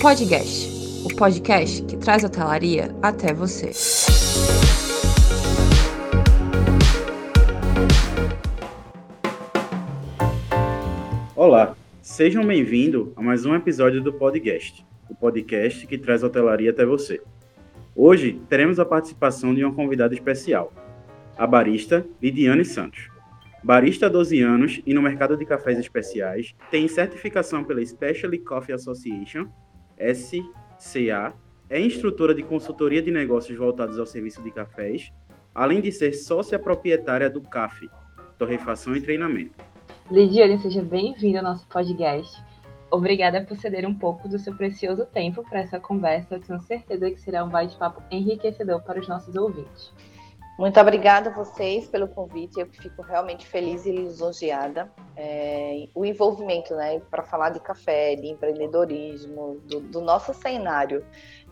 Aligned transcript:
Podcast, 0.00 1.04
o 1.04 1.14
podcast 1.14 1.82
que 1.82 1.94
traz 1.94 2.24
a 2.24 2.28
hotelaria 2.28 2.96
até 3.02 3.34
você. 3.34 3.70
Olá, 11.36 11.76
sejam 12.00 12.46
bem-vindos 12.46 13.08
a 13.14 13.20
mais 13.20 13.44
um 13.44 13.54
episódio 13.54 14.02
do 14.02 14.10
Podcast, 14.10 14.86
o 15.10 15.14
podcast 15.14 15.86
que 15.86 15.98
traz 15.98 16.24
a 16.24 16.28
hotelaria 16.28 16.70
até 16.70 16.86
você. 16.86 17.20
Hoje 17.94 18.40
teremos 18.48 18.80
a 18.80 18.86
participação 18.86 19.54
de 19.54 19.62
uma 19.62 19.74
convidada 19.74 20.14
especial, 20.14 20.72
a 21.36 21.46
barista 21.46 22.06
Lidiane 22.22 22.64
Santos. 22.64 23.10
Barista 23.62 24.06
há 24.06 24.08
12 24.08 24.40
anos 24.40 24.80
e 24.86 24.94
no 24.94 25.02
mercado 25.02 25.36
de 25.36 25.44
cafés 25.44 25.78
especiais, 25.78 26.54
tem 26.70 26.88
certificação 26.88 27.62
pela 27.62 27.84
Specialty 27.84 28.38
Coffee 28.38 28.74
Association, 28.74 29.46
SCA, 30.00 31.34
é 31.68 31.80
instrutora 31.80 32.34
de 32.34 32.42
consultoria 32.42 33.02
de 33.02 33.10
negócios 33.10 33.56
voltados 33.56 33.98
ao 33.98 34.06
serviço 34.06 34.42
de 34.42 34.50
cafés, 34.50 35.12
além 35.54 35.80
de 35.80 35.92
ser 35.92 36.12
sócia 36.12 36.58
proprietária 36.58 37.28
do 37.28 37.40
CAF, 37.40 37.88
Torrefação 38.38 38.96
e 38.96 39.00
Treinamento. 39.00 39.54
Lidiane, 40.10 40.58
seja 40.58 40.82
bem-vinda 40.82 41.38
ao 41.38 41.44
nosso 41.44 41.68
podcast. 41.68 42.42
Obrigada 42.90 43.44
por 43.44 43.56
ceder 43.56 43.86
um 43.86 43.94
pouco 43.94 44.28
do 44.28 44.38
seu 44.38 44.54
precioso 44.56 45.06
tempo 45.06 45.44
para 45.48 45.60
essa 45.60 45.78
conversa. 45.78 46.34
Eu 46.34 46.40
tenho 46.40 46.60
certeza 46.60 47.08
que 47.10 47.20
será 47.20 47.44
um 47.44 47.48
bate-papo 47.48 48.02
enriquecedor 48.10 48.82
para 48.82 48.98
os 48.98 49.06
nossos 49.06 49.36
ouvintes. 49.36 49.92
Muito 50.60 50.78
obrigada 50.78 51.30
a 51.30 51.32
vocês 51.32 51.88
pelo 51.88 52.06
convite. 52.06 52.60
Eu 52.60 52.66
fico 52.66 53.00
realmente 53.00 53.46
feliz 53.46 53.86
e 53.86 53.92
lisonjeada. 53.92 54.92
É, 55.16 55.88
o 55.94 56.04
envolvimento, 56.04 56.74
né, 56.74 57.00
para 57.10 57.22
falar 57.22 57.48
de 57.48 57.60
café, 57.60 58.14
de 58.14 58.26
empreendedorismo, 58.26 59.58
do, 59.64 59.80
do 59.80 60.02
nosso 60.02 60.34
cenário 60.34 61.02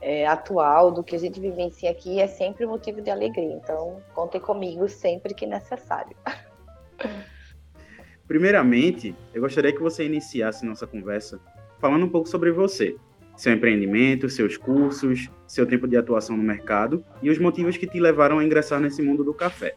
é, 0.02 0.26
atual, 0.26 0.92
do 0.92 1.02
que 1.02 1.16
a 1.16 1.18
gente 1.18 1.40
vivencia 1.40 1.90
aqui, 1.90 2.20
é 2.20 2.26
sempre 2.26 2.66
motivo 2.66 3.00
de 3.00 3.08
alegria. 3.08 3.54
Então, 3.54 4.02
contem 4.12 4.42
comigo 4.42 4.86
sempre 4.90 5.32
que 5.32 5.46
necessário. 5.46 6.14
Primeiramente, 8.28 9.16
eu 9.32 9.40
gostaria 9.40 9.72
que 9.72 9.80
você 9.80 10.04
iniciasse 10.04 10.66
nossa 10.66 10.86
conversa 10.86 11.40
falando 11.80 12.04
um 12.04 12.10
pouco 12.10 12.28
sobre 12.28 12.52
você 12.52 12.94
seu 13.38 13.52
empreendimento, 13.54 14.28
seus 14.28 14.56
cursos, 14.56 15.30
seu 15.46 15.64
tempo 15.64 15.86
de 15.86 15.96
atuação 15.96 16.36
no 16.36 16.42
mercado 16.42 17.04
e 17.22 17.30
os 17.30 17.38
motivos 17.38 17.76
que 17.76 17.86
te 17.86 18.00
levaram 18.00 18.40
a 18.40 18.44
ingressar 18.44 18.80
nesse 18.80 19.00
mundo 19.00 19.22
do 19.22 19.32
café. 19.32 19.74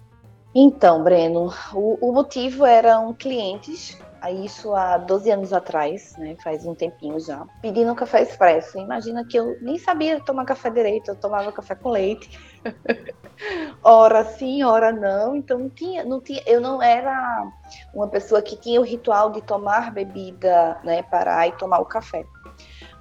Então, 0.53 1.01
Breno, 1.03 1.53
o, 1.73 2.09
o 2.09 2.11
motivo 2.11 2.65
eram 2.65 3.13
clientes, 3.13 3.97
isso 4.43 4.75
há 4.75 4.97
12 4.97 5.31
anos 5.31 5.53
atrás, 5.53 6.15
né, 6.17 6.35
faz 6.43 6.65
um 6.65 6.75
tempinho 6.75 7.19
já, 7.19 7.45
pedindo 7.61 7.95
café 7.95 8.23
expresso. 8.23 8.77
Imagina 8.79 9.23
que 9.25 9.37
eu 9.37 9.55
nem 9.61 9.77
sabia 9.77 10.19
tomar 10.19 10.43
café 10.43 10.69
direito, 10.69 11.11
eu 11.11 11.15
tomava 11.15 11.51
café 11.51 11.75
com 11.75 11.89
leite. 11.89 12.37
ora 13.81 14.25
sim, 14.25 14.63
ora 14.63 14.91
não. 14.91 15.35
Então 15.35 15.57
não 15.57 15.69
tinha, 15.69 16.03
não 16.03 16.19
tinha, 16.19 16.41
eu 16.45 16.59
não 16.59 16.81
era 16.81 17.47
uma 17.93 18.07
pessoa 18.07 18.41
que 18.41 18.57
tinha 18.57 18.81
o 18.81 18.83
ritual 18.83 19.31
de 19.31 19.41
tomar 19.41 19.91
bebida, 19.91 20.79
né, 20.83 21.03
parar 21.03 21.47
e 21.47 21.51
tomar 21.53 21.79
o 21.79 21.85
café. 21.85 22.25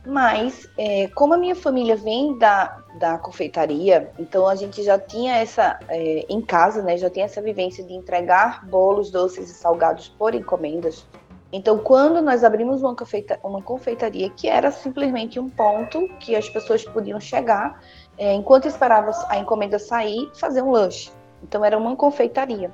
Mas, 0.07 0.69
é, 0.79 1.09
como 1.09 1.35
a 1.35 1.37
minha 1.37 1.55
família 1.55 1.95
vem 1.95 2.39
da, 2.39 2.79
da 2.99 3.19
confeitaria, 3.19 4.11
então 4.19 4.47
a 4.47 4.55
gente 4.55 4.83
já 4.83 4.99
tinha 4.99 5.37
essa, 5.37 5.79
é, 5.89 6.25
em 6.29 6.41
casa, 6.41 6.83
né, 6.83 6.97
já 6.97 7.11
tinha 7.11 7.27
essa 7.27 7.43
vivência 7.43 7.85
de 7.85 7.93
entregar 7.93 8.67
bolos, 8.67 9.11
doces 9.11 9.51
e 9.51 9.55
salgados 9.55 10.09
por 10.09 10.35
encomendas. 10.35 11.07
Então, 11.53 11.79
quando 11.79 12.23
nós 12.23 12.45
abrimos 12.45 12.83
uma, 12.83 12.95
confeita, 12.95 13.39
uma 13.43 13.61
confeitaria, 13.61 14.31
que 14.31 14.49
era 14.49 14.71
simplesmente 14.71 15.39
um 15.39 15.51
ponto 15.51 16.09
que 16.21 16.35
as 16.37 16.49
pessoas 16.49 16.85
podiam 16.85 17.21
chegar, 17.21 17.83
é, 18.17 18.33
enquanto 18.35 18.69
esperava 18.69 19.11
a 19.29 19.37
encomenda 19.37 19.79
sair, 19.79 20.31
fazer 20.35 20.63
um 20.63 20.71
lanche. 20.71 21.11
Então, 21.43 21.65
era 21.65 21.77
uma 21.77 21.97
confeitaria. 21.97 22.73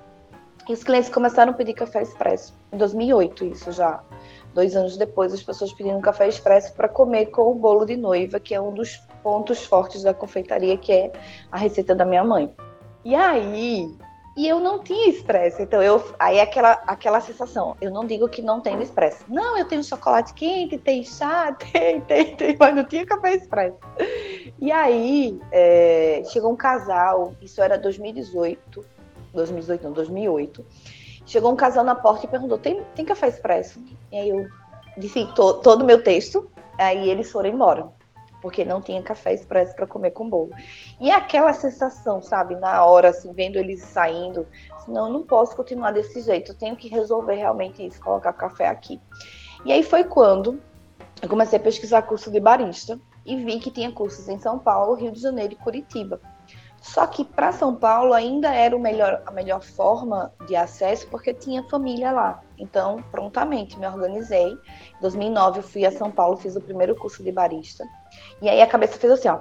E 0.68 0.72
os 0.72 0.84
clientes 0.84 1.08
começaram 1.08 1.52
a 1.52 1.54
pedir 1.54 1.72
café 1.72 2.02
expresso. 2.02 2.52
Em 2.72 2.76
2008, 2.76 3.44
isso 3.46 3.72
já. 3.72 4.00
Dois 4.56 4.74
anos 4.74 4.96
depois, 4.96 5.34
as 5.34 5.42
pessoas 5.42 5.70
pedindo 5.70 6.00
café 6.00 6.26
expresso 6.26 6.72
para 6.72 6.88
comer 6.88 7.26
com 7.26 7.42
o 7.42 7.54
bolo 7.54 7.84
de 7.84 7.94
noiva, 7.94 8.40
que 8.40 8.54
é 8.54 8.60
um 8.60 8.72
dos 8.72 8.96
pontos 9.22 9.66
fortes 9.66 10.02
da 10.02 10.14
confeitaria, 10.14 10.78
que 10.78 10.90
é 10.90 11.12
a 11.52 11.58
receita 11.58 11.94
da 11.94 12.06
minha 12.06 12.24
mãe. 12.24 12.50
E 13.04 13.14
aí, 13.14 13.94
e 14.34 14.48
eu 14.48 14.58
não 14.58 14.82
tinha 14.82 15.10
expresso, 15.10 15.60
então 15.60 15.82
eu 15.82 16.02
aí 16.18 16.38
é 16.38 16.40
aquela 16.40 16.72
aquela 16.86 17.20
sensação. 17.20 17.76
Eu 17.82 17.90
não 17.90 18.06
digo 18.06 18.30
que 18.30 18.40
não 18.40 18.62
tem 18.62 18.80
expresso. 18.80 19.26
Não, 19.28 19.58
eu 19.58 19.68
tenho 19.68 19.84
chocolate 19.84 20.32
quente, 20.32 20.78
tem 20.78 21.04
chá, 21.04 21.52
tem, 21.72 22.00
tem, 22.00 22.34
tem, 22.34 22.56
mas 22.58 22.74
não 22.74 22.84
tinha 22.84 23.04
café 23.04 23.34
expresso. 23.34 23.76
E 24.58 24.72
aí 24.72 25.38
é, 25.52 26.22
chegou 26.32 26.50
um 26.50 26.56
casal, 26.56 27.34
isso 27.42 27.60
era 27.60 27.76
2018, 27.76 28.82
2018 29.34 29.82
não, 29.84 29.92
2008 29.92 30.64
Chegou 31.26 31.52
um 31.52 31.56
casal 31.56 31.84
na 31.84 31.94
porta 31.94 32.24
e 32.24 32.28
perguntou: 32.28 32.56
tem, 32.56 32.82
tem 32.94 33.04
café 33.04 33.28
expresso? 33.28 33.82
E 34.12 34.16
aí 34.16 34.28
eu 34.28 34.46
disse 34.96 35.26
to, 35.34 35.54
todo 35.54 35.82
o 35.82 35.84
meu 35.84 36.02
texto, 36.02 36.48
aí 36.78 37.10
eles 37.10 37.30
foram 37.30 37.50
embora, 37.50 37.88
porque 38.40 38.64
não 38.64 38.80
tinha 38.80 39.02
café 39.02 39.34
expresso 39.34 39.74
para 39.74 39.86
comer 39.86 40.12
com 40.12 40.30
bolo. 40.30 40.50
E 41.00 41.10
aquela 41.10 41.52
sensação, 41.52 42.22
sabe, 42.22 42.54
na 42.54 42.84
hora, 42.84 43.10
assim, 43.10 43.32
vendo 43.32 43.58
eles 43.58 43.82
saindo, 43.82 44.46
assim, 44.72 44.92
não, 44.92 45.06
eu 45.06 45.12
não 45.12 45.22
posso 45.24 45.56
continuar 45.56 45.90
desse 45.90 46.20
jeito, 46.20 46.52
eu 46.52 46.56
tenho 46.56 46.76
que 46.76 46.88
resolver 46.88 47.34
realmente 47.34 47.84
isso, 47.84 48.00
colocar 48.00 48.32
café 48.32 48.68
aqui. 48.68 49.00
E 49.64 49.72
aí 49.72 49.82
foi 49.82 50.04
quando 50.04 50.60
eu 51.20 51.28
comecei 51.28 51.58
a 51.58 51.62
pesquisar 51.62 52.02
curso 52.02 52.30
de 52.30 52.38
barista 52.38 53.00
e 53.24 53.36
vi 53.36 53.58
que 53.58 53.70
tinha 53.70 53.90
cursos 53.90 54.28
em 54.28 54.38
São 54.38 54.58
Paulo, 54.58 54.94
Rio 54.94 55.10
de 55.10 55.20
Janeiro 55.20 55.54
e 55.54 55.56
Curitiba. 55.56 56.20
Só 56.86 57.04
que 57.04 57.24
para 57.24 57.50
São 57.50 57.74
Paulo 57.74 58.12
ainda 58.12 58.54
era 58.54 58.78
melhor, 58.78 59.20
a 59.26 59.32
melhor 59.32 59.60
forma 59.60 60.32
de 60.46 60.54
acesso 60.54 61.08
porque 61.08 61.34
tinha 61.34 61.64
família 61.64 62.12
lá. 62.12 62.40
Então, 62.56 63.02
prontamente 63.10 63.76
me 63.76 63.86
organizei. 63.86 64.52
Em 64.52 65.00
2009 65.00 65.58
eu 65.58 65.62
fui 65.64 65.84
a 65.84 65.90
São 65.90 66.12
Paulo, 66.12 66.36
fiz 66.36 66.54
o 66.54 66.60
primeiro 66.60 66.94
curso 66.94 67.24
de 67.24 67.32
barista. 67.32 67.84
E 68.40 68.48
aí 68.48 68.62
a 68.62 68.66
cabeça 68.68 68.98
fez 68.98 69.12
assim, 69.12 69.28
ó. 69.28 69.40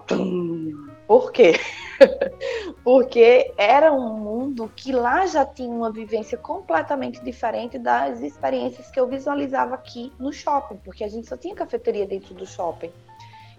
Por 1.08 1.32
quê? 1.32 1.54
porque 2.84 3.54
era 3.58 3.94
um 3.94 4.18
mundo 4.18 4.70
que 4.76 4.92
lá 4.92 5.28
já 5.28 5.46
tinha 5.46 5.70
uma 5.70 5.92
vivência 5.92 6.40
completamente 6.40 7.24
diferente 7.24 7.78
das 7.78 8.22
experiências 8.22 8.90
que 8.90 9.00
eu 9.00 9.08
visualizava 9.08 9.76
aqui 9.76 10.12
no 10.18 10.34
shopping, 10.34 10.78
porque 10.78 11.04
a 11.04 11.08
gente 11.08 11.30
só 11.30 11.38
tinha 11.38 11.54
cafeteria 11.54 12.08
dentro 12.08 12.34
do 12.34 12.46
shopping. 12.48 12.92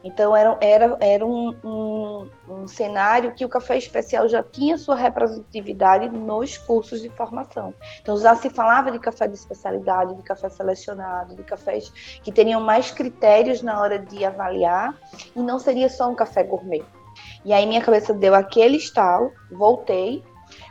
Então 0.07 0.37
era, 0.37 0.57
era, 0.61 0.97
era 1.01 1.27
um, 1.27 1.53
um, 1.65 2.31
um, 2.49 2.69
cenário 2.69 3.35
que 3.35 3.45
o 3.45 3.49
café 3.49 3.77
especial 3.77 4.29
já 4.29 4.41
tinha 4.41 4.79
sua 4.79 4.95
representatividade 4.95 6.09
nos 6.09 6.57
cursos 6.57 7.03
de 7.03 7.09
formação. 7.11 7.75
Então 8.01 8.17
já 8.17 8.37
se 8.37 8.49
falava 8.49 8.93
de 8.93 9.01
café 9.01 9.27
de 9.27 9.35
especialidade, 9.35 10.15
de 10.15 10.23
café 10.23 10.49
selecionado, 10.49 11.35
de 11.35 11.43
cafés 11.43 11.93
que 12.23 12.31
teriam 12.31 12.61
mais 12.61 12.93
critérios 12.93 13.63
na 13.63 13.81
hora 13.81 13.99
de 13.99 14.25
avaliar 14.25 14.97
e 15.35 15.41
não 15.41 15.59
seria 15.59 15.89
só 15.89 16.09
um 16.09 16.15
café 16.15 16.45
gourmet. 16.45 16.85
E 17.45 17.53
aí 17.53 17.67
minha 17.67 17.83
cabeça 17.83 18.15
deu 18.15 18.35
aquele 18.35 18.77
estalo, 18.77 19.33
voltei, 19.51 20.23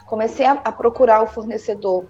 comecei 0.06 0.46
a, 0.46 0.53
a 0.53 0.72
procurar 0.72 1.22
o 1.22 1.28
fornecedor 1.28 2.06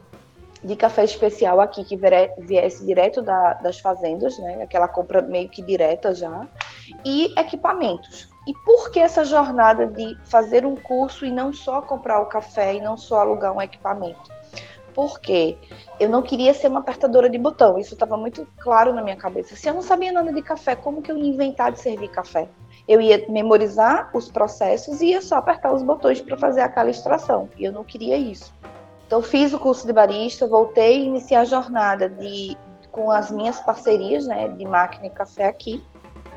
de 0.63 0.75
café 0.75 1.03
especial 1.03 1.59
aqui 1.59 1.83
que 1.83 1.97
viesse 2.39 2.85
direto 2.85 3.21
da, 3.21 3.53
das 3.53 3.79
fazendas, 3.79 4.37
né? 4.39 4.63
Aquela 4.63 4.87
compra 4.87 5.21
meio 5.21 5.47
que 5.47 5.61
direta 5.61 6.13
já 6.13 6.47
e 7.03 7.34
equipamentos. 7.38 8.29
E 8.47 8.53
por 8.63 8.91
que 8.91 9.00
essa 9.00 9.25
jornada 9.25 9.88
de 9.88 10.16
fazer 10.25 10.66
um 10.66 10.75
curso 10.75 11.25
e 11.25 11.31
não 11.31 11.51
só 11.51 11.81
comprar 11.81 12.22
o 12.22 12.28
café 12.28 12.75
e 12.75 12.81
não 12.81 12.96
só 12.96 13.19
alugar 13.19 13.51
um 13.51 13.62
equipamento? 13.62 14.31
Porque 14.94 15.57
eu 16.00 16.07
não 16.07 16.22
queria 16.22 16.53
ser 16.53 16.68
uma 16.68 16.79
apertadora 16.79 17.29
de 17.29 17.37
botão, 17.37 17.78
isso 17.78 17.96
estava 17.96 18.16
muito 18.16 18.47
claro 18.59 18.93
na 18.93 19.02
minha 19.02 19.16
cabeça. 19.16 19.55
Se 19.55 19.67
eu 19.67 19.73
não 19.73 19.82
sabia 19.82 20.11
nada 20.11 20.32
de 20.32 20.41
café, 20.41 20.76
como 20.76 21.02
que 21.02 21.11
eu 21.11 21.17
ia 21.17 21.28
inventar 21.28 21.72
de 21.72 21.79
servir 21.79 22.09
café? 22.09 22.47
Eu 22.88 23.02
ia 23.02 23.26
memorizar 23.28 24.11
os 24.14 24.29
processos 24.29 25.02
e 25.02 25.08
ia 25.08 25.22
só 25.22 25.38
apertar 25.38 25.73
os 25.73 25.81
botões 25.81 26.22
para 26.22 26.38
fazer 26.38 26.61
aquela 26.61 26.90
extração. 26.90 27.49
E 27.58 27.66
eu 27.66 27.72
não 27.72 27.84
queria 27.84 28.16
isso. 28.16 28.53
Então 29.08 29.22
fiz 29.22 29.53
o 29.53 29.59
curso 29.59 29.85
de 29.88 29.91
barista, 29.91 30.47
voltei 30.47 31.02
a 31.02 31.05
iniciar 31.05 31.41
a 31.41 31.46
jornada 31.46 32.08
de 32.08 32.55
com 32.91 33.11
as 33.11 33.29
minhas 33.29 33.59
parcerias, 33.59 34.26
né, 34.26 34.47
de 34.47 34.64
máquina 34.66 35.08
e 35.08 35.09
café 35.09 35.47
aqui 35.47 35.84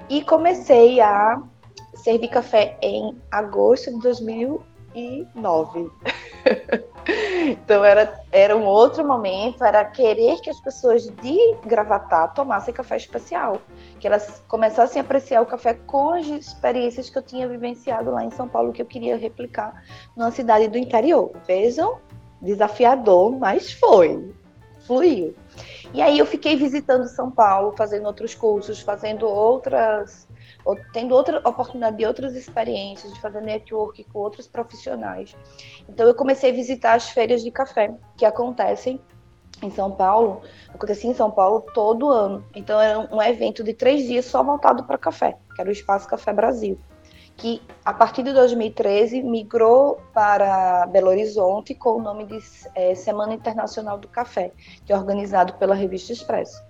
e 0.09 0.23
comecei 0.23 1.01
a 1.01 1.43
servir 1.95 2.29
café 2.29 2.77
em 2.81 3.17
agosto 3.31 3.91
de 3.93 4.01
2009. 4.01 5.91
então 7.49 7.85
era, 7.85 8.21
era 8.33 8.57
um 8.57 8.65
outro 8.65 9.07
momento, 9.07 9.65
era 9.65 9.85
querer 9.85 10.41
que 10.41 10.51
as 10.51 10.61
pessoas 10.61 11.07
de 11.07 11.57
Gravatar 11.67 12.33
tomassem 12.35 12.73
café 12.73 12.97
especial, 12.97 13.61
que 13.99 14.07
elas 14.07 14.43
começassem 14.49 15.01
a 15.01 15.05
apreciar 15.05 15.43
o 15.43 15.47
café 15.47 15.75
com 15.75 16.11
as 16.11 16.27
experiências 16.27 17.11
que 17.11 17.19
eu 17.19 17.23
tinha 17.23 17.49
vivenciado 17.49 18.11
lá 18.11 18.25
em 18.25 18.31
São 18.31 18.49
Paulo, 18.49 18.73
que 18.73 18.81
eu 18.83 18.87
queria 18.87 19.17
replicar 19.17 19.83
numa 20.17 20.31
cidade 20.31 20.69
do 20.69 20.79
interior. 20.79 21.33
Vejam, 21.47 21.99
desafiador, 22.41 23.33
mas 23.39 23.73
foi, 23.73 24.33
fluiu. 24.87 25.35
E 25.93 26.03
aí 26.03 26.19
eu 26.19 26.27
fiquei 26.27 26.57
visitando 26.57 27.07
São 27.07 27.31
Paulo, 27.31 27.75
fazendo 27.77 28.07
outros 28.07 28.35
cursos, 28.35 28.81
fazendo 28.81 29.27
outras 29.27 30.29
tendo 30.93 31.15
outra 31.15 31.39
oportunidade 31.49 31.97
de 31.97 32.05
outras 32.05 32.35
experiências, 32.35 33.13
de 33.15 33.21
fazer 33.21 33.41
network 33.41 34.05
com 34.05 34.19
outros 34.19 34.47
profissionais. 34.47 35.35
Então 35.89 36.07
eu 36.07 36.15
comecei 36.15 36.51
a 36.51 36.55
visitar 36.55 36.95
as 36.95 37.09
feiras 37.09 37.43
de 37.43 37.51
café 37.51 37.95
que 38.17 38.25
acontecem 38.25 39.01
em 39.63 39.71
São 39.71 39.91
Paulo, 39.91 40.43
acontecia 40.69 41.11
em 41.11 41.15
São 41.15 41.31
Paulo 41.31 41.65
todo 41.75 42.11
ano. 42.11 42.45
Então 42.55 42.81
era 42.81 42.99
um 43.15 43.23
evento 43.23 43.65
de 43.65 43.73
três 43.73 44.07
dias 44.07 44.27
só 44.27 44.43
voltado 44.43 44.85
para 44.85 44.99
café, 44.99 45.37
que 45.55 45.61
era 45.61 45.71
o 45.71 45.73
Espaço 45.73 46.09
Café 46.09 46.33
Brasil, 46.33 46.79
que 47.39 47.63
a 47.85 47.95
partir 47.95 48.25
de 48.25 48.33
2013 48.33 49.23
migrou 49.23 50.03
para 50.13 50.87
Belo 50.87 51.09
Horizonte 51.09 51.73
com 51.73 51.91
o 51.91 52.03
nome 52.03 52.27
de 52.27 52.39
é, 52.75 52.97
Semana 52.97 53.33
Internacional 53.33 53.97
do 53.97 54.09
Café, 54.09 54.53
que 54.85 54.93
é 54.93 54.97
organizado 54.97 55.55
pela 55.55 55.75
Revista 55.75 56.13
Expresso. 56.13 56.61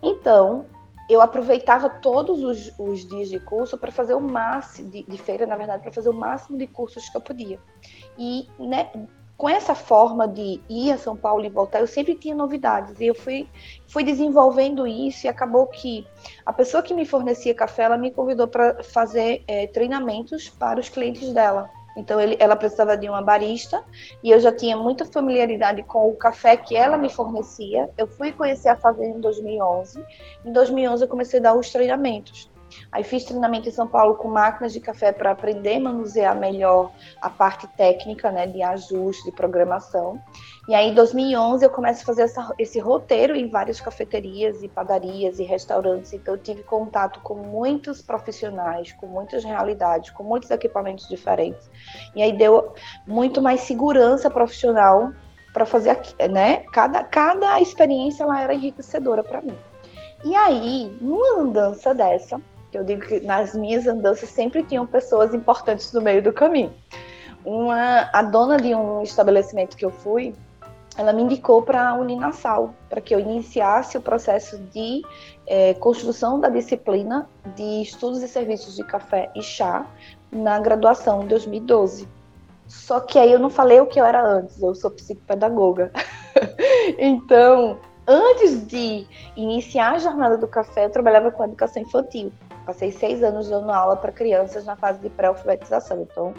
Então 0.00 0.66
eu 1.10 1.20
aproveitava 1.20 1.90
todos 1.90 2.42
os, 2.44 2.72
os 2.78 3.06
dias 3.06 3.28
de 3.28 3.40
curso 3.40 3.76
para 3.76 3.90
fazer 3.90 4.14
o 4.14 4.20
máximo 4.20 4.88
de, 4.88 5.02
de 5.02 5.18
feira, 5.18 5.46
na 5.46 5.56
verdade, 5.56 5.82
para 5.82 5.92
fazer 5.92 6.08
o 6.08 6.14
máximo 6.14 6.56
de 6.56 6.68
cursos 6.68 7.08
que 7.08 7.16
eu 7.16 7.20
podia. 7.20 7.58
E 8.16 8.48
né, 8.58 8.90
com 9.36 9.48
essa 9.48 9.74
forma 9.74 10.28
de 10.28 10.60
ir 10.68 10.92
a 10.92 10.98
São 10.98 11.16
Paulo 11.16 11.44
e 11.44 11.48
voltar, 11.48 11.80
eu 11.80 11.86
sempre 11.86 12.14
tinha 12.14 12.34
novidades. 12.34 13.00
E 13.00 13.06
eu 13.06 13.14
fui, 13.14 13.48
fui 13.88 14.04
desenvolvendo 14.04 14.86
isso 14.86 15.26
e 15.26 15.28
acabou 15.28 15.66
que 15.66 16.06
a 16.46 16.52
pessoa 16.52 16.82
que 16.82 16.94
me 16.94 17.04
fornecia 17.04 17.54
café, 17.54 17.82
ela 17.82 17.98
me 17.98 18.10
convidou 18.10 18.46
para 18.46 18.82
fazer 18.84 19.42
é, 19.48 19.66
treinamentos 19.66 20.48
para 20.48 20.78
os 20.78 20.88
clientes 20.88 21.32
dela. 21.32 21.68
Então 21.96 22.20
ele, 22.20 22.36
ela 22.40 22.56
precisava 22.56 22.96
de 22.96 23.08
uma 23.08 23.22
barista 23.22 23.84
e 24.22 24.30
eu 24.30 24.40
já 24.40 24.52
tinha 24.52 24.76
muita 24.76 25.04
familiaridade 25.04 25.82
com 25.84 26.08
o 26.08 26.16
café 26.16 26.56
que 26.56 26.76
ela 26.76 26.96
me 26.96 27.08
fornecia. 27.08 27.88
Eu 27.96 28.06
fui 28.06 28.32
conhecer 28.32 28.68
a 28.68 28.76
fazenda 28.76 29.18
em 29.18 29.20
2011. 29.20 30.04
Em 30.44 30.52
2011 30.52 31.04
eu 31.04 31.08
comecei 31.08 31.38
a 31.38 31.42
dar 31.42 31.54
os 31.54 31.70
treinamentos. 31.70 32.50
Aí 32.90 33.02
fiz 33.02 33.24
treinamento 33.24 33.68
em 33.68 33.72
São 33.72 33.86
Paulo 33.86 34.14
com 34.14 34.28
máquinas 34.28 34.72
de 34.72 34.80
café 34.80 35.12
para 35.12 35.30
aprender 35.30 35.76
a 35.76 35.80
manusear 35.80 36.36
melhor 36.36 36.92
a 37.20 37.28
parte 37.28 37.66
técnica, 37.68 38.30
né, 38.30 38.46
de 38.46 38.62
ajuste, 38.62 39.24
de 39.24 39.32
programação. 39.32 40.20
E 40.68 40.74
aí, 40.74 40.88
em 40.88 40.94
2011, 40.94 41.64
eu 41.64 41.70
começo 41.70 42.02
a 42.02 42.06
fazer 42.06 42.22
essa, 42.22 42.54
esse 42.58 42.78
roteiro 42.78 43.36
em 43.36 43.48
várias 43.48 43.80
cafeterias 43.80 44.62
e 44.62 44.68
padarias 44.68 45.38
e 45.38 45.42
restaurantes. 45.44 46.12
Então, 46.12 46.34
eu 46.34 46.38
tive 46.38 46.62
contato 46.62 47.20
com 47.20 47.34
muitos 47.34 48.00
profissionais, 48.00 48.92
com 48.92 49.06
muitas 49.06 49.44
realidades, 49.44 50.10
com 50.10 50.22
muitos 50.22 50.50
equipamentos 50.50 51.06
diferentes. 51.08 51.68
E 52.14 52.22
aí, 52.22 52.32
deu 52.32 52.72
muito 53.06 53.42
mais 53.42 53.60
segurança 53.60 54.30
profissional 54.30 55.12
para 55.52 55.66
fazer, 55.66 55.96
né? 56.30 56.64
Cada, 56.72 57.04
cada 57.04 57.60
experiência 57.60 58.24
ela 58.24 58.40
era 58.40 58.54
enriquecedora 58.54 59.22
para 59.22 59.42
mim. 59.42 59.56
E 60.24 60.34
aí, 60.34 60.96
numa 61.00 61.42
andança 61.42 61.94
dessa, 61.94 62.40
eu 62.76 62.84
digo 62.84 63.02
que 63.02 63.20
nas 63.20 63.54
minhas 63.54 63.86
andanças 63.86 64.28
sempre 64.28 64.62
tinham 64.62 64.86
pessoas 64.86 65.34
importantes 65.34 65.92
no 65.92 66.00
meio 66.00 66.22
do 66.22 66.32
caminho. 66.32 66.72
Uma, 67.44 68.08
a 68.12 68.22
dona 68.22 68.56
de 68.56 68.74
um 68.74 69.02
estabelecimento 69.02 69.76
que 69.76 69.84
eu 69.84 69.90
fui, 69.90 70.34
ela 70.96 71.12
me 71.12 71.22
indicou 71.22 71.62
para 71.62 71.88
a 71.88 71.94
Uninasal, 71.94 72.74
para 72.88 73.00
que 73.00 73.14
eu 73.14 73.20
iniciasse 73.20 73.98
o 73.98 74.00
processo 74.00 74.58
de 74.72 75.02
é, 75.46 75.74
construção 75.74 76.40
da 76.40 76.48
disciplina 76.48 77.28
de 77.54 77.82
estudos 77.82 78.22
e 78.22 78.28
serviços 78.28 78.76
de 78.76 78.84
café 78.84 79.30
e 79.34 79.42
chá 79.42 79.86
na 80.32 80.58
graduação 80.58 81.22
em 81.22 81.26
2012. 81.26 82.08
Só 82.66 83.00
que 83.00 83.18
aí 83.18 83.30
eu 83.30 83.38
não 83.38 83.50
falei 83.50 83.80
o 83.80 83.86
que 83.86 84.00
eu 84.00 84.04
era 84.04 84.24
antes, 84.24 84.60
eu 84.62 84.74
sou 84.74 84.90
psicopedagoga. 84.90 85.92
então, 86.98 87.78
antes 88.06 88.66
de 88.66 89.06
iniciar 89.36 89.92
a 89.92 89.98
jornada 89.98 90.38
do 90.38 90.48
café, 90.48 90.86
eu 90.86 90.90
trabalhava 90.90 91.30
com 91.30 91.44
educação 91.44 91.82
infantil. 91.82 92.32
Passei 92.64 92.90
seis 92.90 93.22
anos 93.22 93.48
dando 93.48 93.70
aula 93.70 93.96
para 93.96 94.12
crianças 94.12 94.64
na 94.64 94.76
fase 94.76 94.98
de 95.00 95.10
pré-alfabetização. 95.10 96.02
Então, 96.02 96.34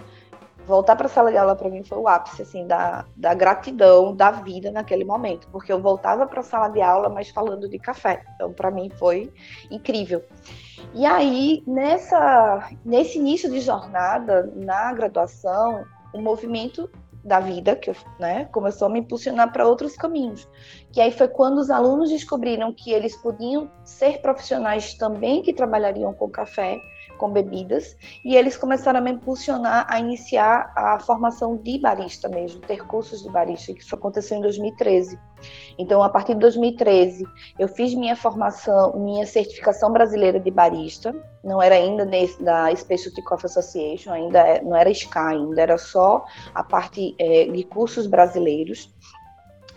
voltar 0.66 0.96
para 0.96 1.06
a 1.06 1.10
sala 1.10 1.32
de 1.32 1.38
aula 1.38 1.56
para 1.56 1.70
mim 1.70 1.84
foi 1.84 1.98
o 1.98 2.08
ápice 2.08 2.42
assim 2.42 2.66
da, 2.66 3.06
da 3.16 3.34
gratidão 3.34 4.16
da 4.16 4.32
vida 4.32 4.72
naquele 4.72 5.06
momento, 5.06 5.48
porque 5.52 5.72
eu 5.72 5.80
voltava 5.80 6.26
para 6.26 6.40
a 6.40 6.44
sala 6.44 6.68
de 6.70 6.82
aula, 6.82 7.10
mas 7.10 7.30
falando 7.30 7.70
de 7.70 7.78
café. 7.78 8.24
Então, 8.36 8.52
para 8.52 8.72
mim 8.72 8.90
foi 8.90 9.32
incrível. 9.70 10.24
E 10.94 11.06
aí, 11.06 11.64
nessa 11.68 12.70
nesse 12.84 13.18
início 13.18 13.50
de 13.50 13.60
jornada 13.60 14.52
na 14.56 14.92
graduação, 14.94 15.86
o 16.14 16.22
movimento 16.22 16.90
da 17.26 17.40
vida, 17.40 17.76
que 17.76 17.92
né, 18.20 18.46
começou 18.46 18.88
a 18.88 18.92
me 18.92 19.00
impulsionar 19.00 19.52
para 19.52 19.68
outros 19.68 19.96
caminhos. 19.98 20.48
Que 20.92 21.02
aí 21.02 21.12
foi 21.12 21.28
quando 21.28 21.58
os 21.58 21.72
alunos 21.72 22.12
descobriram 22.12 22.72
que 22.72 22.92
eles 22.92 23.16
podiam 23.18 23.70
ser 23.84 24.22
profissionais 24.22 24.94
também 24.94 25.42
que 25.42 25.52
trabalhariam 25.52 26.14
com 26.14 26.30
café, 26.30 26.80
com 27.16 27.32
bebidas, 27.32 27.96
e 28.24 28.36
eles 28.36 28.58
começaram 28.58 29.00
a 29.00 29.02
me 29.02 29.12
impulsionar 29.12 29.86
a 29.90 30.00
iniciar 30.00 30.72
a 30.76 31.00
formação 31.00 31.58
de 31.58 31.80
barista 31.80 32.28
mesmo, 32.30 32.62
ter 32.62 32.86
cursos 32.86 33.24
de 33.24 33.30
barista, 33.30 33.74
que 33.74 33.82
isso 33.82 33.96
aconteceu 33.96 34.38
em 34.38 34.42
2013. 34.42 35.20
Então, 35.78 36.02
a 36.02 36.10
partir 36.10 36.34
de 36.34 36.40
2013, 36.40 37.26
eu 37.60 37.68
fiz 37.68 37.94
minha 37.94 38.16
formação, 38.16 38.98
minha 39.00 39.26
certificação 39.26 39.92
brasileira 39.92 40.40
de 40.40 40.50
barista, 40.50 41.14
não 41.44 41.62
era 41.62 41.76
ainda 41.76 42.06
nesse, 42.06 42.42
da 42.42 42.74
Specialty 42.76 43.22
Coffee 43.24 43.46
Association, 43.46 44.12
ainda 44.12 44.40
é, 44.40 44.62
não 44.62 44.76
era 44.76 44.94
SCA 44.94 45.28
ainda, 45.30 45.62
era 45.62 45.78
só 45.78 46.26
a 46.54 46.64
parte 46.64 47.16
é, 47.20 47.46
de 47.46 47.64
cursos 47.64 48.08
brasileiros. 48.08 48.94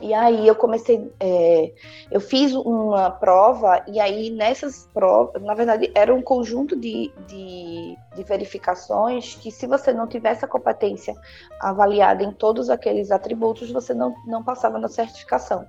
E 0.01 0.15
aí 0.15 0.47
eu 0.47 0.55
comecei, 0.55 1.13
é, 1.19 1.73
eu 2.11 2.21
fiz 2.21 2.55
uma 2.55 3.11
prova, 3.11 3.83
e 3.89 3.99
aí 3.99 4.31
nessas 4.31 4.89
provas, 4.95 5.43
na 5.43 5.55
verdade, 5.55 5.91
era 5.93 6.15
um 6.15 6.23
conjunto 6.23 6.77
de, 6.77 7.13
de, 7.27 7.97
de, 8.15 8.23
verificações 8.23 9.35
que 9.35 9.51
se 9.51 9.67
você 9.67 9.93
não 9.93 10.07
tivesse 10.07 10.45
a 10.45 10.49
competência 10.49 11.15
avaliada 11.61 12.23
em 12.23 12.33
todos 12.33 12.71
aqueles 12.71 13.11
atributos, 13.11 13.73
você 13.73 13.93
não, 13.93 14.15
não 14.25 14.45
passava 14.45 14.79
na 14.79 14.89
certificação. 14.89 15.67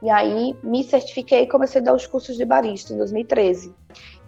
E 0.00 0.08
aí 0.08 0.56
me 0.62 0.84
certifiquei 0.84 1.42
e 1.42 1.48
comecei 1.48 1.80
a 1.80 1.84
dar 1.84 1.94
os 1.94 2.06
cursos 2.06 2.36
de 2.36 2.44
barista 2.44 2.92
em 2.92 2.98
2013. 2.98 3.74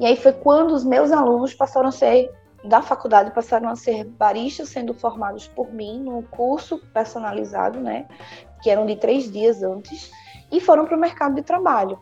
E 0.01 0.07
aí 0.07 0.17
foi 0.17 0.33
quando 0.33 0.73
os 0.73 0.85
meus 0.85 1.13
alunos 1.13 1.55
passaram 1.55 1.89
a 1.89 1.93
ser 1.93 2.33
da 2.65 2.83
faculdade 2.83 3.31
passaram 3.31 3.69
a 3.69 3.77
ser 3.77 4.05
baristas 4.05 4.71
sendo 4.71 4.93
formados 4.93 5.47
por 5.47 5.73
mim 5.73 6.01
num 6.01 6.23
curso 6.23 6.79
personalizado, 6.93 7.81
né, 7.81 8.07
que 8.63 8.71
eram 8.71 8.87
de 8.87 8.97
três 8.97 9.31
dias 9.31 9.63
antes, 9.63 10.11
e 10.51 10.61
foram 10.61 10.85
para 10.85 10.97
o 10.97 11.01
mercado 11.01 11.35
de 11.35 11.43
trabalho. 11.43 11.99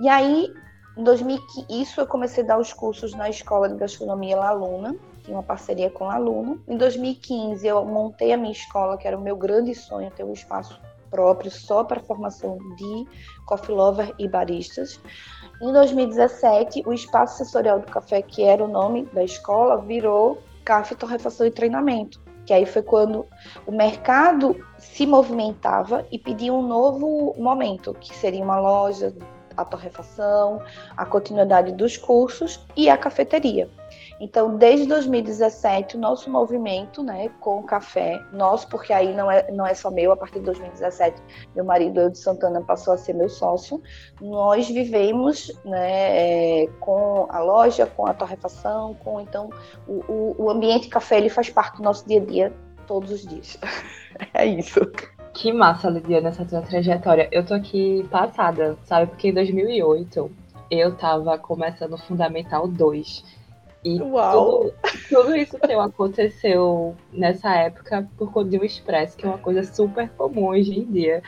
E 0.00 0.08
aí, 0.08 0.52
em 0.96 1.02
2015, 1.02 1.66
isso 1.70 2.00
eu 2.00 2.06
comecei 2.06 2.44
a 2.44 2.46
dar 2.46 2.58
os 2.58 2.72
cursos 2.72 3.14
na 3.14 3.28
Escola 3.28 3.68
de 3.68 3.76
Gastronomia 3.76 4.36
La 4.36 4.52
Luna, 4.52 4.96
tinha 5.22 5.36
uma 5.36 5.42
parceria 5.42 5.90
com 5.90 6.10
a 6.10 6.18
Luna. 6.18 6.58
Em 6.66 6.76
2015, 6.76 7.66
eu 7.66 7.84
montei 7.84 8.32
a 8.32 8.36
minha 8.36 8.52
escola, 8.52 8.96
que 8.96 9.06
era 9.06 9.16
o 9.16 9.20
meu 9.20 9.36
grande 9.36 9.74
sonho, 9.74 10.10
ter 10.10 10.24
um 10.24 10.32
espaço 10.32 10.80
próprio 11.10 11.50
só 11.50 11.84
para 11.84 12.00
formação 12.00 12.56
de 12.76 13.06
coffee 13.46 13.74
lover 13.74 14.14
e 14.18 14.28
baristas. 14.28 15.00
Em 15.60 15.72
2017, 15.72 16.84
o 16.86 16.92
Espaço 16.92 17.38
Sensorial 17.38 17.80
do 17.80 17.86
Café, 17.86 18.22
que 18.22 18.42
era 18.42 18.64
o 18.64 18.68
nome 18.68 19.04
da 19.12 19.22
escola, 19.24 19.76
virou 19.76 20.38
Café 20.64 20.94
Torrefação 20.94 21.46
e 21.46 21.50
Treinamento 21.50 22.20
que 22.46 22.52
aí 22.52 22.66
foi 22.66 22.82
quando 22.82 23.26
o 23.66 23.72
mercado 23.72 24.56
se 24.78 25.06
movimentava 25.06 26.06
e 26.10 26.18
pedia 26.18 26.52
um 26.52 26.66
novo 26.66 27.34
momento, 27.38 27.94
que 27.94 28.14
seria 28.16 28.42
uma 28.42 28.58
loja, 28.58 29.14
a 29.56 29.64
torrefação, 29.64 30.62
a 30.96 31.04
continuidade 31.04 31.72
dos 31.72 31.96
cursos 31.96 32.64
e 32.76 32.88
a 32.88 32.96
cafeteria. 32.96 33.68
Então, 34.20 34.54
desde 34.58 34.86
2017, 34.86 35.96
o 35.96 35.98
nosso 35.98 36.30
movimento 36.30 37.02
né, 37.02 37.30
com 37.40 37.60
o 37.60 37.62
café, 37.62 38.22
nosso, 38.30 38.68
porque 38.68 38.92
aí 38.92 39.14
não 39.14 39.30
é, 39.30 39.50
não 39.50 39.66
é 39.66 39.72
só 39.72 39.90
meu, 39.90 40.12
a 40.12 40.16
partir 40.16 40.40
de 40.40 40.44
2017, 40.44 41.22
meu 41.56 41.64
marido, 41.64 41.98
eu 42.00 42.10
de 42.10 42.18
Santana, 42.18 42.60
passou 42.60 42.92
a 42.92 42.98
ser 42.98 43.14
meu 43.14 43.30
sócio, 43.30 43.82
nós 44.20 44.68
vivemos 44.68 45.50
né, 45.64 46.64
é, 46.64 46.66
com 46.80 47.26
a 47.30 47.40
loja, 47.40 47.86
com 47.86 48.06
a 48.06 48.12
torrefação, 48.12 48.92
com 49.02 49.22
então 49.22 49.48
o, 49.88 50.04
o, 50.06 50.34
o 50.38 50.50
ambiente 50.50 50.88
café, 50.88 51.16
ele 51.16 51.30
faz 51.30 51.48
parte 51.48 51.78
do 51.78 51.82
nosso 51.82 52.06
dia 52.06 52.20
a 52.20 52.24
dia 52.24 52.52
todos 52.86 53.10
os 53.10 53.26
dias. 53.26 53.56
é 54.34 54.44
isso. 54.44 54.80
Que 55.32 55.50
massa, 55.50 55.88
Lidiana, 55.88 56.28
essa 56.28 56.44
tua 56.44 56.60
trajetória. 56.60 57.26
Eu 57.32 57.46
tô 57.46 57.54
aqui 57.54 58.06
passada, 58.10 58.76
sabe? 58.84 59.06
Porque 59.06 59.28
em 59.28 59.32
2008 59.32 60.30
eu 60.70 60.94
tava 60.96 61.38
começando 61.38 61.94
o 61.94 61.98
Fundamental 61.98 62.68
2 62.68 63.39
e 63.84 64.00
Uau. 64.00 64.60
Tudo, 64.60 64.74
tudo 65.08 65.36
isso 65.36 65.58
teu 65.58 65.80
aconteceu 65.80 66.94
nessa 67.12 67.54
época 67.54 68.08
por 68.16 68.30
conta 68.32 68.50
de 68.50 68.58
um 68.58 68.64
expresso, 68.64 69.16
que 69.16 69.24
é 69.24 69.28
uma 69.28 69.38
coisa 69.38 69.62
super 69.62 70.08
comum 70.10 70.48
hoje 70.48 70.78
em 70.78 70.84
dia. 70.84 71.22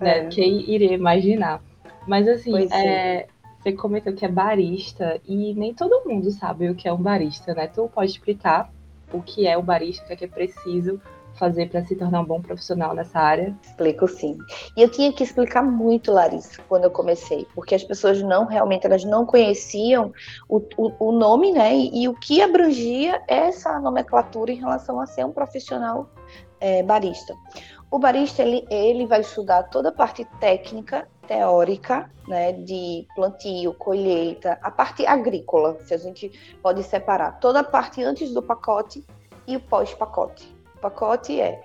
Né? 0.00 0.18
É. 0.18 0.26
Quem 0.26 0.70
iria 0.70 0.92
imaginar? 0.92 1.62
Mas 2.06 2.28
assim, 2.28 2.68
é, 2.72 3.26
você 3.58 3.72
comentou 3.72 4.12
que 4.12 4.24
é 4.24 4.28
barista 4.28 5.18
e 5.26 5.54
nem 5.54 5.72
todo 5.72 6.06
mundo 6.06 6.30
sabe 6.30 6.68
o 6.68 6.74
que 6.74 6.86
é 6.86 6.92
um 6.92 7.00
barista, 7.00 7.54
né? 7.54 7.66
Tu 7.66 7.88
pode 7.94 8.10
explicar 8.10 8.70
o 9.10 9.22
que 9.22 9.46
é 9.46 9.56
o 9.56 9.62
barista, 9.62 10.04
o 10.04 10.06
que 10.06 10.12
é, 10.12 10.16
que 10.16 10.24
é 10.24 10.28
preciso 10.28 11.00
fazer 11.34 11.68
para 11.68 11.84
se 11.84 11.96
tornar 11.96 12.20
um 12.20 12.24
bom 12.24 12.40
profissional 12.40 12.94
nessa 12.94 13.18
área? 13.18 13.54
Explico 13.62 14.08
sim. 14.08 14.36
E 14.76 14.82
eu 14.82 14.88
tinha 14.88 15.12
que 15.12 15.22
explicar 15.22 15.62
muito, 15.62 16.12
Larissa, 16.12 16.62
quando 16.68 16.84
eu 16.84 16.90
comecei, 16.90 17.46
porque 17.54 17.74
as 17.74 17.84
pessoas 17.84 18.22
não 18.22 18.46
realmente 18.46 18.86
elas 18.86 19.04
não 19.04 19.26
conheciam 19.26 20.12
o, 20.48 20.58
o, 20.76 21.08
o 21.08 21.12
nome, 21.12 21.52
né? 21.52 21.74
E, 21.74 22.02
e, 22.02 22.08
o 22.08 22.14
que 22.14 22.40
abrangia 22.40 23.22
essa 23.28 23.78
nomenclatura 23.80 24.52
em 24.52 24.56
relação 24.56 25.00
a 25.00 25.06
ser 25.06 25.24
um 25.24 25.32
profissional 25.32 26.08
é, 26.60 26.82
barista. 26.82 27.34
O 27.90 27.98
barista 27.98 28.42
ele, 28.42 28.66
ele 28.70 29.06
vai 29.06 29.20
estudar 29.20 29.64
toda 29.64 29.90
a 29.90 29.92
parte 29.92 30.24
técnica, 30.40 31.06
teórica, 31.26 32.10
né, 32.26 32.52
de 32.52 33.06
plantio, 33.14 33.74
colheita, 33.74 34.58
a 34.62 34.70
parte 34.70 35.06
agrícola, 35.06 35.78
se 35.80 35.94
a 35.94 35.96
gente 35.96 36.56
pode 36.62 36.82
separar 36.82 37.38
toda 37.38 37.60
a 37.60 37.64
parte 37.64 38.02
antes 38.02 38.32
do 38.32 38.42
pacote 38.42 39.04
e 39.46 39.56
o 39.56 39.60
pós-pacote. 39.60 40.53
Pacote 40.84 41.40
é 41.40 41.62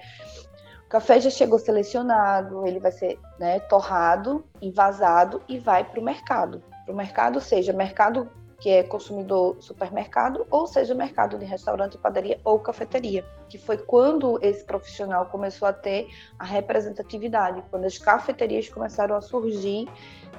o 0.85 0.89
café 0.89 1.19
já 1.19 1.29
chegou 1.29 1.59
selecionado, 1.59 2.65
ele 2.65 2.79
vai 2.79 2.91
ser 2.91 3.19
né, 3.38 3.59
torrado, 3.59 4.43
envasado 4.59 5.43
e 5.47 5.59
vai 5.59 5.83
para 5.83 5.99
o 5.99 6.03
mercado. 6.03 6.63
Para 6.85 6.93
o 6.93 6.97
mercado, 6.97 7.39
seja 7.39 7.71
mercado 7.71 8.27
que 8.59 8.69
é 8.69 8.83
consumidor 8.83 9.57
supermercado, 9.61 10.45
ou 10.49 10.67
seja, 10.67 10.93
mercado 10.93 11.38
de 11.38 11.45
restaurante, 11.45 11.97
padaria 11.97 12.39
ou 12.43 12.59
cafeteria, 12.59 13.25
que 13.47 13.57
foi 13.57 13.77
quando 13.77 14.38
esse 14.41 14.63
profissional 14.65 15.27
começou 15.27 15.67
a 15.67 15.73
ter 15.73 16.07
a 16.38 16.43
representatividade, 16.43 17.63
quando 17.69 17.85
as 17.85 17.97
cafeterias 17.97 18.67
começaram 18.67 19.15
a 19.15 19.21
surgir, 19.21 19.88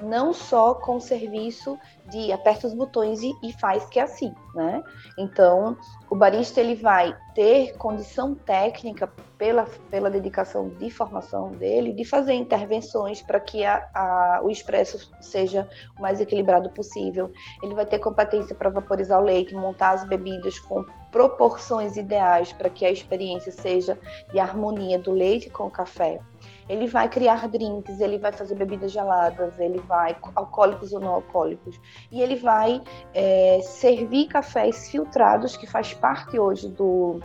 não 0.03 0.33
só 0.33 0.75
com 0.75 0.97
o 0.97 1.01
serviço 1.01 1.79
de 2.09 2.33
aperta 2.33 2.67
os 2.67 2.75
botões 2.75 3.23
e, 3.23 3.33
e 3.43 3.53
faz 3.53 3.85
que 3.87 3.99
é 3.99 4.03
assim, 4.03 4.35
né? 4.55 4.83
Então, 5.19 5.77
o 6.09 6.17
barista 6.17 6.61
ele 6.61 6.75
vai 6.75 7.17
ter 7.35 7.77
condição 7.77 8.35
técnica 8.35 9.13
pela, 9.39 9.65
pela 9.91 10.11
dedicação 10.11 10.69
de 10.69 10.91
formação 10.91 11.53
dele 11.53 11.93
de 11.93 12.05
fazer 12.05 12.35
intervenções 12.35 13.23
para 13.23 13.41
que 13.41 13.65
a, 13.65 13.89
a, 13.95 14.41
o 14.43 14.51
expresso 14.51 15.11
seja 15.21 15.69
o 15.99 16.03
mais 16.03 16.21
equilibrado 16.21 16.69
possível. 16.71 17.33
Ele 17.63 17.75
vai 17.75 17.87
ter 17.87 17.99
competência 17.99 18.55
para 18.55 18.71
vaporizar 18.71 19.21
o 19.21 19.25
leite, 19.25 19.55
montar 19.55 19.91
as 19.91 20.05
bebidas 20.05 20.59
com 20.59 20.85
proporções 21.11 21.97
ideais 21.97 22.53
para 22.53 22.71
que 22.71 22.85
a 22.85 22.91
experiência 22.91 23.53
seja 23.53 23.99
de 24.31 24.39
harmonia 24.39 24.99
do 24.99 25.13
leite 25.13 25.49
com 25.51 25.67
o 25.67 25.71
café. 25.71 26.21
Ele 26.71 26.87
vai 26.87 27.09
criar 27.09 27.49
drinks, 27.49 28.01
ele 28.01 28.17
vai 28.17 28.31
fazer 28.31 28.55
bebidas 28.55 28.93
geladas, 28.93 29.59
ele 29.59 29.81
vai 29.81 30.17
alcoólicos 30.37 30.93
ou 30.93 31.01
não 31.01 31.15
alcoólicos, 31.15 31.81
e 32.13 32.23
ele 32.23 32.37
vai 32.37 32.81
é, 33.13 33.61
servir 33.61 34.29
cafés 34.29 34.89
filtrados, 34.89 35.57
que 35.57 35.67
faz 35.67 35.93
parte 35.93 36.39
hoje 36.39 36.69
do, 36.69 37.19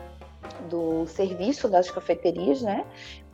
do 0.68 1.06
serviço 1.06 1.70
das 1.70 1.92
cafeterias, 1.92 2.64
né? 2.64 2.86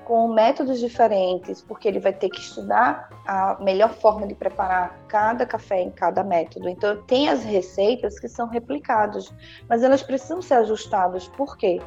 com 0.03 0.27
métodos 0.27 0.79
diferentes, 0.79 1.61
porque 1.61 1.87
ele 1.87 1.99
vai 1.99 2.11
ter 2.11 2.27
que 2.27 2.41
estudar 2.41 3.09
a 3.25 3.57
melhor 3.61 3.91
forma 3.91 4.27
de 4.27 4.35
preparar 4.35 4.99
cada 5.11 5.45
café 5.45 5.81
em 5.81 5.91
cada 5.91 6.23
método. 6.23 6.69
Então, 6.69 7.03
tem 7.03 7.27
as 7.27 7.43
receitas 7.43 8.17
que 8.17 8.29
são 8.29 8.47
replicadas, 8.47 9.29
mas 9.67 9.83
elas 9.83 10.01
precisam 10.01 10.41
ser 10.41 10.53
ajustadas. 10.53 11.27
Por 11.27 11.57
quê? 11.57 11.81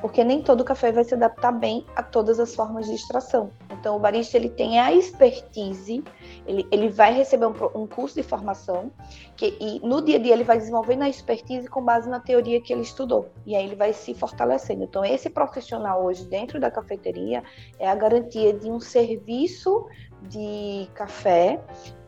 Porque 0.00 0.24
nem 0.24 0.42
todo 0.42 0.64
café 0.64 0.90
vai 0.90 1.04
se 1.04 1.12
adaptar 1.12 1.52
bem 1.52 1.84
a 1.94 2.02
todas 2.02 2.40
as 2.40 2.54
formas 2.54 2.86
de 2.86 2.94
extração. 2.94 3.50
Então, 3.70 3.96
o 3.96 3.98
barista 3.98 4.38
ele 4.38 4.48
tem 4.48 4.80
a 4.80 4.94
expertise, 4.94 6.02
ele, 6.46 6.66
ele 6.72 6.88
vai 6.88 7.12
receber 7.12 7.44
um, 7.44 7.54
um 7.74 7.86
curso 7.86 8.14
de 8.14 8.22
formação, 8.22 8.90
que, 9.36 9.58
e 9.60 9.78
no 9.86 10.00
dia 10.00 10.16
a 10.16 10.20
dia 10.22 10.32
ele 10.32 10.44
vai 10.44 10.56
desenvolvendo 10.56 11.02
a 11.02 11.08
expertise 11.08 11.68
com 11.68 11.84
base 11.84 12.08
na 12.08 12.18
teoria 12.18 12.62
que 12.62 12.72
ele 12.72 12.80
estudou. 12.80 13.28
E 13.44 13.54
aí 13.54 13.66
ele 13.66 13.76
vai 13.76 13.92
se 13.92 14.14
fortalecendo. 14.14 14.84
Então, 14.84 15.04
esse 15.04 15.28
profissional 15.28 16.02
hoje 16.02 16.24
dentro 16.24 16.58
da 16.58 16.70
cafeteria, 16.70 17.42
é 17.78 17.86
a 17.86 17.94
garantia 17.94 18.54
de 18.54 18.70
um 18.70 18.80
serviço 18.80 19.86
de 20.22 20.88
café 20.94 21.60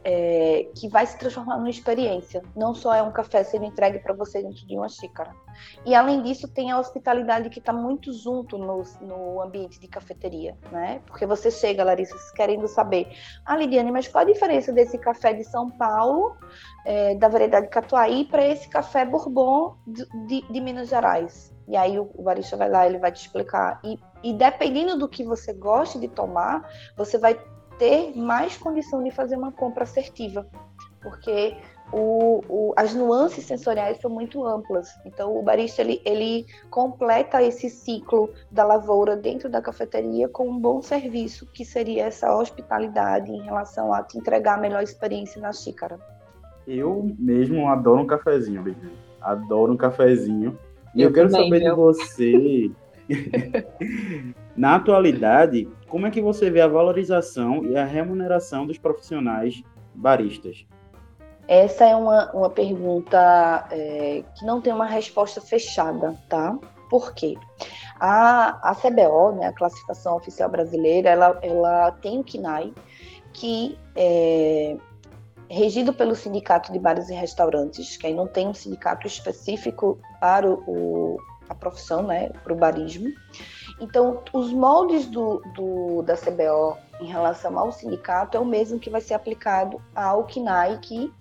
é, 0.04 0.68
que 0.74 0.88
vai 0.88 1.06
se 1.06 1.18
transformar 1.18 1.56
numa 1.56 1.70
experiência. 1.70 2.42
Não 2.56 2.74
só 2.74 2.94
é 2.94 3.02
um 3.02 3.12
café 3.12 3.44
sendo 3.44 3.64
entregue 3.64 3.98
para 3.98 4.12
você 4.14 4.42
dentro 4.42 4.66
de 4.66 4.76
uma 4.76 4.88
xícara. 4.88 5.34
E 5.84 5.94
além 5.94 6.22
disso, 6.22 6.48
tem 6.48 6.70
a 6.70 6.78
hospitalidade 6.78 7.50
que 7.50 7.58
está 7.58 7.72
muito 7.72 8.12
junto 8.12 8.58
no, 8.58 8.82
no, 9.00 9.42
ambiente 9.42 9.78
de 9.78 9.86
cafeteria, 9.86 10.56
né? 10.70 11.00
Porque 11.06 11.26
você 11.26 11.50
chega, 11.50 11.84
Larissa, 11.84 12.16
querendo 12.34 12.66
saber, 12.66 13.08
ah, 13.44 13.56
Lidiane, 13.56 13.92
mas 13.92 14.08
qual 14.08 14.22
a 14.22 14.26
diferença 14.26 14.72
desse 14.72 14.98
café 14.98 15.32
de 15.32 15.44
São 15.44 15.70
Paulo, 15.70 16.36
é, 16.84 17.14
da 17.14 17.28
variedade 17.28 17.68
Catuaí, 17.68 18.24
para 18.24 18.46
esse 18.46 18.68
café 18.68 19.04
Bourbon 19.04 19.76
de, 19.86 20.06
de, 20.26 20.52
de 20.52 20.60
Minas 20.60 20.88
Gerais? 20.88 21.52
E 21.68 21.76
aí 21.76 21.98
o, 21.98 22.10
o 22.14 22.22
barista 22.22 22.56
vai 22.56 22.68
lá, 22.68 22.86
ele 22.86 22.98
vai 22.98 23.12
te 23.12 23.20
explicar. 23.20 23.80
E, 23.84 23.98
e 24.22 24.32
dependendo 24.32 24.98
do 24.98 25.08
que 25.08 25.24
você 25.24 25.52
goste 25.52 25.98
de 25.98 26.08
tomar, 26.08 26.68
você 26.96 27.18
vai 27.18 27.38
ter 27.82 28.16
mais 28.16 28.56
condição 28.56 29.02
de 29.02 29.10
fazer 29.10 29.34
uma 29.34 29.50
compra 29.50 29.82
assertiva, 29.82 30.46
porque 31.00 31.56
o, 31.92 32.40
o, 32.48 32.72
as 32.76 32.94
nuances 32.94 33.44
sensoriais 33.44 33.98
são 33.98 34.08
muito 34.08 34.46
amplas. 34.46 34.88
Então, 35.04 35.36
o 35.36 35.42
barista 35.42 35.82
ele, 35.82 36.00
ele 36.04 36.46
completa 36.70 37.42
esse 37.42 37.68
ciclo 37.68 38.30
da 38.52 38.64
lavoura 38.64 39.16
dentro 39.16 39.50
da 39.50 39.60
cafeteria 39.60 40.28
com 40.28 40.48
um 40.48 40.60
bom 40.60 40.80
serviço, 40.80 41.44
que 41.52 41.64
seria 41.64 42.04
essa 42.04 42.32
hospitalidade 42.32 43.32
em 43.32 43.42
relação 43.42 43.92
a 43.92 44.00
te 44.00 44.16
entregar 44.16 44.58
a 44.58 44.60
melhor 44.60 44.84
experiência 44.84 45.42
na 45.42 45.52
xícara. 45.52 45.98
Eu 46.64 47.12
mesmo 47.18 47.66
adoro 47.66 48.02
um 48.02 48.06
cafezinho, 48.06 48.62
Bebê. 48.62 48.92
Adoro 49.20 49.72
um 49.72 49.76
cafezinho. 49.76 50.56
E 50.94 51.02
eu, 51.02 51.08
eu 51.08 51.12
quero 51.12 51.28
também, 51.28 51.50
saber 51.50 51.68
de 51.68 51.74
você 51.74 52.70
Na 54.56 54.76
atualidade, 54.76 55.68
como 55.88 56.06
é 56.06 56.10
que 56.10 56.20
você 56.20 56.50
vê 56.50 56.60
a 56.60 56.68
valorização 56.68 57.64
e 57.64 57.76
a 57.76 57.84
remuneração 57.84 58.66
dos 58.66 58.78
profissionais 58.78 59.62
baristas? 59.94 60.66
Essa 61.48 61.86
é 61.86 61.96
uma, 61.96 62.30
uma 62.32 62.50
pergunta 62.50 63.66
é, 63.70 64.22
que 64.36 64.44
não 64.44 64.60
tem 64.60 64.72
uma 64.72 64.86
resposta 64.86 65.40
fechada, 65.40 66.16
tá? 66.28 66.56
Por 66.88 67.14
quê? 67.14 67.36
A, 67.98 68.70
a 68.70 68.74
CBO, 68.74 69.32
né, 69.32 69.46
a 69.46 69.52
Classificação 69.52 70.16
Oficial 70.16 70.48
Brasileira, 70.48 71.10
ela, 71.10 71.38
ela 71.42 71.90
tem 71.92 72.20
o 72.20 72.24
KINAI, 72.24 72.72
que 73.32 73.78
é 73.96 74.76
regido 75.52 75.92
pelo 75.92 76.14
Sindicato 76.14 76.72
de 76.72 76.78
Bares 76.78 77.10
e 77.10 77.14
Restaurantes, 77.14 77.98
que 77.98 78.06
aí 78.06 78.14
não 78.14 78.26
tem 78.26 78.48
um 78.48 78.54
sindicato 78.54 79.06
específico 79.06 79.98
para 80.18 80.48
o, 80.48 81.18
a 81.46 81.54
profissão, 81.54 82.02
né, 82.02 82.30
para 82.42 82.54
o 82.54 82.56
barismo. 82.56 83.08
Então, 83.82 84.22
os 84.32 84.52
moldes 84.52 85.06
do, 85.06 85.42
do, 85.56 86.02
da 86.02 86.16
CBO 86.16 86.78
em 87.00 87.06
relação 87.06 87.58
ao 87.58 87.72
sindicato 87.72 88.36
é 88.36 88.40
o 88.40 88.44
mesmo 88.44 88.78
que 88.78 88.88
vai 88.88 89.00
ser 89.00 89.14
aplicado 89.14 89.82
ao 89.92 90.22
CNAI, 90.24 90.78
que 90.78 91.12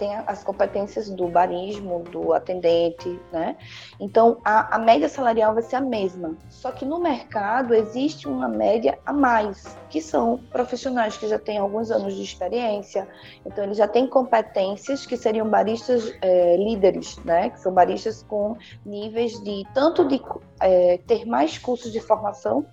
tem 0.00 0.16
as 0.26 0.42
competências 0.42 1.10
do 1.10 1.28
barismo, 1.28 2.02
do 2.04 2.32
atendente, 2.32 3.20
né? 3.30 3.54
Então, 4.00 4.38
a, 4.42 4.76
a, 4.76 4.78
média 4.78 5.10
salarial 5.10 5.52
vai 5.52 5.62
ser 5.62 5.76
a 5.76 5.80
mesma. 5.82 6.38
Só 6.48 6.72
que 6.72 6.86
no 6.86 6.98
mercado 6.98 7.74
existe 7.74 8.26
uma 8.26 8.48
média 8.48 8.98
a 9.04 9.12
mais, 9.12 9.76
que 9.90 10.00
são 10.00 10.38
profissionais 10.50 11.18
que 11.18 11.28
já 11.28 11.38
têm 11.38 11.58
alguns 11.58 11.90
anos 11.90 12.14
de 12.14 12.22
experiência, 12.22 13.06
então 13.44 13.62
eles 13.62 13.76
já 13.76 13.86
têm 13.86 14.06
competências 14.06 15.04
que 15.04 15.18
seriam 15.18 15.46
baristas 15.46 16.10
é, 16.22 16.56
líderes, 16.56 17.18
né? 17.18 17.50
Que 17.50 17.60
são 17.60 17.74
baristas 17.74 18.22
com 18.22 18.56
níveis 18.86 19.38
de 19.44 19.64
tanto 19.74 20.08
de 20.08 20.22
é, 20.62 20.98
ter 21.06 21.26
mais 21.26 21.58
cursos 21.58 21.92
de 21.92 22.00
formação, 22.00 22.64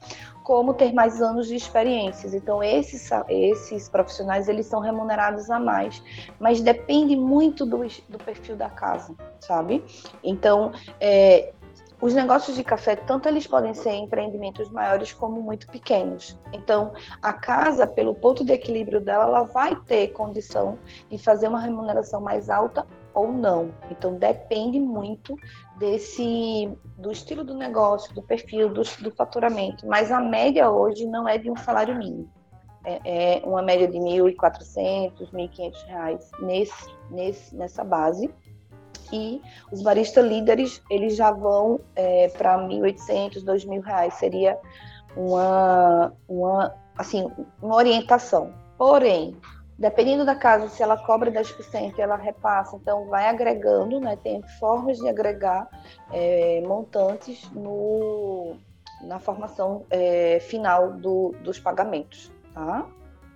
como 0.48 0.74
ter 0.74 0.94
mais 0.94 1.22
anos 1.22 1.46
de 1.46 1.56
experiências. 1.56 2.34
Então 2.34 2.63
esses 2.63 3.10
esses 3.27 3.89
profissionais 3.89 4.48
eles 4.48 4.66
são 4.66 4.80
remunerados 4.80 5.50
a 5.50 5.60
mais, 5.60 6.01
mas 6.39 6.62
depende 6.62 7.18
muito 7.18 7.66
do, 7.66 7.80
do 8.08 8.18
perfil 8.18 8.56
da 8.56 8.70
casa, 8.70 9.13
sabe? 9.42 9.84
Então 10.24 10.72
é, 11.01 11.51
os 12.00 12.13
negócios 12.13 12.56
de 12.56 12.63
café, 12.63 12.96
tanto 12.96 13.27
eles 13.27 13.46
podem 13.46 13.74
ser 13.74 13.92
empreendimentos 13.96 14.70
maiores 14.70 15.12
como 15.12 15.42
muito 15.42 15.68
pequenos. 15.68 16.39
Então, 16.54 16.94
a 17.22 17.34
casa, 17.34 17.86
pelo 17.86 18.16
ponto 18.16 18.46
de 18.46 18.54
equilíbrio 18.54 19.01
dela, 19.01 19.25
ela 19.25 19.44
vai 19.44 19.75
ter 19.75 20.10
condição 20.10 20.77
de 21.10 21.18
fazer 21.18 21.50
uma 21.50 21.60
remuneração 21.60 22.22
mais 22.22 22.50
alta 22.50 22.88
ou 23.18 23.32
não. 23.32 23.74
Então 23.90 24.14
depende 24.14 24.80
muito 24.80 25.36
desse 25.80 26.72
do 26.98 27.12
estilo 27.12 27.44
do 27.44 27.56
negócio, 27.56 28.14
do 28.14 28.22
perfil, 28.22 28.70
do, 28.70 28.84
do 29.02 29.12
faturamento. 29.12 29.88
Mas 29.88 30.12
a 30.12 30.20
média 30.20 30.70
hoje 30.70 31.06
não 31.08 31.28
é 31.28 31.38
de 31.38 31.50
um 31.50 31.56
salário 31.56 31.96
mínimo. 31.96 32.32
É, 32.86 33.40
é 33.40 33.46
uma 33.46 33.62
média 33.64 33.88
de 33.88 33.98
R$ 33.98 34.34
1.400, 34.34 35.32
R$ 35.32 35.50
1.500 35.50 36.20
nesse, 36.42 36.90
nesse, 37.10 37.56
nessa 37.56 37.84
base. 37.84 38.30
E 39.12 39.42
os 39.72 39.82
baristas 39.82 40.24
líderes 40.24 40.84
eles 40.90 41.16
já 41.16 41.32
vão 41.32 41.80
é, 41.96 42.28
para 42.30 42.56
R$ 42.56 42.68
1.800, 42.68 43.36
R$ 43.36 43.42
2.000. 43.42 44.12
Seria 44.12 44.60
uma, 45.16 46.14
uma, 46.30 46.76
assim, 46.96 47.28
uma 47.62 47.76
orientação. 47.76 48.54
Porém, 48.78 49.36
Dependendo 49.78 50.26
da 50.26 50.36
casa, 50.36 50.70
se 50.70 50.82
ela 50.82 50.98
cobra 50.98 51.32
10%, 51.32 52.00
ela 52.00 52.16
repassa, 52.16 52.76
então 52.76 53.06
vai 53.06 53.28
agregando, 53.28 54.00
né? 54.00 54.16
Tem 54.16 54.42
formas 54.60 54.98
de 54.98 55.08
agregar 55.08 55.70
é, 56.12 56.62
montantes 56.62 57.48
no, 57.52 58.56
na 59.04 59.20
formação 59.20 59.86
é, 59.92 60.40
final 60.40 60.94
do, 60.94 61.36
dos 61.44 61.60
pagamentos, 61.60 62.32
tá? 62.56 62.88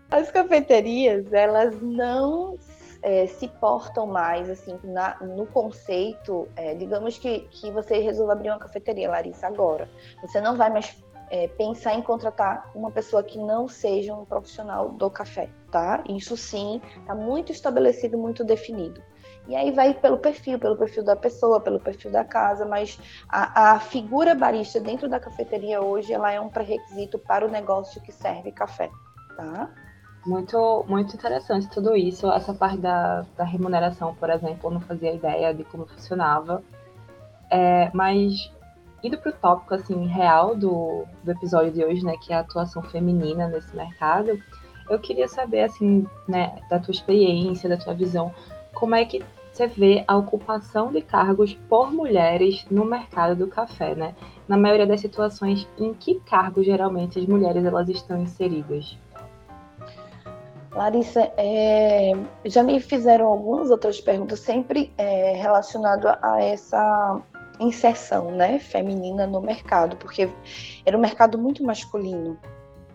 As 0.09 0.31
cafeterias, 0.31 1.31
elas 1.31 1.79
não 1.79 2.57
é, 3.03 3.27
se 3.27 3.47
portam 3.47 4.05
mais, 4.07 4.49
assim, 4.49 4.79
na, 4.83 5.17
no 5.21 5.45
conceito, 5.45 6.47
é, 6.55 6.73
digamos 6.73 7.17
que, 7.17 7.41
que 7.51 7.71
você 7.71 7.99
resolva 7.99 8.33
abrir 8.33 8.49
uma 8.49 8.59
cafeteria, 8.59 9.09
Larissa, 9.09 9.47
agora. 9.47 9.87
Você 10.21 10.41
não 10.41 10.57
vai 10.57 10.69
mais 10.69 10.89
é, 11.31 11.47
pensar 11.47 11.93
em 11.93 12.01
contratar 12.01 12.69
uma 12.75 12.91
pessoa 12.91 13.23
que 13.23 13.39
não 13.39 13.65
seja 13.65 14.13
um 14.13 14.25
profissional 14.25 14.89
do 14.89 15.09
café, 15.09 15.49
tá? 15.71 16.03
Isso 16.09 16.35
sim, 16.35 16.81
está 16.99 17.15
muito 17.15 17.53
estabelecido, 17.53 18.17
muito 18.17 18.43
definido. 18.43 19.01
E 19.47 19.55
aí 19.55 19.71
vai 19.71 19.93
pelo 19.93 20.17
perfil, 20.17 20.59
pelo 20.59 20.77
perfil 20.77 21.05
da 21.05 21.15
pessoa, 21.15 21.61
pelo 21.61 21.79
perfil 21.79 22.11
da 22.11 22.25
casa, 22.25 22.65
mas 22.65 22.99
a, 23.29 23.71
a 23.71 23.79
figura 23.79 24.35
barista 24.35 24.79
dentro 24.79 25.07
da 25.07 25.21
cafeteria 25.21 25.81
hoje, 25.81 26.13
ela 26.13 26.31
é 26.31 26.39
um 26.39 26.49
pré-requisito 26.49 27.17
para 27.17 27.47
o 27.47 27.49
negócio 27.49 28.01
que 28.01 28.11
serve 28.11 28.51
café, 28.51 28.89
tá? 29.37 29.69
Muito, 30.25 30.85
muito 30.87 31.15
interessante 31.15 31.69
tudo 31.69 31.95
isso. 31.95 32.29
Essa 32.29 32.53
parte 32.53 32.77
da, 32.77 33.25
da 33.37 33.45
remuneração, 33.45 34.13
por 34.15 34.29
exemplo, 34.29 34.69
eu 34.69 34.71
não 34.71 34.81
fazia 34.81 35.13
ideia 35.13 35.53
de 35.53 35.63
como 35.63 35.87
funcionava. 35.87 36.61
É, 37.49 37.89
mas 37.93 38.51
indo 39.03 39.17
para 39.17 39.31
o 39.31 39.33
tópico 39.33 39.73
assim 39.73 40.07
real 40.07 40.55
do, 40.55 41.05
do 41.23 41.31
episódio 41.31 41.71
de 41.71 41.83
hoje, 41.83 42.03
né, 42.03 42.15
que 42.21 42.33
é 42.33 42.35
a 42.35 42.39
atuação 42.39 42.81
feminina 42.83 43.47
nesse 43.47 43.75
mercado, 43.75 44.39
eu 44.89 44.99
queria 44.99 45.27
saber 45.27 45.63
assim, 45.63 46.05
né, 46.27 46.59
da 46.69 46.79
tua 46.79 46.91
experiência, 46.91 47.69
da 47.69 47.77
tua 47.77 47.93
visão, 47.93 48.33
como 48.73 48.95
é 48.95 49.05
que 49.05 49.23
você 49.51 49.67
vê 49.67 50.03
a 50.07 50.15
ocupação 50.15 50.91
de 50.91 51.01
cargos 51.01 51.53
por 51.69 51.91
mulheres 51.91 52.65
no 52.71 52.85
mercado 52.85 53.35
do 53.35 53.47
café, 53.47 53.93
né? 53.93 54.15
Na 54.47 54.57
maioria 54.57 54.87
das 54.87 55.01
situações, 55.01 55.67
em 55.77 55.93
que 55.93 56.19
cargos 56.21 56.65
geralmente 56.65 57.19
as 57.19 57.25
mulheres 57.25 57.65
elas 57.65 57.89
estão 57.89 58.21
inseridas? 58.21 58.97
Larissa, 60.71 61.31
é, 61.35 62.13
já 62.45 62.63
me 62.63 62.79
fizeram 62.79 63.27
algumas 63.27 63.69
outras 63.69 63.99
perguntas, 63.99 64.39
sempre 64.39 64.93
é, 64.97 65.33
relacionado 65.33 66.07
a 66.07 66.41
essa 66.41 67.21
inserção 67.61 68.31
né, 68.31 68.59
feminina 68.59 69.25
no 69.27 69.41
mercado, 69.41 69.95
porque 69.97 70.29
era 70.85 70.97
um 70.97 71.01
mercado 71.01 71.37
muito 71.37 71.63
masculino 71.63 72.37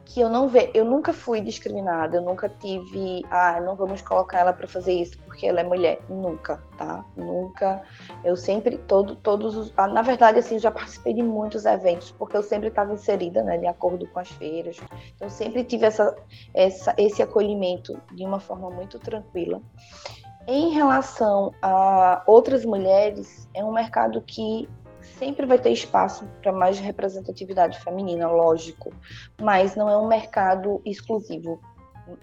que 0.07 0.21
eu 0.21 0.31
não 0.31 0.49
ve, 0.49 0.71
eu 0.73 0.85
nunca 0.85 1.13
fui 1.13 1.41
discriminada, 1.41 2.17
eu 2.17 2.23
nunca 2.23 2.49
tive, 2.49 3.23
ah, 3.29 3.61
não 3.61 3.75
vamos 3.75 4.01
colocar 4.01 4.39
ela 4.39 4.53
para 4.53 4.69
fazer 4.69 4.93
isso 4.93 5.19
porque 5.19 5.47
ela 5.47 5.61
é 5.61 5.65
mulher, 5.65 6.01
nunca, 6.09 6.63
tá? 6.79 7.05
Nunca. 7.17 7.83
Eu 8.25 8.37
sempre 8.37 8.79
todo 8.79 9.17
todos 9.17 9.57
os, 9.57 9.73
ah, 9.77 9.89
na 9.89 10.03
verdade 10.03 10.39
assim, 10.39 10.61
já 10.61 10.71
participei 10.71 11.13
de 11.13 11.23
muitos 11.23 11.67
eventos 11.67 12.13
porque 12.13 12.37
eu 12.37 12.43
sempre 12.43 12.69
estava 12.69 12.95
inserida, 12.95 13.43
né, 13.43 13.59
de 13.59 13.67
acordo 13.67 14.07
com 14.07 14.21
as 14.21 14.31
feiras. 14.31 14.79
Então 15.17 15.29
sempre 15.29 15.65
tive 15.65 15.87
essa, 15.87 16.17
essa 16.55 16.95
esse 16.97 17.21
acolhimento 17.21 18.01
de 18.13 18.25
uma 18.25 18.39
forma 18.39 18.71
muito 18.71 19.01
tranquila. 19.01 19.61
Em 20.47 20.71
relação 20.71 21.53
a 21.61 22.23
outras 22.27 22.65
mulheres, 22.65 23.49
é 23.53 23.65
um 23.65 23.73
mercado 23.73 24.21
que 24.21 24.69
sempre 25.19 25.45
vai 25.45 25.59
ter 25.59 25.71
espaço 25.71 26.25
para 26.41 26.53
mais 26.53 26.79
representatividade 26.79 27.81
feminina, 27.81 28.29
lógico, 28.29 28.93
mas 29.41 29.75
não 29.75 29.89
é 29.89 29.97
um 29.97 30.07
mercado 30.07 30.81
exclusivo 30.85 31.61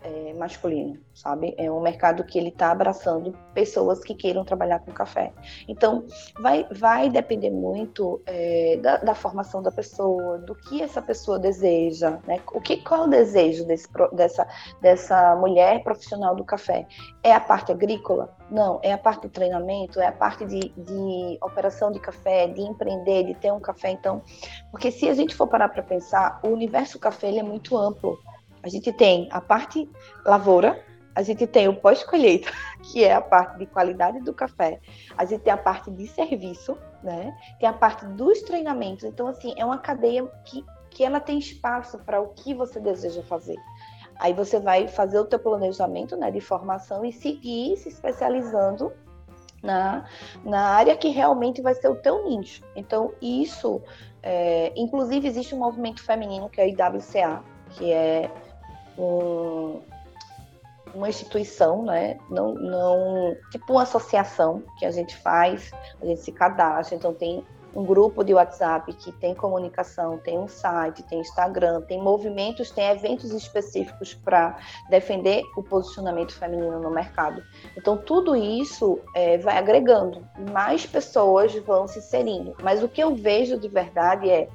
é, 0.04 0.34
masculino, 0.34 0.98
sabe? 1.14 1.54
É 1.58 1.72
um 1.72 1.82
mercado 1.82 2.24
que 2.24 2.38
ele 2.38 2.50
está 2.50 2.72
abraçando 2.72 3.38
pessoas 3.54 4.00
que 4.04 4.14
queiram 4.14 4.44
trabalhar 4.44 4.80
com 4.80 4.92
café. 4.92 5.32
Então, 5.68 6.06
vai, 6.40 6.66
vai 6.72 7.10
depender 7.10 7.50
muito 7.50 8.22
é, 8.26 8.78
da, 8.82 8.98
da, 8.98 9.16
formação 9.16 9.62
da 9.62 9.72
pessoa, 9.72 10.38
do 10.40 10.56
que 10.56 10.82
essa 10.82 11.02
pessoa 11.02 11.40
deseja, 11.40 12.20
né? 12.26 12.40
O 12.54 12.62
que, 12.62 12.78
qual 12.78 13.04
é 13.04 13.08
o 13.08 13.10
desejo 13.10 13.66
desse, 13.66 13.88
dessa, 14.14 14.48
dessa 14.82 15.36
mulher 15.36 15.84
profissional 15.84 16.36
do 16.36 16.44
café? 16.44 16.88
É 17.24 17.34
a 17.34 17.40
parte 17.40 17.72
agrícola? 17.72 18.36
Não. 18.50 18.80
É 18.84 18.94
a 18.94 18.98
parte 18.98 19.24
do 19.24 19.30
treinamento? 19.30 20.00
É 20.00 20.08
a 20.08 20.12
parte 20.12 20.46
de, 20.46 20.70
de 20.70 21.38
operação 21.42 21.92
de 21.92 22.00
café, 22.00 22.48
de 22.48 22.62
empreender, 22.62 23.24
de 23.24 23.34
ter 23.34 23.52
um 23.52 23.60
café? 23.60 23.92
Então, 23.92 24.22
porque 24.72 24.92
se 24.92 25.10
a 25.10 25.14
gente 25.14 25.36
for 25.36 25.48
parar 25.48 25.70
para 25.70 25.84
pensar, 25.84 26.40
o 26.44 26.50
universo 26.50 27.00
café 27.00 27.28
ele 27.28 27.40
é 27.40 27.44
muito 27.44 27.78
amplo. 27.78 28.18
A 28.64 28.70
gente 28.70 28.92
tem 28.94 29.28
a 29.32 29.42
parte 29.42 29.90
lavoura, 30.26 30.82
a 31.16 31.22
gente 31.22 31.46
tem 31.46 31.68
o 31.68 31.76
pós-colheita, 31.76 32.50
que 32.82 33.04
é 33.04 33.14
a 33.14 33.22
parte 33.22 33.58
de 33.60 33.66
qualidade 33.66 34.20
do 34.22 34.34
café, 34.34 34.80
a 35.18 35.26
gente 35.26 35.42
tem 35.42 35.54
a 35.54 35.58
parte 35.58 35.92
de 35.92 36.08
serviço, 36.08 36.78
né? 37.04 37.38
Tem 37.60 37.70
a 37.70 37.74
parte 37.74 38.06
dos 38.06 38.42
treinamentos. 38.42 39.04
Então, 39.04 39.28
assim, 39.28 39.54
é 39.58 39.66
uma 39.66 39.78
cadeia 39.78 40.26
que, 40.46 40.66
que 40.90 41.04
ela 41.04 41.20
tem 41.20 41.38
espaço 41.38 42.00
para 42.00 42.22
o 42.22 42.30
que 42.30 42.54
você 42.54 42.80
deseja 42.80 43.22
fazer. 43.24 43.58
Aí 44.20 44.34
você 44.34 44.60
vai 44.60 44.88
fazer 44.88 45.20
o 45.20 45.26
teu 45.26 45.40
planejamento 45.40 46.16
né, 46.16 46.32
de 46.32 46.40
formação 46.40 47.04
e 47.04 47.12
seguir 47.12 47.76
se 47.78 47.90
especializando 47.90 48.94
na, 49.62 50.06
na 50.44 50.68
área 50.70 50.96
que 50.96 51.10
realmente 51.10 51.62
vai 51.62 51.74
ser 51.74 51.90
o 51.90 51.96
teu 51.96 52.24
nicho. 52.26 52.64
Então, 52.76 53.14
isso, 53.22 53.82
é, 54.22 54.72
inclusive, 54.76 55.28
existe 55.28 55.56
um 55.56 55.60
movimento 55.60 56.04
feminino 56.04 56.50
que 56.50 56.62
é 56.62 56.66
o 56.66 56.68
IWCA, 56.68 57.44
que 57.72 57.92
é 57.92 58.32
um, 58.98 59.82
uma 60.94 61.10
instituição, 61.10 61.84
né? 61.84 62.18
Não, 62.30 62.54
não, 62.54 63.36
tipo 63.52 63.74
uma 63.74 63.84
associação 63.84 64.64
que 64.78 64.86
a 64.86 64.92
gente 64.92 65.16
faz, 65.18 65.72
a 66.02 66.06
gente 66.06 66.22
se 66.22 66.32
cadastra, 66.32 66.96
então 66.96 67.14
tem 67.14 67.44
um 67.76 67.84
grupo 67.84 68.24
de 68.24 68.34
WhatsApp 68.34 68.94
que 68.94 69.12
tem 69.12 69.34
comunicação, 69.34 70.18
tem 70.18 70.38
um 70.38 70.48
site, 70.48 71.04
tem 71.04 71.20
Instagram, 71.20 71.82
tem 71.82 72.02
movimentos, 72.02 72.70
tem 72.70 72.86
eventos 72.86 73.32
específicos 73.32 74.14
para 74.14 74.58
defender 74.90 75.42
o 75.58 75.64
posicionamento 75.64 76.34
feminino 76.34 76.80
no 76.80 76.92
mercado. 76.92 77.44
Então 77.76 77.98
tudo 77.98 78.36
isso 78.36 79.00
é, 79.16 79.38
vai 79.38 79.58
agregando, 79.58 80.26
mais 80.52 80.86
pessoas 80.86 81.54
vão 81.56 81.88
se 81.88 82.00
inserindo. 82.00 82.56
Mas 82.62 82.84
o 82.84 82.88
que 82.88 83.02
eu 83.02 83.16
vejo 83.16 83.58
de 83.58 83.68
verdade 83.68 84.30
é, 84.30 84.48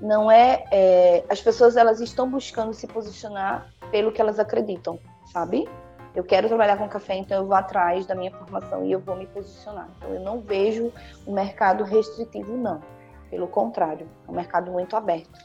não 0.00 0.30
é, 0.30 0.64
é 0.70 1.24
as 1.28 1.40
pessoas 1.40 1.76
elas 1.76 2.00
estão 2.00 2.30
buscando 2.30 2.72
se 2.72 2.86
posicionar 2.86 3.68
pelo 3.90 4.12
que 4.12 4.20
elas 4.20 4.38
acreditam, 4.38 4.98
sabe? 5.32 5.68
Eu 6.14 6.24
quero 6.24 6.48
trabalhar 6.48 6.76
com 6.76 6.88
café, 6.88 7.14
então 7.16 7.38
eu 7.38 7.46
vou 7.46 7.54
atrás 7.54 8.04
da 8.06 8.14
minha 8.14 8.32
formação 8.32 8.84
e 8.84 8.90
eu 8.90 8.98
vou 8.98 9.16
me 9.16 9.26
posicionar. 9.26 9.88
Então 9.96 10.12
eu 10.12 10.20
não 10.20 10.40
vejo 10.40 10.92
um 11.26 11.32
mercado 11.32 11.84
restritivo, 11.84 12.56
não. 12.56 12.80
Pelo 13.30 13.46
contrário, 13.46 14.06
é 14.26 14.30
um 14.30 14.34
mercado 14.34 14.72
muito 14.72 14.96
aberto. 14.96 15.38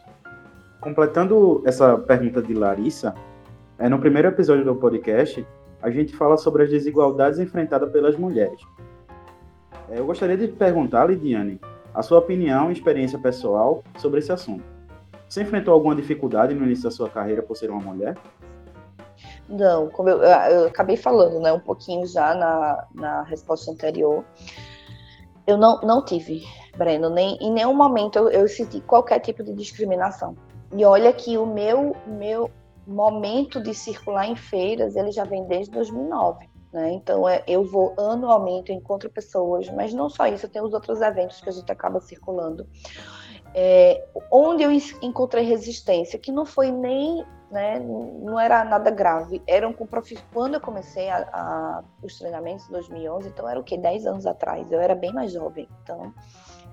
Completando 0.82 1.62
essa 1.66 1.98
pergunta 1.98 2.42
de 2.42 2.54
Larissa, 2.54 3.14
é, 3.78 3.88
no 3.88 4.00
primeiro 4.00 4.28
episódio 4.28 4.66
do 4.66 4.76
podcast, 4.76 5.46
a 5.82 5.92
gente 5.92 6.16
fala 6.16 6.36
sobre 6.36 6.64
as 6.64 6.70
desigualdades 6.70 7.38
enfrentadas 7.38 7.92
pelas 7.92 8.18
mulheres. 8.18 8.60
É, 9.90 10.00
eu 10.00 10.06
gostaria 10.06 10.36
de 10.36 10.48
perguntar, 10.48 11.06
Lidiane, 11.06 11.60
a 11.94 12.02
sua 12.02 12.20
opinião 12.20 12.70
e 12.70 12.74
experiência 12.74 13.20
pessoal 13.20 13.84
sobre 13.98 14.20
esse 14.20 14.32
assunto. 14.32 14.64
Você 15.30 15.42
enfrentou 15.42 15.74
alguma 15.74 15.96
dificuldade 15.96 16.54
no 16.54 16.66
início 16.66 16.84
da 16.86 16.92
sua 16.92 17.10
carreira 17.10 17.42
por 17.42 17.56
ser 17.56 17.70
uma 17.70 17.82
mulher? 17.82 18.16
Não, 19.48 19.90
como 19.90 20.10
eu, 20.10 20.24
eu 20.24 20.68
acabei 20.68 20.98
falando, 20.98 21.40
né, 21.40 21.54
um 21.54 21.60
pouquinho 21.60 22.06
já 22.08 22.34
na, 22.34 22.88
na 22.94 23.22
resposta 23.24 23.72
anterior, 23.72 24.26
eu 25.46 25.58
não, 25.58 25.80
não 25.82 26.04
tive, 26.04 26.44
Breno, 26.76 27.10
nem 27.10 27.38
em 27.38 27.52
nenhum 27.52 27.76
momento 27.76 28.18
eu, 28.18 28.30
eu 28.30 28.48
senti 28.48 28.82
qualquer 28.82 29.20
tipo 29.20 29.44
de 29.44 29.54
discriminação. 29.54 30.36
E 30.76 30.84
olha 30.84 31.14
que 31.14 31.38
o 31.38 31.46
meu, 31.46 31.96
meu 32.08 32.50
momento 32.88 33.62
de 33.62 33.74
circular 33.74 34.28
em 34.28 34.36
feiras, 34.36 34.96
ele 34.96 35.12
já 35.12 35.24
vem 35.24 35.46
desde 35.46 35.72
2009. 35.72 36.50
Né? 36.76 36.92
Então, 36.92 37.28
é, 37.28 37.42
eu 37.48 37.64
vou 37.64 37.94
anualmente, 37.98 38.72
eu 38.72 38.78
encontro 38.78 39.10
pessoas, 39.10 39.70
mas 39.70 39.94
não 39.94 40.10
só 40.10 40.28
isso, 40.28 40.50
tem 40.50 40.62
os 40.62 40.74
outros 40.74 41.00
eventos 41.02 41.40
que 41.40 41.48
a 41.48 41.52
gente 41.52 41.72
acaba 41.72 42.02
circulando. 42.02 42.68
É, 43.54 44.06
onde 44.30 44.64
eu 44.64 44.72
encontrei 45.02 45.46
resistência, 45.46 46.20
que 46.20 46.34
não 46.34 46.46
foi 46.46 46.72
nem, 46.72 47.24
né, 47.56 47.80
não 47.80 48.38
era 48.38 48.65
nada 48.65 48.91
grave, 48.91 49.41
eram 49.48 49.72
com 49.72 49.88
profi... 49.88 50.20
quando 50.34 50.56
eu 50.56 50.60
comecei 50.60 51.10
a, 51.10 51.20
a, 51.32 51.84
os 52.04 52.18
treinamentos 52.20 52.68
em 52.68 52.72
2011, 52.74 53.30
então 53.30 53.50
era 53.50 53.58
o 53.58 53.63
que 53.63 53.78
10 53.78 54.06
anos 54.08 54.28
atrás, 54.28 54.70
eu 54.70 54.82
era 54.82 54.94
bem 54.94 55.13
mais 55.13 55.32
jovem, 55.32 55.65
então 55.82 56.13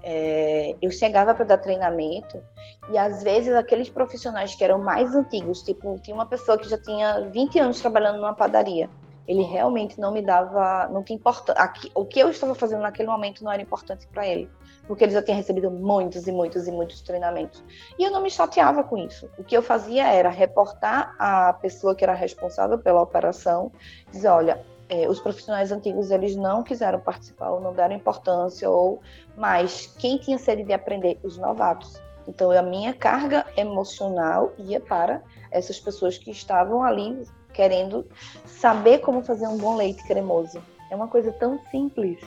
é, 0.02 0.74
eu 0.82 0.90
chegava 0.90 1.32
para 1.36 1.44
dar 1.44 1.58
treinamento 1.58 2.42
e 2.90 2.98
às 2.98 3.22
vezes 3.22 3.54
aqueles 3.54 3.88
profissionais 3.88 4.56
que 4.56 4.64
eram 4.64 4.80
mais 4.80 5.14
antigos, 5.14 5.62
tipo, 5.62 5.96
tinha 6.02 6.16
uma 6.16 6.26
pessoa 6.26 6.58
que 6.58 6.68
já 6.68 6.76
tinha 6.76 7.20
20 7.30 7.60
anos 7.60 7.80
trabalhando 7.80 8.16
numa 8.16 8.34
padaria, 8.34 8.90
ele 9.28 9.42
realmente 9.42 10.00
não 10.00 10.12
me 10.12 10.20
dava, 10.20 10.88
não 10.88 11.04
tinha 11.04 11.16
importância, 11.16 11.54
o 11.94 12.04
que 12.04 12.18
eu 12.18 12.28
estava 12.28 12.56
fazendo 12.56 12.82
naquele 12.82 13.08
momento 13.08 13.44
não 13.44 13.52
era 13.52 13.62
importante 13.62 14.04
para 14.08 14.26
ele 14.26 14.50
porque 14.92 15.04
ele 15.04 15.12
já 15.12 15.22
tinha 15.22 15.38
recebido 15.38 15.70
muitos 15.70 16.26
e 16.26 16.32
muitos 16.32 16.68
e 16.68 16.70
muitos 16.70 17.00
treinamentos. 17.00 17.64
E 17.98 18.04
eu 18.04 18.10
não 18.10 18.22
me 18.22 18.30
chateava 18.30 18.84
com 18.84 18.98
isso. 18.98 19.26
O 19.38 19.42
que 19.42 19.56
eu 19.56 19.62
fazia 19.62 20.06
era 20.06 20.28
reportar 20.28 21.16
a 21.18 21.54
pessoa 21.54 21.94
que 21.94 22.04
era 22.04 22.12
responsável 22.12 22.78
pela 22.78 23.00
operação, 23.00 23.72
dizer, 24.10 24.28
olha, 24.28 24.62
é, 24.90 25.08
os 25.08 25.18
profissionais 25.18 25.72
antigos 25.72 26.10
eles 26.10 26.36
não 26.36 26.62
quiseram 26.62 27.00
participar 27.00 27.52
ou 27.52 27.58
não 27.58 27.72
deram 27.72 27.94
importância 27.94 28.68
ou 28.68 29.00
mais 29.34 29.86
quem 29.98 30.18
tinha 30.18 30.36
sede 30.36 30.62
de 30.62 30.74
aprender 30.74 31.18
os 31.22 31.38
novatos 31.38 31.98
Então, 32.28 32.50
a 32.50 32.60
minha 32.60 32.92
carga 32.92 33.46
emocional 33.56 34.52
ia 34.58 34.78
para 34.78 35.22
essas 35.50 35.80
pessoas 35.80 36.18
que 36.18 36.30
estavam 36.30 36.82
ali 36.82 37.26
querendo 37.54 38.06
saber 38.44 38.98
como 38.98 39.22
fazer 39.22 39.46
um 39.46 39.56
bom 39.56 39.74
leite 39.74 40.06
cremoso. 40.06 40.62
É 40.90 40.94
uma 40.94 41.08
coisa 41.08 41.32
tão 41.32 41.58
simples. 41.70 42.18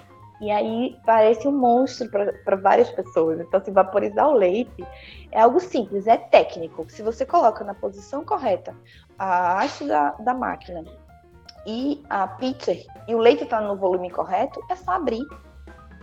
E 0.42 0.52
aí 0.52 0.98
parece 1.06 1.48
um 1.48 1.52
monstro 1.52 2.10
para 2.10 2.56
várias 2.58 2.90
pessoas. 2.90 3.40
Então, 3.40 3.64
se 3.64 3.72
vaporizar 3.72 4.28
o 4.28 4.34
leite 4.34 4.86
é 5.32 5.42
algo 5.42 5.60
simples, 5.60 6.08
é 6.08 6.18
técnico. 6.18 6.86
Se 6.90 7.02
você 7.02 7.26
coloca 7.26 7.64
na 7.64 7.74
posição 7.74 8.24
correta 8.24 8.76
a 9.18 9.60
haste 9.62 9.86
da, 9.86 10.12
da 10.12 10.34
máquina 10.34 10.84
e 11.66 12.04
a 12.10 12.28
pitcher 12.28 12.86
e 13.08 13.16
o 13.16 13.20
leite 13.20 13.44
está 13.44 13.62
no 13.62 13.76
volume 13.76 14.10
correto, 14.10 14.62
é 14.70 14.76
só 14.76 14.92
abrir. 14.92 15.26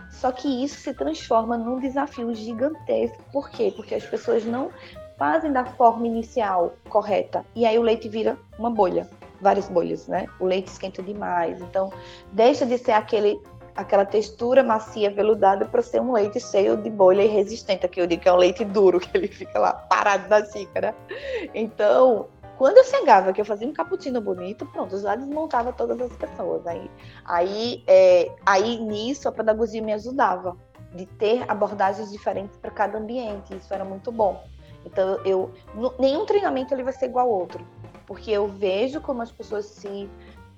Só 0.09 0.31
que 0.31 0.63
isso 0.63 0.79
se 0.79 0.93
transforma 0.93 1.57
num 1.57 1.79
desafio 1.79 2.33
gigantesco. 2.33 3.23
Por 3.31 3.49
quê? 3.49 3.73
Porque 3.75 3.95
as 3.95 4.05
pessoas 4.05 4.45
não 4.45 4.69
fazem 5.17 5.51
da 5.51 5.65
forma 5.65 6.07
inicial 6.07 6.73
correta 6.89 7.45
e 7.55 7.65
aí 7.65 7.77
o 7.77 7.81
leite 7.81 8.09
vira 8.09 8.37
uma 8.57 8.69
bolha, 8.69 9.07
várias 9.41 9.69
bolhas, 9.69 10.07
né? 10.07 10.27
O 10.39 10.45
leite 10.45 10.67
esquenta 10.67 11.01
demais, 11.01 11.61
então 11.61 11.91
deixa 12.31 12.65
de 12.65 12.77
ser 12.77 12.93
aquele 12.93 13.39
aquela 13.75 14.05
textura 14.05 14.63
macia 14.63 15.09
veludada 15.09 15.65
para 15.65 15.81
ser 15.81 16.01
um 16.01 16.13
leite 16.13 16.39
cheio 16.39 16.77
de 16.77 16.89
bolha 16.89 17.23
e 17.23 17.27
resistente, 17.27 17.87
que 17.87 17.99
eu 17.99 18.07
digo 18.07 18.21
que 18.21 18.29
é 18.29 18.33
um 18.33 18.37
leite 18.37 18.63
duro 18.63 18.99
que 19.01 19.15
ele 19.17 19.27
fica 19.27 19.59
lá 19.59 19.73
parado 19.73 20.27
na 20.29 20.45
xícara. 20.45 20.95
Então, 21.53 22.27
quando 22.57 22.77
eu 22.77 22.83
chegava, 22.83 23.33
que 23.33 23.41
eu 23.41 23.45
fazia 23.45 23.67
um 23.67 23.73
cappuccino 23.73 24.21
bonito, 24.21 24.65
pronto, 24.67 24.97
já 24.99 25.15
desmontava 25.15 25.73
todas 25.73 25.99
as 25.99 26.15
pessoas. 26.15 26.65
Aí, 26.67 26.89
aí, 27.25 27.83
é, 27.87 28.31
aí 28.45 28.79
nisso 28.79 29.27
a 29.27 29.31
pedagogia 29.31 29.81
me 29.81 29.93
ajudava 29.93 30.55
de 30.93 31.05
ter 31.05 31.43
abordagens 31.49 32.11
diferentes 32.11 32.55
para 32.57 32.69
cada 32.69 32.97
ambiente. 32.97 33.55
Isso 33.55 33.73
era 33.73 33.83
muito 33.83 34.11
bom. 34.11 34.43
Então 34.85 35.19
eu 35.25 35.51
nenhum 35.97 36.25
treinamento 36.25 36.73
ele 36.73 36.83
vai 36.83 36.93
ser 36.93 37.05
igual 37.05 37.27
ao 37.27 37.33
outro, 37.33 37.65
porque 38.05 38.31
eu 38.31 38.47
vejo 38.47 38.99
como 39.01 39.21
as 39.21 39.31
pessoas 39.31 39.65
se 39.65 40.09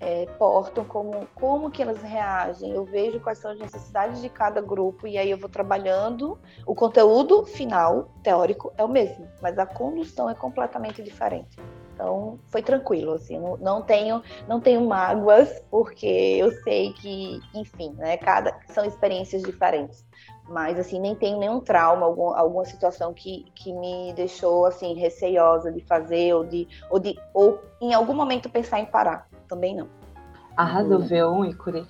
é, 0.05 0.27
portam, 0.37 0.85
como, 0.85 1.27
como 1.33 1.71
que 1.71 1.81
elas 1.81 1.99
reagem, 2.03 2.71
eu 2.71 2.85
vejo 2.85 3.19
quais 3.19 3.39
são 3.39 3.49
as 3.49 3.57
necessidades 3.57 4.21
de 4.21 4.29
cada 4.29 4.61
grupo 4.61 5.07
e 5.07 5.17
aí 5.17 5.31
eu 5.31 5.37
vou 5.37 5.49
trabalhando. 5.49 6.37
O 6.63 6.75
conteúdo 6.75 7.43
final, 7.43 8.11
teórico, 8.21 8.71
é 8.77 8.83
o 8.83 8.87
mesmo, 8.87 9.27
mas 9.41 9.57
a 9.57 9.65
condução 9.65 10.29
é 10.29 10.35
completamente 10.35 11.01
diferente. 11.01 11.57
Então 11.95 12.37
foi 12.49 12.61
tranquilo, 12.61 13.13
assim, 13.13 13.39
não, 13.39 13.57
não 13.57 13.81
tenho 13.81 14.21
não 14.47 14.59
tenho 14.59 14.85
mágoas 14.85 15.63
porque 15.71 16.05
eu 16.05 16.51
sei 16.61 16.91
que, 16.93 17.39
enfim, 17.53 17.95
né, 17.97 18.17
cada 18.17 18.59
são 18.67 18.85
experiências 18.85 19.41
diferentes. 19.41 20.05
Mas 20.47 20.77
assim 20.77 20.99
nem 20.99 21.15
tenho 21.15 21.39
nenhum 21.39 21.59
trauma, 21.59 22.05
algum, 22.05 22.29
alguma 22.29 22.65
situação 22.65 23.11
que, 23.11 23.45
que 23.55 23.73
me 23.73 24.13
deixou 24.13 24.65
assim 24.65 24.93
receiosa 24.93 25.71
de 25.71 25.79
fazer 25.81 26.35
ou 26.35 26.43
de 26.43 26.67
ou 26.91 26.99
de 26.99 27.15
ou 27.33 27.59
em 27.81 27.93
algum 27.93 28.13
momento 28.13 28.49
pensar 28.49 28.79
em 28.79 28.85
parar. 28.85 29.27
Também 29.47 29.75
não. 29.75 29.88
Arrasou, 30.55 30.99
ver 30.99 31.25
um 31.25 31.43
ícone. 31.43 31.86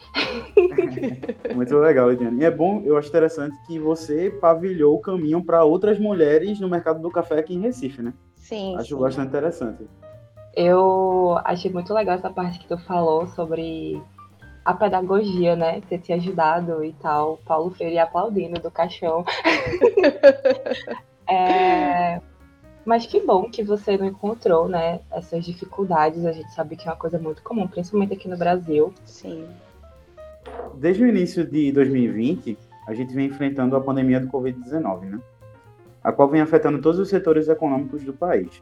Muito 1.53 1.77
legal, 1.77 2.11
Ediane. 2.11 2.41
E 2.41 2.45
é 2.45 2.51
bom, 2.51 2.81
eu 2.83 2.97
acho 2.97 3.09
interessante 3.09 3.55
que 3.67 3.77
você 3.77 4.31
pavilhou 4.41 4.95
o 4.95 4.99
caminho 4.99 5.43
para 5.43 5.63
outras 5.63 5.99
mulheres 5.99 6.59
no 6.59 6.67
mercado 6.67 6.99
do 6.99 7.11
café 7.11 7.39
aqui 7.39 7.53
em 7.53 7.61
Recife, 7.61 8.01
né? 8.01 8.13
Sim. 8.35 8.75
Acho 8.75 8.95
sim. 8.95 9.01
bastante 9.01 9.27
interessante. 9.27 9.87
Eu 10.55 11.37
achei 11.43 11.71
muito 11.71 11.93
legal 11.93 12.15
essa 12.15 12.29
parte 12.29 12.57
que 12.57 12.67
tu 12.67 12.77
falou 12.77 13.27
sobre 13.27 14.01
a 14.63 14.73
pedagogia, 14.73 15.55
né? 15.55 15.81
Ter 15.81 15.99
te 15.99 16.11
ajudado 16.11 16.83
e 16.83 16.93
tal. 16.93 17.37
Paulo 17.45 17.69
Freire 17.69 17.99
aplaudindo 17.99 18.59
do 18.59 18.71
caixão. 18.71 19.23
é... 21.29 22.19
Mas 22.85 23.05
que 23.07 23.19
bom 23.19 23.49
que 23.49 23.63
você 23.63 23.97
não 23.97 24.05
encontrou, 24.05 24.67
né? 24.67 25.01
Essas 25.11 25.43
dificuldades. 25.43 26.23
A 26.25 26.31
gente 26.31 26.53
sabe 26.53 26.75
que 26.75 26.87
é 26.87 26.91
uma 26.91 26.97
coisa 26.97 27.17
muito 27.17 27.41
comum, 27.41 27.67
principalmente 27.67 28.13
aqui 28.13 28.27
no 28.27 28.37
Brasil. 28.37 28.93
Sim. 29.05 29.47
Desde 30.75 31.03
o 31.03 31.07
início 31.07 31.43
de 31.43 31.71
2020, 31.71 32.57
a 32.87 32.93
gente 32.93 33.13
vem 33.13 33.27
enfrentando 33.27 33.75
a 33.75 33.81
pandemia 33.81 34.19
do 34.19 34.27
Covid-19, 34.27 35.01
né? 35.09 35.19
A 36.03 36.11
qual 36.11 36.29
vem 36.29 36.41
afetando 36.41 36.79
todos 36.79 36.99
os 36.99 37.09
setores 37.09 37.47
econômicos 37.47 38.03
do 38.03 38.13
país. 38.13 38.61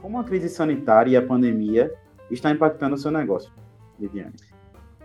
Como 0.00 0.20
a 0.20 0.24
crise 0.24 0.48
sanitária 0.48 1.10
e 1.10 1.16
a 1.16 1.26
pandemia 1.26 1.92
está 2.30 2.50
impactando 2.50 2.94
o 2.94 2.98
seu 2.98 3.10
negócio, 3.10 3.50
Viviane? 3.98 4.34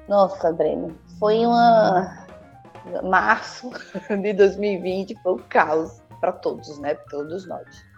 Nossa, 0.07 0.53
Breno, 0.53 0.95
foi 1.17 1.43
uma 1.45 2.27
março 3.03 3.71
de 4.09 4.33
2020 4.33 5.15
foi 5.21 5.33
um 5.33 5.37
caos 5.49 6.01
para 6.19 6.31
todos, 6.31 6.77
né? 6.79 6.95
Todos 7.09 7.47
nós. 7.47 7.90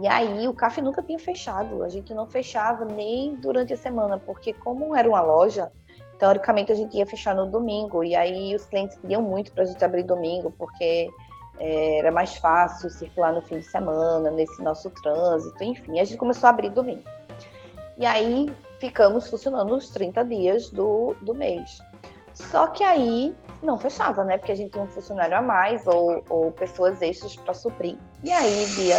E 0.00 0.06
aí 0.06 0.46
o 0.46 0.54
café 0.54 0.80
nunca 0.80 1.02
tinha 1.02 1.18
fechado, 1.18 1.82
a 1.82 1.88
gente 1.88 2.14
não 2.14 2.26
fechava 2.26 2.84
nem 2.84 3.34
durante 3.34 3.72
a 3.72 3.76
semana, 3.76 4.18
porque 4.18 4.52
como 4.52 4.94
era 4.94 5.08
uma 5.08 5.20
loja, 5.20 5.72
teoricamente 6.18 6.70
a 6.70 6.74
gente 6.74 6.96
ia 6.96 7.06
fechar 7.06 7.34
no 7.34 7.46
domingo, 7.46 8.04
e 8.04 8.14
aí 8.14 8.54
os 8.54 8.64
clientes 8.66 8.96
pediam 8.96 9.22
muito 9.22 9.52
para 9.52 9.64
a 9.64 9.66
gente 9.66 9.84
abrir 9.84 10.04
domingo, 10.04 10.52
porque 10.56 11.10
é, 11.58 11.98
era 11.98 12.12
mais 12.12 12.36
fácil 12.36 12.88
circular 12.90 13.32
no 13.32 13.42
fim 13.42 13.58
de 13.58 13.64
semana, 13.64 14.30
nesse 14.30 14.62
nosso 14.62 14.88
trânsito, 14.90 15.64
enfim, 15.64 15.98
a 15.98 16.04
gente 16.04 16.16
começou 16.16 16.46
a 16.46 16.50
abrir 16.50 16.70
domingo. 16.70 17.02
E 17.96 18.06
aí 18.06 18.52
ficamos 18.78 19.28
funcionando 19.28 19.74
os 19.74 19.90
30 19.90 20.24
dias 20.24 20.70
do, 20.70 21.16
do 21.22 21.34
mês. 21.34 21.80
Só 22.38 22.68
que 22.68 22.84
aí 22.84 23.34
não 23.62 23.78
fechava, 23.78 24.24
né? 24.24 24.38
Porque 24.38 24.52
a 24.52 24.54
gente 24.54 24.70
tinha 24.70 24.84
um 24.84 24.88
funcionário 24.88 25.36
a 25.36 25.42
mais 25.42 25.86
ou, 25.86 26.24
ou 26.28 26.52
pessoas 26.52 27.02
extras 27.02 27.34
para 27.36 27.52
suprir. 27.52 27.98
E 28.22 28.30
aí, 28.30 28.66
dia 28.76 28.96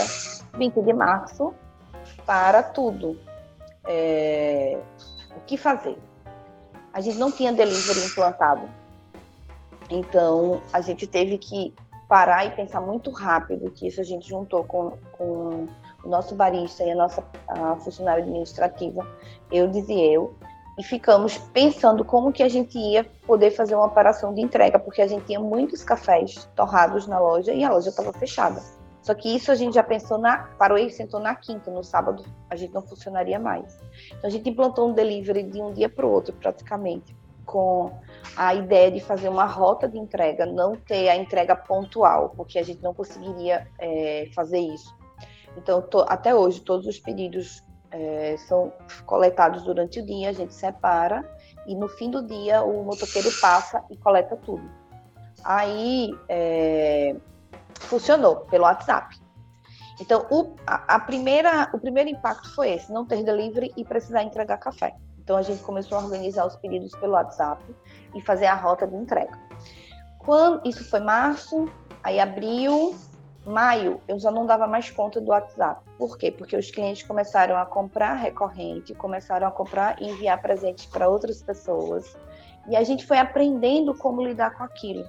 20 0.56 0.82
de 0.82 0.93
março, 0.93 1.54
para 2.25 2.62
tudo. 2.62 3.17
É... 3.86 4.78
O 5.38 5.41
que 5.47 5.58
fazer? 5.58 5.97
A 6.93 6.99
gente 7.02 7.17
não 7.17 7.32
tinha 7.32 7.54
delivery 7.54 8.06
implantado. 8.06 8.69
Então, 9.89 10.62
a 10.73 10.82
gente 10.82 11.08
teve 11.08 11.38
que 11.38 11.73
parar 12.08 12.45
e 12.45 12.52
pensar 12.52 12.82
muito 12.82 13.10
rápido, 13.12 13.71
que 13.71 13.88
isso 13.88 14.02
a 14.02 14.04
gente 14.04 14.28
juntou 14.28 14.63
com, 14.63 14.97
com 15.13 15.67
o 16.04 16.10
nosso 16.10 16.36
barista 16.36 16.84
e 16.84 16.91
a 16.91 16.95
nossa 16.95 17.23
a 17.47 17.75
funcionária 17.75 18.23
administrativa, 18.23 19.08
eu 19.52 19.67
dizia 19.67 20.12
eu, 20.12 20.36
e 20.80 20.84
ficamos 20.84 21.38
pensando 21.38 22.06
como 22.06 22.32
que 22.32 22.42
a 22.42 22.48
gente 22.48 22.80
ia 22.80 23.04
poder 23.28 23.52
fazer 23.52 23.76
uma 23.76 23.86
operação 23.86 24.34
de 24.34 24.39
entrega, 24.39 24.80
porque 24.80 25.02
a 25.02 25.08
gente 25.08 25.26
tinha 25.26 25.39
muitos 25.39 25.84
cafés 25.84 26.50
torrados 26.56 27.06
na 27.06 27.20
loja 27.20 27.52
e 27.52 27.65
a 27.65 27.70
loja 27.70 27.89
estava 27.89 28.13
fechada. 28.13 28.62
Só 29.02 29.13
que 29.13 29.28
isso 29.28 29.52
a 29.52 29.56
gente 29.56 29.74
já 29.74 29.84
pensou 29.84 30.18
na. 30.18 30.38
Parou 30.58 30.78
e 30.78 30.89
sentou 30.89 31.20
na 31.20 31.36
quinta, 31.36 31.70
no 31.70 31.84
sábado 31.84 32.24
a 32.50 32.56
gente 32.56 32.74
não 32.74 32.82
funcionaria 32.82 33.38
mais. 33.38 33.78
Então 34.08 34.30
a 34.30 34.30
gente 34.30 34.50
implantou 34.50 34.89
um 34.89 34.94
delivery 34.94 35.44
de 35.44 35.62
um 35.62 35.74
dia 35.74 35.89
para 35.89 36.06
o 36.06 36.12
outro, 36.12 36.34
praticamente 36.34 37.13
com 37.46 37.92
a 38.38 38.54
ideia 38.56 38.89
de 38.89 39.02
fazer 39.02 39.28
uma 39.28 39.46
rota 39.46 39.86
de 39.86 39.98
entrega, 39.98 40.46
não 40.46 40.76
ter 40.76 41.10
a 41.10 41.15
entrega 41.18 41.58
pontual, 41.58 42.32
porque 42.38 42.58
a 42.58 42.63
gente 42.63 42.82
não 42.82 42.94
conseguiria 42.94 43.68
é, 43.80 44.30
fazer 44.34 44.60
isso. 44.60 44.96
Então, 45.58 45.82
to, 45.82 46.06
até 46.08 46.34
hoje, 46.34 46.62
todos 46.62 46.86
os 46.86 47.00
pedidos 47.00 47.63
é, 47.91 48.36
são 48.47 48.71
coletados 49.06 49.63
durante 49.63 49.99
o 49.99 50.06
dia, 50.06 50.30
a 50.30 50.34
gente 50.34 50.54
separa 50.54 51.23
e 51.65 51.75
no 51.75 51.88
fim 51.88 52.10
do 52.10 52.25
dia 52.25 52.63
o 52.63 52.84
motoqueiro 52.84 53.30
passa 53.39 53.84
e 53.89 53.97
coleta 53.97 54.36
tudo. 54.38 54.69
Aí 55.43 56.12
é, 56.28 57.15
funcionou 57.80 58.38
pelo 58.38 58.63
WhatsApp. 58.63 59.17
Então, 59.99 60.25
o, 60.30 60.56
a, 60.65 60.95
a 60.95 60.99
primeira, 60.99 61.69
o 61.73 61.80
primeiro 61.80 62.10
impacto 62.10 62.54
foi 62.54 62.71
esse: 62.71 62.91
não 62.91 63.06
ter 63.06 63.23
delivery 63.23 63.73
e 63.75 63.84
precisar 63.84 64.23
entregar 64.23 64.58
café. 64.58 64.95
Então 65.19 65.38
a 65.38 65.41
gente 65.43 65.62
começou 65.62 65.97
a 65.97 66.02
organizar 66.02 66.47
os 66.47 66.56
pedidos 66.56 66.91
pelo 66.93 67.13
WhatsApp 67.13 67.63
e 68.15 68.21
fazer 68.21 68.47
a 68.47 68.56
rota 68.56 68.88
de 68.88 68.95
entrega. 68.95 69.38
Quando 70.17 70.67
isso 70.67 70.84
foi 70.89 70.99
março, 71.02 71.69
aí 72.04 72.19
abril, 72.19 72.95
maio, 73.45 74.02
eu 74.08 74.19
já 74.19 74.32
não 74.32 74.45
dava 74.45 74.67
mais 74.67 74.89
conta 74.89 75.19
do 75.19 75.30
WhatsApp. 75.30 75.82
Por 75.97 76.17
quê? 76.17 76.32
Porque 76.32 76.56
os 76.56 76.69
clientes 76.69 77.04
começaram 77.04 77.58
a 77.58 77.65
comprar 77.65 78.13
recorrente, 78.13 78.93
começaram 78.93 79.47
a 79.47 79.52
comprar 79.52 80.02
e 80.02 80.10
enviar 80.10 80.41
presentes 80.41 80.86
para 80.86 81.08
outras 81.08 81.41
pessoas. 81.41 82.15
E 82.67 82.75
a 82.75 82.84
gente 82.84 83.06
foi 83.06 83.17
aprendendo 83.17 83.95
como 83.95 84.21
lidar 84.21 84.52
com 84.52 84.63
aquilo 84.63 85.06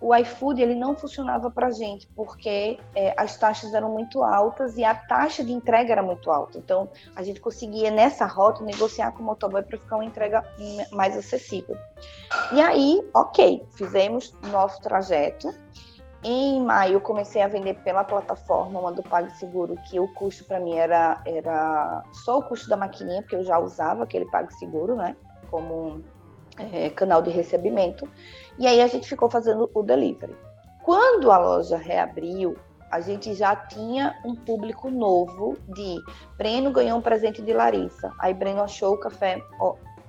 o 0.00 0.14
iFood 0.14 0.60
ele 0.60 0.74
não 0.74 0.94
funcionava 0.96 1.50
para 1.50 1.68
a 1.68 1.70
gente 1.70 2.06
porque 2.14 2.78
é, 2.94 3.14
as 3.16 3.36
taxas 3.36 3.74
eram 3.74 3.90
muito 3.90 4.22
altas 4.22 4.76
e 4.76 4.84
a 4.84 4.94
taxa 4.94 5.44
de 5.44 5.52
entrega 5.52 5.92
era 5.92 6.02
muito 6.02 6.30
alta. 6.30 6.58
Então 6.58 6.88
a 7.16 7.22
gente 7.22 7.40
conseguia 7.40 7.90
nessa 7.90 8.24
rota 8.26 8.62
negociar 8.62 9.12
com 9.12 9.22
o 9.22 9.26
motoboy 9.26 9.62
para 9.62 9.78
ficar 9.78 9.96
uma 9.96 10.04
entrega 10.04 10.44
mais 10.92 11.16
acessível. 11.16 11.76
E 12.52 12.60
aí, 12.60 13.02
ok, 13.12 13.66
fizemos 13.72 14.34
nosso 14.50 14.80
trajeto. 14.80 15.52
Em 16.22 16.60
maio 16.60 17.00
comecei 17.00 17.40
a 17.42 17.48
vender 17.48 17.74
pela 17.84 18.02
plataforma, 18.02 18.80
uma 18.80 18.92
do 18.92 19.02
PagSeguro, 19.02 19.76
que 19.88 20.00
o 20.00 20.12
custo 20.14 20.44
para 20.44 20.58
mim 20.58 20.74
era, 20.74 21.22
era 21.24 22.02
só 22.12 22.38
o 22.38 22.42
custo 22.42 22.68
da 22.68 22.76
maquininha, 22.76 23.22
porque 23.22 23.36
eu 23.36 23.44
já 23.44 23.58
usava 23.58 24.02
aquele 24.02 24.24
PagSeguro, 24.26 24.96
né? 24.96 25.16
Como 25.48 26.02
é, 26.58 26.90
canal 26.90 27.22
de 27.22 27.30
recebimento. 27.30 28.08
E 28.58 28.66
aí 28.66 28.80
a 28.80 28.86
gente 28.88 29.08
ficou 29.08 29.30
fazendo 29.30 29.70
o 29.72 29.82
delivery. 29.82 30.36
Quando 30.82 31.30
a 31.30 31.38
loja 31.38 31.76
reabriu, 31.76 32.56
a 32.90 33.00
gente 33.00 33.34
já 33.34 33.54
tinha 33.54 34.18
um 34.24 34.34
público 34.34 34.90
novo 34.90 35.56
de 35.68 36.02
Breno 36.36 36.72
ganhou 36.72 36.98
um 36.98 37.02
presente 37.02 37.42
de 37.42 37.52
Larissa. 37.52 38.12
Aí 38.18 38.34
Breno 38.34 38.62
achou 38.62 38.94
o 38.94 38.98
café 38.98 39.40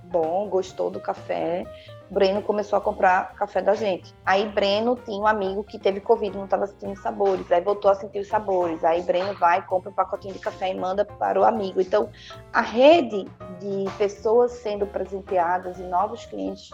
bom, 0.05 0.47
gostou 0.49 0.89
do 0.89 0.99
café. 0.99 1.65
Breno 2.09 2.41
começou 2.41 2.77
a 2.77 2.81
comprar 2.81 3.35
café 3.35 3.61
da 3.61 3.75
gente. 3.75 4.13
Aí 4.25 4.47
Breno 4.49 4.95
tinha 4.95 5.21
um 5.21 5.27
amigo 5.27 5.63
que 5.63 5.77
teve 5.77 5.99
Covid, 5.99 6.35
não 6.35 6.45
estava 6.45 6.65
sentindo 6.65 6.99
sabores. 6.99 7.51
Aí 7.51 7.61
voltou 7.61 7.91
a 7.91 7.95
sentir 7.95 8.19
os 8.19 8.27
sabores. 8.27 8.83
Aí 8.83 9.01
Breno 9.01 9.33
vai, 9.35 9.65
compra 9.65 9.89
um 9.89 9.93
pacotinho 9.93 10.33
de 10.33 10.39
café 10.39 10.71
e 10.71 10.77
manda 10.77 11.05
para 11.05 11.39
o 11.39 11.43
amigo. 11.43 11.79
Então, 11.79 12.09
a 12.51 12.61
rede 12.61 13.25
de 13.59 13.85
pessoas 13.97 14.51
sendo 14.53 14.87
presenteadas 14.87 15.79
e 15.79 15.83
novos 15.83 16.25
clientes, 16.25 16.71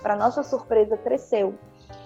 para 0.00 0.14
nossa 0.14 0.42
surpresa, 0.42 0.96
cresceu. 0.96 1.54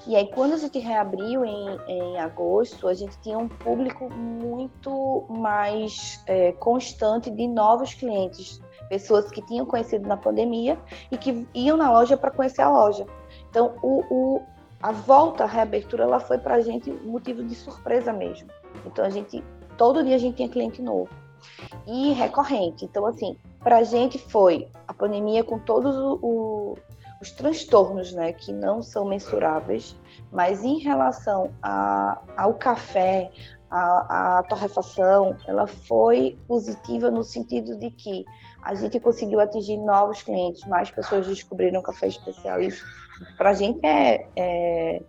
E 0.07 0.17
aí, 0.17 0.31
quando 0.33 0.55
a 0.55 0.57
gente 0.57 0.79
reabriu 0.79 1.45
em, 1.45 1.79
em 1.87 2.19
agosto, 2.19 2.89
a 2.89 2.95
gente 2.95 3.19
tinha 3.21 3.39
um 3.39 3.49
público 3.49 4.09
muito 4.11 5.27
mais 5.29 6.23
é, 6.27 6.53
constante 6.53 7.31
de 7.31 7.47
novos 7.47 7.93
clientes, 7.93 8.61
pessoas 8.91 9.31
que 9.31 9.41
tinham 9.41 9.65
conhecido 9.65 10.07
na 10.07 10.17
pandemia 10.17 10.77
e 11.13 11.17
que 11.17 11.47
iam 11.55 11.77
na 11.77 11.91
loja 11.93 12.17
para 12.17 12.33
conhecer 12.33 12.61
a 12.61 12.69
loja. 12.69 13.07
Então, 13.49 13.77
o, 13.81 14.05
o, 14.11 14.43
a 14.83 14.91
volta, 14.91 15.45
a 15.45 15.47
reabertura, 15.47 16.03
ela 16.03 16.19
foi 16.19 16.39
para 16.39 16.57
a 16.57 16.61
gente 16.61 16.91
motivo 16.91 17.45
de 17.45 17.55
surpresa 17.55 18.13
mesmo. 18.13 18.51
Então, 18.85 19.05
a 19.05 19.09
gente, 19.09 19.45
todo 19.79 20.03
dia 20.03 20.17
a 20.17 20.19
gente 20.19 20.37
tinha 20.37 20.49
cliente 20.49 20.83
novo 20.83 21.09
e 21.87 22.13
recorrente. 22.13 22.85
Então, 22.85 23.07
assim, 23.07 23.37
para 23.61 23.79
a 23.79 23.85
gente 23.85 24.19
foi 24.19 24.69
a 24.89 24.93
pandemia 24.93 25.45
com 25.45 25.61
todos 25.61 25.95
o, 25.97 26.77
os 27.23 27.31
transtornos, 27.31 28.13
né, 28.13 28.33
que 28.33 28.53
não 28.53 28.83
são 28.83 29.05
mensuráveis, 29.05 29.97
mas 30.33 30.65
em 30.65 30.79
relação 30.79 31.53
a, 31.63 32.21
ao 32.37 32.55
café, 32.55 33.31
a, 33.71 34.39
a 34.39 34.43
torrefação, 34.43 35.37
ela 35.47 35.67
foi 35.67 36.37
positiva 36.49 37.09
no 37.09 37.23
sentido 37.23 37.77
de 37.77 37.91
que 37.91 38.25
a 38.63 38.75
gente 38.75 38.99
conseguiu 39.01 39.41
atingir 39.41 39.77
novos 39.79 40.23
clientes, 40.23 40.67
mais 40.67 40.91
pessoas 40.91 41.27
descobriram 41.27 41.81
o 41.81 41.83
café 41.83 42.09
especial. 42.09 42.61
Isso 42.61 42.85
para 43.37 43.51
a 43.51 43.55
gente 43.55 43.85
é, 43.85 44.27
é 44.37 45.03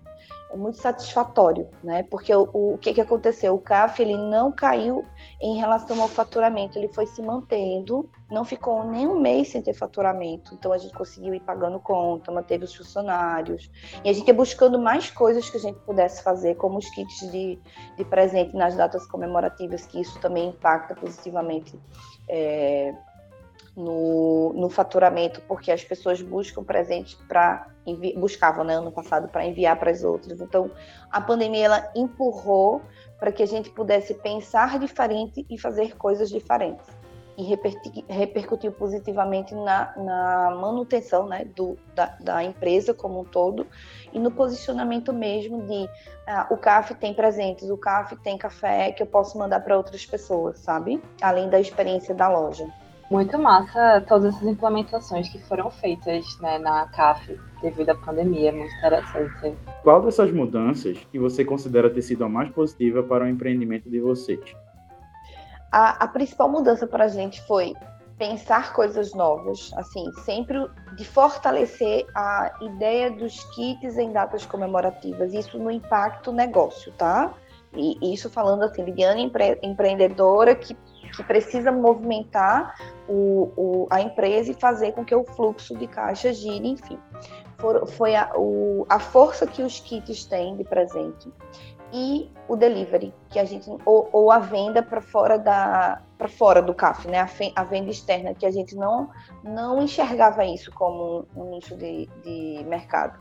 é 0.52 0.58
muito 0.58 0.78
satisfatório, 0.78 1.70
né? 1.82 2.04
Porque 2.04 2.34
o, 2.36 2.50
o, 2.54 2.78
que, 2.78 2.94
que 2.94 3.00
aconteceu? 3.00 3.56
O 3.56 3.60
CAF 3.60 4.02
ele 4.02 4.18
não 4.18 4.52
caiu 4.52 5.06
em 5.42 5.58
relação 5.58 6.02
ao 6.02 6.10
faturamento, 6.10 6.78
ele 6.78 6.90
foi 6.90 7.06
se 7.08 7.22
mantendo, 7.22 8.10
não 8.30 8.44
ficou 8.44 8.84
nem 8.84 9.08
um 9.08 9.18
mês 9.18 9.48
sem 9.50 9.62
ter 9.62 9.74
faturamento. 9.74 10.54
Então 10.54 10.74
a 10.74 10.78
gente 10.78 10.94
conseguiu 10.94 11.34
ir 11.34 11.40
pagando 11.40 11.80
conta, 11.80 12.32
manteve 12.32 12.66
os 12.66 12.76
funcionários. 12.76 13.72
E 14.04 14.10
a 14.10 14.14
gente 14.14 14.28
ia 14.28 14.34
buscando 14.34 14.78
mais 14.78 15.10
coisas 15.10 15.50
que 15.50 15.56
a 15.56 15.60
gente 15.60 15.80
pudesse 15.80 16.22
fazer, 16.22 16.56
como 16.56 16.78
os 16.78 16.90
kits 16.90 17.32
de, 17.32 17.58
de 17.96 18.04
presente 18.04 18.54
nas 18.54 18.76
datas 18.76 19.08
comemorativas, 19.08 19.86
que 19.86 20.02
isso 20.02 20.20
também 20.20 20.50
impacta 20.50 20.94
positivamente. 20.96 21.80
É, 22.28 22.94
no, 23.82 24.54
no 24.54 24.70
faturamento, 24.70 25.42
porque 25.48 25.72
as 25.72 25.84
pessoas 25.84 26.22
buscam 26.22 26.64
presentes 26.64 27.16
para 27.28 27.68
buscavam 28.16 28.64
né, 28.64 28.76
ano 28.76 28.92
passado 28.92 29.28
para 29.28 29.44
enviar 29.44 29.76
para 29.78 29.90
as 29.90 30.04
outras. 30.04 30.40
Então, 30.40 30.70
a 31.10 31.20
pandemia 31.20 31.66
ela 31.66 31.92
empurrou 31.96 32.82
para 33.20 33.32
que 33.32 33.42
a 33.42 33.46
gente 33.48 33.72
pudesse 33.72 34.14
pensar 34.14 34.78
diferente 34.78 35.46
e 35.50 35.58
fazer 35.58 35.98
coisas 35.98 36.30
diferentes. 36.30 36.86
E 37.38 37.44
repercutiu 38.08 38.72
positivamente 38.72 39.56
na, 39.56 39.94
na 39.98 40.52
manutenção 40.52 41.26
né, 41.26 41.46
do, 41.56 41.76
da, 41.96 42.18
da, 42.20 42.44
empresa 42.44 42.94
como 42.94 43.22
um 43.22 43.24
todo 43.24 43.66
e 44.14 44.20
no 44.20 44.30
posicionamento 44.30 45.12
mesmo 45.12 45.66
de 45.66 45.90
ah, 46.28 46.48
o 46.52 46.58
CAF 46.58 46.94
tem 46.94 47.14
presentes, 47.16 47.68
o 47.70 47.78
CAF 47.78 48.16
tem 48.18 48.38
café 48.38 48.92
que 48.92 49.02
eu 49.02 49.08
posso 49.08 49.40
mandar 49.40 49.62
para 49.62 49.76
outras 49.76 50.06
pessoas, 50.06 50.60
sabe? 50.60 51.02
Além 51.20 51.50
da 51.50 51.60
experiência 51.60 52.14
da 52.14 52.28
loja. 52.28 52.68
Muito 53.12 53.38
massa 53.38 54.02
todas 54.08 54.34
essas 54.34 54.48
implementações 54.48 55.28
que 55.28 55.38
foram 55.40 55.70
feitas 55.70 56.26
né, 56.40 56.58
na 56.58 56.88
CAF 56.88 57.38
devido 57.62 57.90
à 57.90 57.96
pandemia, 57.96 58.54
muito 58.54 58.74
interessante. 58.76 59.54
Qual 59.84 60.02
dessas 60.02 60.32
mudanças 60.32 60.98
que 61.12 61.20
você 61.20 61.44
considera 61.44 61.90
ter 61.90 62.04
sido 62.04 62.24
a 62.24 62.30
mais 62.30 62.50
positiva 62.52 63.04
para 63.04 63.26
o 63.26 63.28
empreendimento 63.28 63.90
de 63.90 64.00
vocês? 64.00 64.40
A, 65.70 66.06
a 66.06 66.08
principal 66.08 66.48
mudança 66.48 66.88
para 66.88 67.04
a 67.04 67.08
gente 67.10 67.42
foi 67.42 67.74
pensar 68.18 68.72
coisas 68.72 69.14
novas, 69.14 69.74
assim, 69.76 70.10
sempre 70.24 70.66
de 70.96 71.04
fortalecer 71.04 72.06
a 72.16 72.54
ideia 72.62 73.12
dos 73.12 73.44
kits 73.54 73.98
em 73.98 74.14
datas 74.14 74.46
comemorativas, 74.46 75.34
isso 75.34 75.60
no 75.60 75.70
impacto 75.70 76.32
negócio, 76.32 76.94
tá? 76.94 77.34
E 77.76 78.14
isso 78.14 78.30
falando 78.30 78.64
assim, 78.64 78.86
Lidiane 78.86 79.24
empre, 79.24 79.60
empreendedora 79.62 80.56
que 80.56 80.78
que 81.16 81.24
precisa 81.24 81.72
movimentar 81.72 82.76
o, 83.08 83.52
o, 83.56 83.88
a 83.90 84.02
empresa 84.02 84.52
e 84.52 84.54
fazer 84.54 84.94
com 84.94 85.04
que 85.04 85.14
o 85.14 85.24
fluxo 85.24 85.78
de 85.78 85.88
caixa 85.88 86.34
gire, 86.34 86.68
enfim. 86.68 86.98
For, 87.58 87.86
foi 87.88 88.16
a, 88.16 88.32
o, 88.36 88.86
a 88.90 89.00
força 89.00 89.46
que 89.46 89.62
os 89.62 89.80
kits 89.80 90.26
têm 90.26 90.58
de 90.58 90.64
presente 90.64 91.30
e 91.94 92.32
o 92.48 92.56
delivery, 92.56 93.14
que 93.30 93.38
a 93.38 93.44
gente 93.44 93.70
ou, 93.86 94.10
ou 94.12 94.32
a 94.32 94.40
venda 94.40 94.82
para 94.82 95.02
fora 95.02 95.38
da 95.38 96.02
para 96.18 96.28
fora 96.28 96.62
do 96.62 96.74
CAF, 96.74 97.08
né? 97.08 97.20
A, 97.20 97.28
fe, 97.28 97.52
a, 97.56 97.64
venda 97.64 97.90
externa, 97.90 98.34
que 98.34 98.46
a 98.46 98.52
gente 98.52 98.76
não 98.76 99.10
não 99.44 99.82
enxergava 99.82 100.46
isso 100.46 100.72
como 100.72 101.26
um, 101.36 101.42
um 101.42 101.50
nicho 101.50 101.76
de, 101.76 102.08
de 102.24 102.64
mercado. 102.66 103.20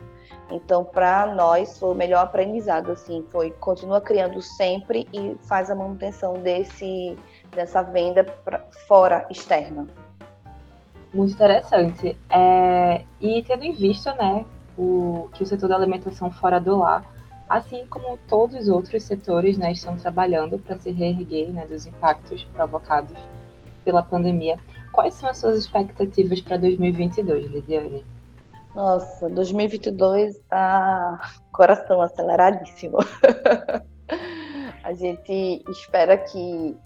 Então, 0.51 0.85
para 0.85 1.27
nós 1.35 1.79
foi 1.79 1.91
o 1.91 1.95
melhor 1.95 2.23
aprendizado 2.23 2.93
assim, 2.93 3.25
foi 3.31 3.51
continua 3.53 4.01
criando 4.01 4.41
sempre 4.43 5.09
e 5.13 5.37
faz 5.49 5.71
a 5.71 5.75
manutenção 5.75 6.35
desse 6.35 7.17
dessa 7.51 7.83
venda 7.83 8.25
pra, 8.25 8.61
fora 8.87 9.27
externa. 9.31 9.87
Muito 11.13 11.35
interessante. 11.35 12.17
É, 12.29 13.05
e 13.21 13.43
tendo 13.43 13.65
em 13.65 13.73
vista, 13.73 14.15
né, 14.15 14.45
o, 14.79 15.29
que 15.33 15.43
o 15.43 15.47
setor 15.47 15.69
da 15.69 15.77
alimentação 15.77 16.31
fora 16.31 16.61
do 16.61 16.79
lar, 16.79 17.05
assim 17.49 17.85
como 17.87 18.17
todos 18.29 18.57
os 18.63 18.69
outros 18.69 19.03
setores, 19.03 19.59
né, 19.59 19.73
estão 19.73 19.97
trabalhando 19.97 20.59
para 20.59 20.79
se 20.79 20.91
reerguer 20.91 21.51
né, 21.53 21.67
dos 21.67 21.87
impactos 21.87 22.45
provocados 22.53 23.19
pela 23.85 24.03
pandemia. 24.03 24.59
Quais 24.93 25.15
são 25.15 25.29
as 25.29 25.39
suas 25.39 25.57
expectativas 25.59 26.41
para 26.41 26.57
2022, 26.59 27.51
Lidiane? 27.51 28.05
Nossa, 28.75 29.29
2022 29.29 30.39
tá 30.49 31.33
coração 31.53 32.01
aceleradíssimo. 32.01 32.99
a 34.85 34.93
gente 34.93 35.65
espera 35.69 36.17
que 36.17 36.77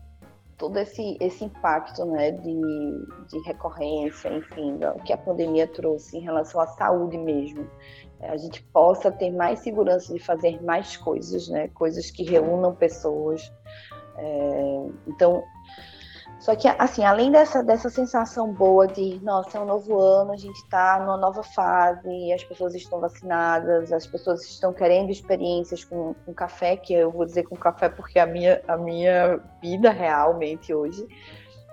todo 0.64 0.78
esse, 0.78 1.18
esse 1.20 1.44
impacto 1.44 2.06
né, 2.06 2.30
de, 2.30 3.06
de 3.28 3.38
recorrência, 3.44 4.32
enfim, 4.32 4.78
que 5.04 5.12
a 5.12 5.18
pandemia 5.18 5.66
trouxe 5.66 6.16
em 6.16 6.20
relação 6.20 6.58
à 6.58 6.66
saúde 6.66 7.18
mesmo, 7.18 7.68
é, 8.18 8.30
a 8.30 8.36
gente 8.38 8.62
possa 8.72 9.12
ter 9.12 9.30
mais 9.30 9.58
segurança 9.58 10.10
de 10.10 10.18
fazer 10.18 10.62
mais 10.62 10.96
coisas, 10.96 11.48
né, 11.48 11.68
coisas 11.68 12.10
que 12.10 12.22
reúnam 12.22 12.74
pessoas. 12.74 13.52
É, 14.16 14.86
então, 15.06 15.44
só 16.44 16.54
que, 16.54 16.68
assim, 16.68 17.02
além 17.02 17.32
dessa, 17.32 17.62
dessa 17.62 17.88
sensação 17.88 18.52
boa 18.52 18.86
de, 18.86 19.18
nossa, 19.22 19.56
é 19.56 19.60
um 19.62 19.64
novo 19.64 19.98
ano, 19.98 20.32
a 20.32 20.36
gente 20.36 20.56
está 20.56 21.00
numa 21.00 21.16
nova 21.16 21.42
fase, 21.42 22.30
as 22.34 22.44
pessoas 22.44 22.74
estão 22.74 23.00
vacinadas, 23.00 23.90
as 23.90 24.06
pessoas 24.06 24.44
estão 24.44 24.70
querendo 24.70 25.08
experiências 25.08 25.84
com, 25.84 26.14
com 26.26 26.34
café, 26.34 26.76
que 26.76 26.92
eu 26.92 27.10
vou 27.10 27.24
dizer 27.24 27.44
com 27.44 27.56
café 27.56 27.88
porque 27.88 28.18
é 28.18 28.22
a 28.22 28.26
minha, 28.26 28.60
a 28.68 28.76
minha 28.76 29.40
vida 29.62 29.90
realmente 29.90 30.74
hoje. 30.74 31.08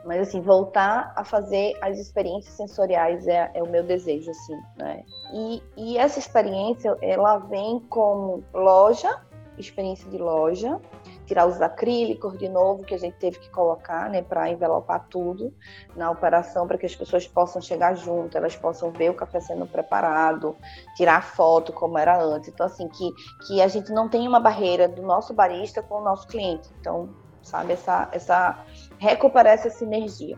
Mas, 0.06 0.22
assim, 0.22 0.40
voltar 0.40 1.12
a 1.18 1.26
fazer 1.26 1.78
as 1.82 2.00
experiências 2.00 2.56
sensoriais 2.56 3.28
é, 3.28 3.52
é 3.54 3.62
o 3.62 3.70
meu 3.70 3.84
desejo, 3.84 4.32
assim, 4.32 4.58
né? 4.78 5.04
E, 5.34 5.62
e 5.76 5.98
essa 5.98 6.18
experiência, 6.18 6.96
ela 7.02 7.40
vem 7.40 7.82
como 7.90 8.42
loja, 8.54 9.20
experiência 9.58 10.10
de 10.10 10.18
loja, 10.18 10.80
tirar 11.26 11.46
os 11.46 11.62
acrílicos 11.62 12.38
de 12.38 12.50
novo 12.50 12.84
que 12.84 12.94
a 12.94 12.98
gente 12.98 13.16
teve 13.18 13.40
que 13.40 13.50
colocar, 13.50 14.10
né, 14.10 14.22
para 14.22 14.50
envelopar 14.50 15.06
tudo 15.10 15.54
na 15.96 16.10
operação 16.12 16.68
para 16.68 16.78
que 16.78 16.86
as 16.86 16.96
pessoas 16.96 17.28
possam 17.28 17.62
chegar 17.62 17.96
junto, 17.96 18.38
elas 18.38 18.56
possam 18.56 18.92
ver 18.92 19.10
o 19.10 19.14
café 19.14 19.40
sendo 19.40 19.66
preparado, 19.66 20.56
tirar 20.96 21.24
foto 21.24 21.72
como 21.72 21.98
era 21.98 22.22
antes. 22.22 22.50
Então 22.50 22.66
assim 22.66 22.88
que 22.88 23.12
que 23.48 23.62
a 23.62 23.68
gente 23.68 23.92
não 23.92 24.08
tem 24.10 24.28
uma 24.28 24.40
barreira 24.40 24.88
do 24.88 25.02
nosso 25.02 25.34
barista 25.34 25.82
com 25.82 25.96
o 25.96 26.04
nosso 26.04 26.28
cliente. 26.28 26.70
Então, 26.80 27.10
sabe 27.42 27.74
essa 27.74 28.10
essa 28.12 28.64
recuperar 28.98 29.54
essa 29.54 29.70
sinergia. 29.70 30.38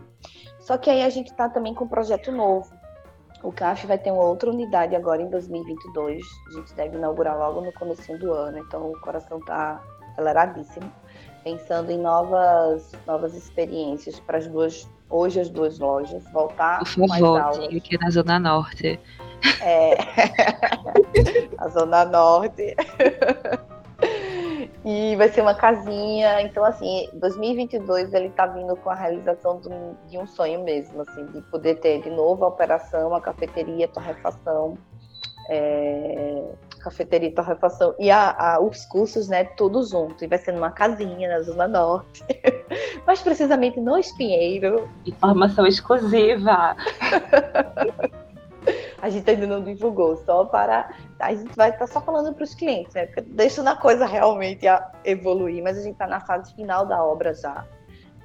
Só 0.60 0.78
que 0.78 0.88
aí 0.88 1.02
a 1.02 1.10
gente 1.10 1.30
está 1.30 1.48
também 1.48 1.74
com 1.74 1.84
um 1.84 1.88
projeto 1.88 2.32
novo. 2.32 2.72
O 3.42 3.52
CAF 3.52 3.86
vai 3.86 3.98
ter 3.98 4.10
uma 4.10 4.24
outra 4.24 4.48
unidade 4.48 4.96
agora 4.96 5.20
em 5.20 5.28
2022. 5.28 6.24
A 6.48 6.52
gente 6.52 6.74
deve 6.74 6.96
inaugurar 6.96 7.36
logo 7.36 7.60
no 7.60 7.70
começo 7.74 8.16
do 8.16 8.32
ano. 8.32 8.56
Então 8.56 8.90
o 8.90 8.98
coração 8.98 9.38
está 9.38 9.82
aceleradíssimo, 10.14 10.90
pensando 11.42 11.90
em 11.90 11.98
novas, 11.98 12.92
novas 13.06 13.34
experiências 13.34 14.18
para 14.20 14.38
as 14.38 14.46
duas, 14.46 14.88
hoje 15.10 15.40
as 15.40 15.50
duas 15.50 15.78
lojas, 15.78 16.24
voltar 16.32 16.78
Por 16.78 16.88
favor, 16.88 17.08
mais 17.08 17.22
aulas. 17.22 17.58
aqui 17.58 17.98
na 17.98 18.10
Zona 18.10 18.38
Norte. 18.38 18.98
É, 19.60 19.96
a 21.58 21.68
Zona 21.68 22.04
Norte. 22.04 22.74
E 24.84 25.16
vai 25.16 25.30
ser 25.30 25.40
uma 25.40 25.54
casinha. 25.54 26.42
Então, 26.42 26.62
assim, 26.62 27.08
2022 27.14 28.12
ele 28.12 28.26
está 28.26 28.46
vindo 28.46 28.76
com 28.76 28.90
a 28.90 28.94
realização 28.94 29.58
de 30.06 30.18
um 30.18 30.26
sonho 30.26 30.62
mesmo, 30.62 31.00
assim, 31.00 31.24
de 31.26 31.40
poder 31.42 31.76
ter 31.76 32.02
de 32.02 32.10
novo 32.10 32.44
a 32.44 32.48
operação, 32.48 33.14
a 33.14 33.20
cafeteria, 33.20 33.86
a 33.86 33.88
torrefação. 33.88 34.76
É, 35.48 36.42
cafeteria 36.84 37.28
e 37.28 37.32
torrefação 37.32 37.94
e 37.98 38.10
a, 38.10 38.30
a, 38.30 38.60
os 38.60 38.84
cursos, 38.84 39.28
né, 39.28 39.44
tudo 39.44 39.82
junto. 39.82 40.22
E 40.22 40.28
vai 40.28 40.38
ser 40.38 40.52
numa 40.52 40.70
casinha 40.70 41.28
na 41.28 41.40
Zona 41.40 41.66
Norte, 41.66 42.22
mais 43.06 43.22
precisamente 43.22 43.80
no 43.80 43.96
Espinheiro. 43.96 44.88
Informação 45.06 45.66
exclusiva. 45.66 46.76
a 49.00 49.08
gente 49.08 49.30
ainda 49.30 49.46
não 49.46 49.62
divulgou, 49.62 50.16
só 50.18 50.44
para. 50.44 50.90
A 51.18 51.34
gente 51.34 51.54
vai 51.56 51.70
estar 51.70 51.80
tá 51.80 51.86
só 51.86 52.00
falando 52.00 52.34
para 52.34 52.44
os 52.44 52.54
clientes, 52.54 52.94
né? 52.94 53.08
Deixando 53.28 53.68
a 53.68 53.76
coisa 53.76 54.04
realmente 54.04 54.66
evoluir, 55.04 55.62
mas 55.62 55.78
a 55.78 55.82
gente 55.82 55.94
está 55.94 56.06
na 56.06 56.20
fase 56.20 56.54
final 56.54 56.86
da 56.86 57.02
obra 57.02 57.34
já. 57.34 57.64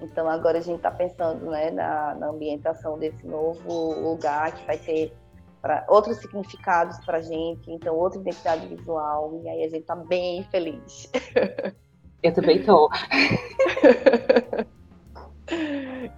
Então 0.01 0.29
agora 0.29 0.57
a 0.57 0.61
gente 0.61 0.77
está 0.77 0.91
pensando 0.91 1.49
né, 1.49 1.71
na, 1.71 2.15
na, 2.15 2.27
ambientação 2.27 2.97
desse 2.97 3.25
novo 3.27 3.93
lugar 4.01 4.53
que 4.53 4.65
vai 4.65 4.77
ter 4.77 5.13
pra, 5.61 5.85
outros 5.87 6.17
significados 6.17 6.97
para 7.05 7.17
a 7.17 7.21
gente, 7.21 7.71
então 7.71 7.95
outra 7.95 8.19
identidade 8.19 8.67
visual, 8.67 9.41
e 9.43 9.49
aí 9.49 9.63
a 9.63 9.69
gente 9.69 9.81
está 9.81 9.95
bem 9.95 10.43
feliz. 10.45 11.11
Eu 12.21 12.33
também 12.33 12.57
estou. 12.57 12.89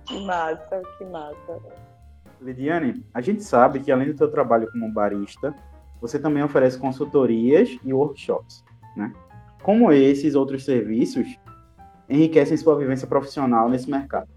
que 0.06 0.26
massa, 0.26 0.82
que 0.98 1.06
massa. 1.06 1.60
Lidiane, 2.42 3.06
a 3.14 3.22
gente 3.22 3.44
sabe 3.44 3.80
que 3.80 3.92
além 3.92 4.12
do 4.12 4.18
seu 4.18 4.32
trabalho 4.32 4.72
como 4.72 4.92
barista, 4.92 5.56
você 6.02 6.18
também 6.18 6.42
oferece 6.42 6.80
consultorias 6.80 7.70
e 7.84 7.94
workshops, 7.94 8.64
né? 8.98 9.14
Como 9.62 9.92
esses 9.92 10.34
outros 10.34 10.66
serviços 10.66 11.38
enriquecem 12.10 12.58
sua 12.58 12.76
vivência 12.76 13.08
profissional 13.08 13.70
nesse 13.70 13.90
mercado? 13.90 14.28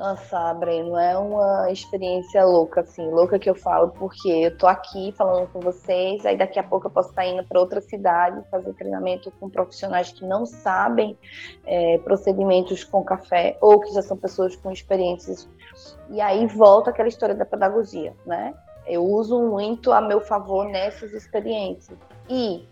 Nossa, 0.00 0.54
Breno, 0.54 0.96
é 0.96 1.18
uma 1.18 1.70
experiência 1.70 2.42
louca, 2.42 2.80
assim, 2.80 3.06
louca 3.10 3.38
que 3.38 3.50
eu 3.50 3.54
falo, 3.54 3.90
porque 3.90 4.30
eu 4.30 4.56
tô 4.56 4.66
aqui 4.66 5.12
falando 5.12 5.46
com 5.48 5.60
vocês, 5.60 6.24
aí 6.24 6.38
daqui 6.38 6.58
a 6.58 6.62
pouco 6.62 6.86
eu 6.86 6.90
posso 6.90 7.10
estar 7.10 7.26
indo 7.26 7.44
para 7.44 7.60
outra 7.60 7.82
cidade 7.82 8.42
fazer 8.50 8.72
treinamento 8.72 9.30
com 9.32 9.50
profissionais 9.50 10.10
que 10.10 10.24
não 10.24 10.46
sabem 10.46 11.18
é, 11.66 11.98
procedimentos 11.98 12.82
com 12.82 13.04
café 13.04 13.58
ou 13.60 13.78
que 13.78 13.92
já 13.92 14.00
são 14.00 14.16
pessoas 14.16 14.56
com 14.56 14.72
experiências. 14.72 15.46
E 16.08 16.18
aí 16.18 16.46
volta 16.46 16.88
aquela 16.88 17.08
história 17.10 17.34
da 17.34 17.44
pedagogia, 17.44 18.16
né? 18.24 18.54
Eu 18.86 19.04
uso 19.04 19.38
muito 19.38 19.92
a 19.92 20.00
meu 20.00 20.22
favor 20.22 20.64
nessas 20.64 21.12
experiências. 21.12 21.98
E 22.26 22.66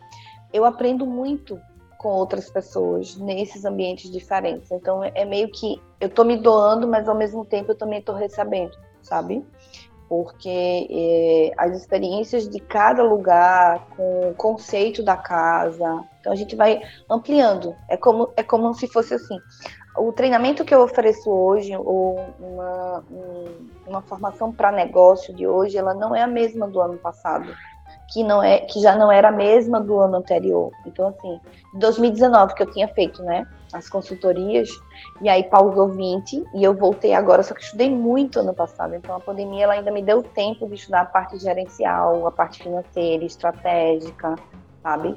eu 0.50 0.64
aprendo 0.64 1.04
muito 1.04 1.60
com 1.98 2.08
outras 2.10 2.48
pessoas 2.48 3.16
nesses 3.16 3.64
ambientes 3.64 4.10
diferentes. 4.10 4.70
Então 4.70 5.02
é 5.02 5.24
meio 5.24 5.50
que 5.50 5.82
eu 6.00 6.06
estou 6.06 6.24
me 6.24 6.36
doando, 6.36 6.86
mas 6.86 7.08
ao 7.08 7.14
mesmo 7.14 7.44
tempo 7.44 7.72
eu 7.72 7.76
também 7.76 7.98
estou 7.98 8.14
recebendo, 8.14 8.78
sabe? 9.02 9.44
Porque 10.08 10.86
é, 10.90 11.52
as 11.58 11.76
experiências 11.76 12.48
de 12.48 12.60
cada 12.60 13.02
lugar, 13.02 13.88
com 13.94 14.30
o 14.30 14.34
conceito 14.34 15.02
da 15.02 15.16
casa, 15.16 16.04
então 16.20 16.32
a 16.32 16.36
gente 16.36 16.56
vai 16.56 16.80
ampliando. 17.10 17.74
É 17.88 17.96
como, 17.96 18.32
é 18.36 18.42
como 18.42 18.72
se 18.72 18.86
fosse 18.86 19.14
assim. 19.14 19.38
O 19.98 20.12
treinamento 20.12 20.64
que 20.64 20.72
eu 20.72 20.80
ofereço 20.80 21.28
hoje, 21.28 21.76
ou 21.76 22.16
uma, 22.38 23.04
uma 23.86 24.02
formação 24.02 24.52
para 24.52 24.70
negócio 24.70 25.34
de 25.34 25.46
hoje, 25.46 25.76
ela 25.76 25.92
não 25.92 26.14
é 26.14 26.22
a 26.22 26.26
mesma 26.28 26.68
do 26.68 26.80
ano 26.80 26.96
passado 26.96 27.52
que 28.08 28.22
não 28.22 28.42
é 28.42 28.58
que 28.58 28.80
já 28.80 28.96
não 28.96 29.10
era 29.10 29.28
a 29.28 29.32
mesma 29.32 29.80
do 29.80 29.98
ano 29.98 30.16
anterior. 30.16 30.72
Então 30.86 31.08
assim, 31.08 31.40
2019 31.74 32.54
que 32.54 32.62
eu 32.62 32.70
tinha 32.72 32.88
feito, 32.88 33.22
né, 33.22 33.46
as 33.72 33.88
consultorias 33.88 34.68
e 35.20 35.28
aí 35.28 35.42
pausou 35.44 35.88
20 35.88 36.44
e 36.54 36.64
eu 36.64 36.74
voltei 36.74 37.14
agora, 37.14 37.42
só 37.42 37.54
que 37.54 37.62
estudei 37.62 37.90
muito 37.90 38.40
ano 38.40 38.54
passado. 38.54 38.94
Então 38.94 39.14
a 39.14 39.20
pandemia 39.20 39.64
ela 39.64 39.74
ainda 39.74 39.90
me 39.90 40.02
deu 40.02 40.22
tempo 40.22 40.66
de 40.66 40.74
estudar 40.74 41.02
a 41.02 41.06
parte 41.06 41.38
gerencial, 41.38 42.26
a 42.26 42.30
parte 42.30 42.62
financeira, 42.62 43.24
estratégica, 43.24 44.36
sabe? 44.82 45.16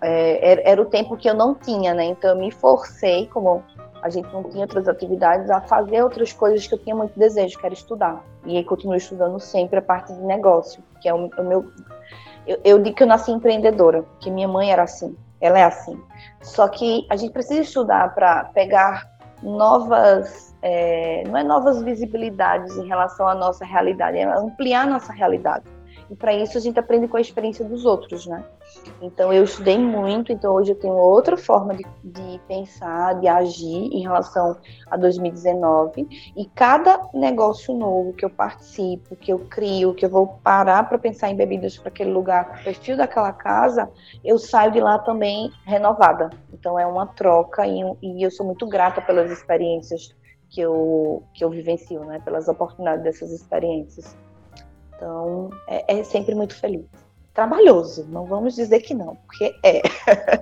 É, 0.00 0.70
era, 0.70 0.80
o 0.80 0.86
tempo 0.86 1.16
que 1.16 1.28
eu 1.28 1.34
não 1.34 1.54
tinha, 1.54 1.94
né? 1.94 2.04
Então 2.04 2.30
eu 2.30 2.36
me 2.36 2.50
forcei, 2.50 3.26
como 3.26 3.62
a 4.02 4.08
gente 4.08 4.32
não 4.32 4.44
tinha 4.44 4.62
outras 4.62 4.88
atividades, 4.88 5.50
a 5.50 5.60
fazer 5.60 6.02
outras 6.02 6.32
coisas 6.32 6.66
que 6.66 6.74
eu 6.74 6.78
tinha 6.78 6.94
muito 6.94 7.18
desejo, 7.18 7.58
que 7.58 7.66
era 7.66 7.74
estudar. 7.74 8.22
E 8.44 8.56
aí 8.56 8.64
continuo 8.64 8.96
estudando 8.96 9.38
sempre 9.38 9.78
a 9.78 9.82
parte 9.82 10.12
de 10.12 10.20
negócio, 10.20 10.82
que 11.00 11.08
é 11.08 11.14
o 11.14 11.28
meu 11.44 11.70
eu, 12.46 12.60
eu 12.64 12.78
digo 12.82 12.96
que 12.96 13.02
eu 13.02 13.06
nasci 13.06 13.30
empreendedora, 13.30 14.04
que 14.20 14.30
minha 14.30 14.48
mãe 14.48 14.72
era 14.72 14.82
assim, 14.82 15.16
ela 15.40 15.58
é 15.58 15.64
assim. 15.64 16.00
Só 16.40 16.68
que 16.68 17.06
a 17.10 17.16
gente 17.16 17.32
precisa 17.32 17.60
estudar 17.60 18.14
para 18.14 18.44
pegar 18.46 19.08
novas, 19.42 20.54
é, 20.62 21.24
não 21.26 21.36
é 21.36 21.42
novas 21.42 21.82
visibilidades 21.82 22.76
em 22.76 22.86
relação 22.86 23.26
à 23.26 23.34
nossa 23.34 23.64
realidade, 23.64 24.18
é 24.18 24.24
ampliar 24.24 24.86
nossa 24.86 25.12
realidade. 25.12 25.64
E 26.12 26.14
para 26.14 26.34
isso 26.34 26.58
a 26.58 26.60
gente 26.60 26.78
aprende 26.78 27.08
com 27.08 27.16
a 27.16 27.22
experiência 27.22 27.64
dos 27.64 27.86
outros, 27.86 28.26
né? 28.26 28.44
Então 29.00 29.32
eu 29.32 29.44
estudei 29.44 29.78
muito, 29.78 30.30
então 30.30 30.52
hoje 30.52 30.72
eu 30.72 30.78
tenho 30.78 30.92
outra 30.92 31.38
forma 31.38 31.74
de, 31.74 31.86
de 32.04 32.38
pensar, 32.46 33.18
de 33.18 33.26
agir 33.26 33.88
em 33.90 34.02
relação 34.02 34.58
a 34.90 34.98
2019. 34.98 36.06
E 36.36 36.44
cada 36.54 37.08
negócio 37.14 37.74
novo 37.74 38.12
que 38.12 38.26
eu 38.26 38.28
participo, 38.28 39.16
que 39.16 39.32
eu 39.32 39.38
crio, 39.38 39.94
que 39.94 40.04
eu 40.04 40.10
vou 40.10 40.26
parar 40.44 40.86
para 40.86 40.98
pensar 40.98 41.30
em 41.30 41.34
bebidas 41.34 41.78
para 41.78 41.88
aquele 41.88 42.12
lugar, 42.12 42.58
o 42.60 42.64
perfil 42.64 42.94
daquela 42.94 43.32
casa, 43.32 43.90
eu 44.22 44.38
saio 44.38 44.70
de 44.70 44.80
lá 44.80 44.98
também 44.98 45.50
renovada. 45.64 46.28
Então 46.52 46.78
é 46.78 46.86
uma 46.86 47.06
troca 47.06 47.66
e, 47.66 47.80
e 48.02 48.22
eu 48.22 48.30
sou 48.30 48.44
muito 48.44 48.66
grata 48.66 49.00
pelas 49.00 49.30
experiências 49.30 50.14
que 50.50 50.60
eu, 50.60 51.22
que 51.32 51.42
eu 51.42 51.48
vivencio, 51.48 52.04
né? 52.04 52.20
Pelas 52.22 52.48
oportunidades 52.48 53.02
dessas 53.02 53.30
experiências. 53.30 54.14
Então, 55.02 55.50
é, 55.66 55.98
é 55.98 56.04
sempre 56.04 56.32
muito 56.32 56.54
feliz. 56.54 56.86
Trabalhoso, 57.34 58.06
não 58.08 58.24
vamos 58.24 58.54
dizer 58.54 58.80
que 58.80 58.94
não, 58.94 59.16
porque 59.16 59.52
é. 59.64 59.82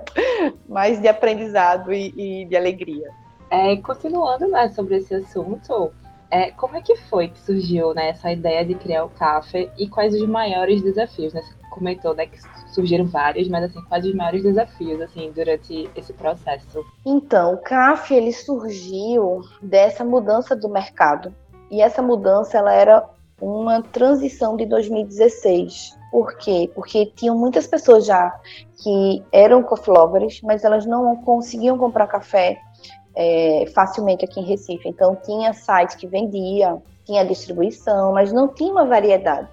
Mas 0.69 1.01
de 1.01 1.09
aprendizado 1.09 1.91
e, 1.95 2.13
e 2.17 2.45
de 2.45 2.57
alegria. 2.57 3.09
É, 3.51 3.75
continuando 3.79 4.49
né, 4.49 4.69
sobre 4.69 4.97
esse 4.97 5.15
assunto, 5.15 5.93
é, 6.31 6.51
como 6.51 6.77
é 6.77 6.83
que 6.83 6.95
foi 6.95 7.29
que 7.29 7.41
surgiu 7.41 7.95
né, 7.95 8.11
essa 8.11 8.31
ideia 8.31 8.63
de 8.65 8.75
criar 8.75 9.05
o 9.05 9.09
café 9.09 9.71
e 9.79 9.89
quais 9.89 10.15
os 10.15 10.29
maiores 10.29 10.83
desafios? 10.83 11.33
Né? 11.33 11.41
Você 11.41 11.55
comentou 11.71 12.15
né, 12.15 12.27
que 12.27 12.39
surgiram 12.75 13.07
vários, 13.07 13.49
mas 13.49 13.65
assim, 13.65 13.81
quais 13.85 14.05
os 14.05 14.15
maiores 14.15 14.43
desafios 14.43 15.01
assim 15.01 15.33
durante 15.35 15.89
esse 15.97 16.13
processo? 16.13 16.85
Então, 17.07 17.55
o 17.55 17.59
café 17.59 18.17
ele 18.17 18.33
surgiu 18.33 19.41
dessa 19.63 20.05
mudança 20.05 20.55
do 20.55 20.69
mercado 20.69 21.35
e 21.71 21.81
essa 21.81 22.03
mudança 22.03 22.59
ela 22.59 22.75
era 22.75 23.09
uma 23.41 23.83
transição 23.83 24.57
de 24.57 24.67
2016. 24.67 25.99
Por 26.11 26.37
quê? 26.37 26.71
Porque 26.75 27.07
tinham 27.07 27.37
muitas 27.37 27.67
pessoas 27.67 28.05
já 28.05 28.35
que 28.83 29.23
eram 29.33 29.63
coffee 29.63 29.93
lovers, 29.93 30.41
mas 30.43 30.65
elas 30.65 30.85
não 30.85 31.17
conseguiam 31.17 31.79
comprar 31.79 32.07
café 32.07 32.59
é, 33.15 33.65
facilmente 33.75 34.25
aqui 34.25 34.41
em 34.41 34.45
Recife. 34.45 34.89
Então 34.89 35.17
tinha 35.17 35.53
site 35.53 35.97
que 35.97 36.07
vendia, 36.07 36.77
tinha 37.05 37.25
distribuição, 37.25 38.13
mas 38.13 38.33
não 38.33 38.49
tinha 38.49 38.73
uma 38.73 38.85
variedade. 38.85 39.49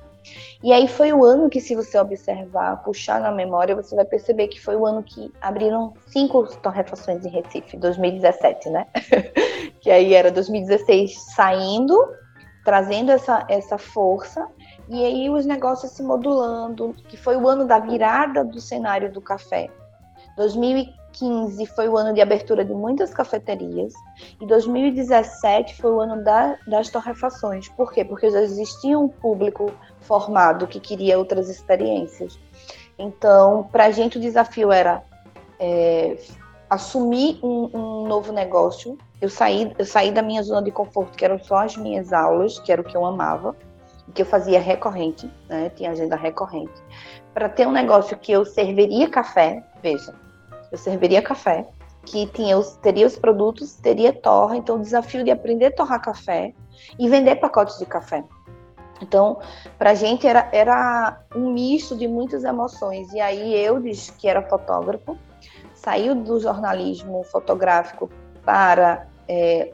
E 0.64 0.74
aí 0.74 0.88
foi 0.88 1.14
o 1.14 1.24
ano 1.24 1.50
que, 1.50 1.62
se 1.62 1.76
você 1.76 1.98
observar, 2.00 2.84
puxar 2.84 3.22
na 3.22 3.32
memória, 3.32 3.76
você 3.76 3.96
vai 3.96 4.04
perceber 4.04 4.48
que 4.48 4.60
foi 4.60 4.76
o 4.76 4.86
ano 4.86 5.04
que 5.04 5.32
abriram 5.40 5.94
cinco 6.08 6.44
torrefações 6.58 7.24
em 7.24 7.30
Recife, 7.30 7.78
2017, 7.78 8.70
né? 8.70 8.88
que 9.80 9.92
aí 9.92 10.14
era 10.14 10.32
2016 10.32 11.16
saindo 11.36 11.98
trazendo 12.68 13.14
essa, 13.14 13.46
essa 13.48 13.78
força, 13.78 14.46
e 14.90 15.06
aí 15.06 15.30
os 15.30 15.46
negócios 15.46 15.94
se 15.94 16.04
modulando, 16.04 16.94
que 17.08 17.16
foi 17.16 17.38
o 17.38 17.48
ano 17.48 17.64
da 17.64 17.80
virada 17.80 18.44
do 18.44 18.60
cenário 18.60 19.10
do 19.10 19.22
café. 19.22 19.70
2015 20.36 21.66
foi 21.68 21.88
o 21.88 21.96
ano 21.96 22.14
de 22.14 22.20
abertura 22.20 22.66
de 22.66 22.74
muitas 22.74 23.14
cafeterias, 23.14 23.94
e 24.42 24.46
2017 24.46 25.82
foi 25.82 25.92
o 25.94 26.02
ano 26.02 26.22
da, 26.22 26.58
das 26.68 26.90
torrefações. 26.90 27.70
Por 27.70 27.94
quê? 27.94 28.04
Porque 28.04 28.30
já 28.30 28.42
existia 28.42 29.00
um 29.00 29.08
público 29.08 29.72
formado 30.02 30.68
que 30.68 30.82
queria 30.82 31.18
outras 31.18 31.48
experiências. 31.48 32.38
Então, 33.00 33.70
para 33.72 33.86
a 33.86 33.92
gente 33.92 34.18
o 34.18 34.22
desafio 34.22 34.74
era 34.74 35.02
é, 35.58 36.18
assumir 36.70 37.40
um, 37.42 37.70
um 37.74 38.08
novo 38.10 38.34
negócio 38.34 38.98
eu 39.22 39.30
saí, 39.30 39.74
eu 39.78 39.86
saí 39.86 40.12
da 40.12 40.22
minha 40.22 40.44
zona 40.44 40.62
de 40.62 40.72
conforto, 40.72 41.18
que 41.18 41.26
eram 41.26 41.40
só 41.40 41.58
as 41.58 41.76
minhas 41.76 42.14
aulas, 42.14 42.60
que 42.60 42.72
era 42.72 42.82
o 42.82 42.84
que 42.84 42.96
eu 42.96 43.06
amava, 43.06 43.56
que 44.14 44.22
eu 44.22 44.26
fazia 44.26 44.60
recorrente, 44.60 45.30
né? 45.50 45.70
Tinha 45.70 45.92
agenda 45.92 46.16
recorrente. 46.16 46.74
Para 47.34 47.50
ter 47.50 47.68
um 47.68 47.72
negócio 47.72 48.18
que 48.18 48.32
eu 48.32 48.46
serviria 48.46 49.10
café, 49.10 49.64
veja, 49.82 50.14
eu 50.72 50.78
serviria 50.78 51.22
café, 51.22 51.68
que 52.06 52.26
tinha, 52.28 52.54
eu 52.54 52.64
teria 52.82 53.06
os 53.06 53.18
produtos, 53.18 53.76
teria 53.76 54.14
torra, 54.14 54.56
então 54.56 54.78
o 54.78 54.82
desafio 54.82 55.24
de 55.24 55.32
aprender 55.32 55.68
a 55.68 55.72
torrar 55.72 56.02
café 56.02 56.54
e 56.98 57.10
vender 57.10 57.36
pacotes 57.36 57.78
de 57.78 57.86
café. 57.86 58.24
Então, 59.02 59.40
para 59.78 59.92
a 59.92 59.94
gente 59.94 60.26
era, 60.28 60.50
era 60.52 61.22
um 61.36 61.52
misto 61.52 61.96
de 61.96 62.08
muitas 62.08 62.44
emoções. 62.44 63.12
E 63.14 63.20
aí 63.20 63.54
eu, 63.54 63.80
que 64.18 64.28
era 64.28 64.42
fotógrafo, 64.42 65.18
saiu 65.76 66.16
do 66.16 66.40
jornalismo 66.40 67.24
fotográfico 67.26 68.10
para 68.48 69.10
é, 69.28 69.74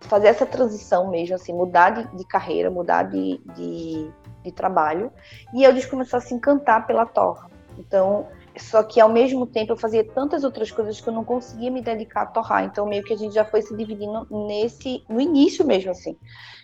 fazer 0.00 0.28
essa 0.28 0.46
transição 0.46 1.10
mesmo, 1.10 1.34
assim, 1.34 1.52
mudar 1.52 1.90
de, 1.90 2.16
de 2.16 2.24
carreira, 2.24 2.70
mudar 2.70 3.02
de, 3.02 3.38
de, 3.54 4.10
de, 4.42 4.52
trabalho. 4.52 5.12
E 5.52 5.62
eu 5.62 5.88
começou 5.90 6.16
a 6.16 6.20
se 6.22 6.32
encantar 6.32 6.86
pela 6.86 7.04
torra. 7.04 7.50
Então, 7.78 8.26
só 8.56 8.82
que 8.82 8.98
ao 8.98 9.10
mesmo 9.10 9.46
tempo 9.46 9.72
eu 9.72 9.76
fazia 9.76 10.02
tantas 10.02 10.44
outras 10.44 10.70
coisas 10.70 10.98
que 10.98 11.06
eu 11.06 11.12
não 11.12 11.24
conseguia 11.24 11.70
me 11.70 11.82
dedicar 11.82 12.22
a 12.22 12.26
torrar. 12.26 12.64
Então, 12.64 12.86
meio 12.86 13.04
que 13.04 13.12
a 13.12 13.18
gente 13.18 13.34
já 13.34 13.44
foi 13.44 13.60
se 13.60 13.76
dividindo 13.76 14.26
nesse, 14.46 15.04
no 15.10 15.20
início 15.20 15.62
mesmo, 15.66 15.90
assim. 15.90 16.16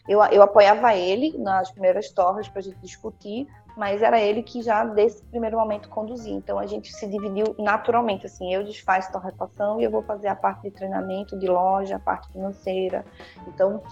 Eu, 0.09 0.22
eu 0.24 0.42
apoiava 0.42 0.94
ele 0.94 1.36
nas 1.36 1.70
primeiras 1.70 2.11
torres 2.11 2.48
para 2.48 2.61
a 2.61 2.62
gente 2.62 2.78
discutir, 2.78 3.46
mas 3.77 4.03
era 4.03 4.20
ele 4.20 4.43
que 4.43 4.62
já 4.62 4.85
desse 4.85 5.23
primeiro 5.25 5.57
momento 5.57 5.89
conduzia. 5.89 6.33
Então 6.33 6.59
a 6.59 6.66
gente 6.66 6.93
se 6.93 7.07
dividiu 7.07 7.55
naturalmente, 7.59 8.27
assim, 8.27 8.53
eu 8.53 8.62
desfaço 8.62 9.12
torrefação 9.12 9.81
e 9.81 9.85
eu 9.85 9.91
vou 9.91 10.03
fazer 10.03 10.29
a 10.29 10.37
parte 10.37 10.62
de 10.62 10.70
treinamento, 10.70 11.39
de 11.39 11.47
loja, 11.47 11.97
a 11.97 11.99
parte 11.99 12.31
financeira. 12.33 13.05
Então 13.47 13.83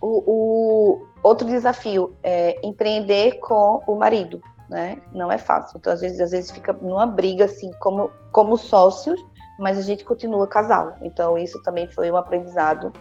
o, 0.00 0.22
o 0.26 1.06
outro 1.22 1.46
desafio 1.46 2.14
é 2.22 2.58
empreender 2.66 3.38
com 3.40 3.82
o 3.86 3.96
marido, 3.96 4.42
né? 4.68 5.00
Não 5.12 5.30
é 5.30 5.38
fácil. 5.38 5.78
Então 5.78 5.92
às 5.92 6.00
vezes 6.00 6.20
às 6.20 6.30
vezes 6.30 6.50
fica 6.50 6.72
numa 6.72 7.06
briga 7.06 7.46
assim 7.46 7.70
como 7.80 8.10
como 8.30 8.56
sócios, 8.56 9.20
mas 9.58 9.78
a 9.78 9.82
gente 9.82 10.04
continua 10.04 10.46
casal. 10.46 10.96
Então 11.02 11.38
isso 11.38 11.62
também 11.62 11.88
foi 11.88 12.10
um 12.10 12.16
aprendizado 12.16 12.92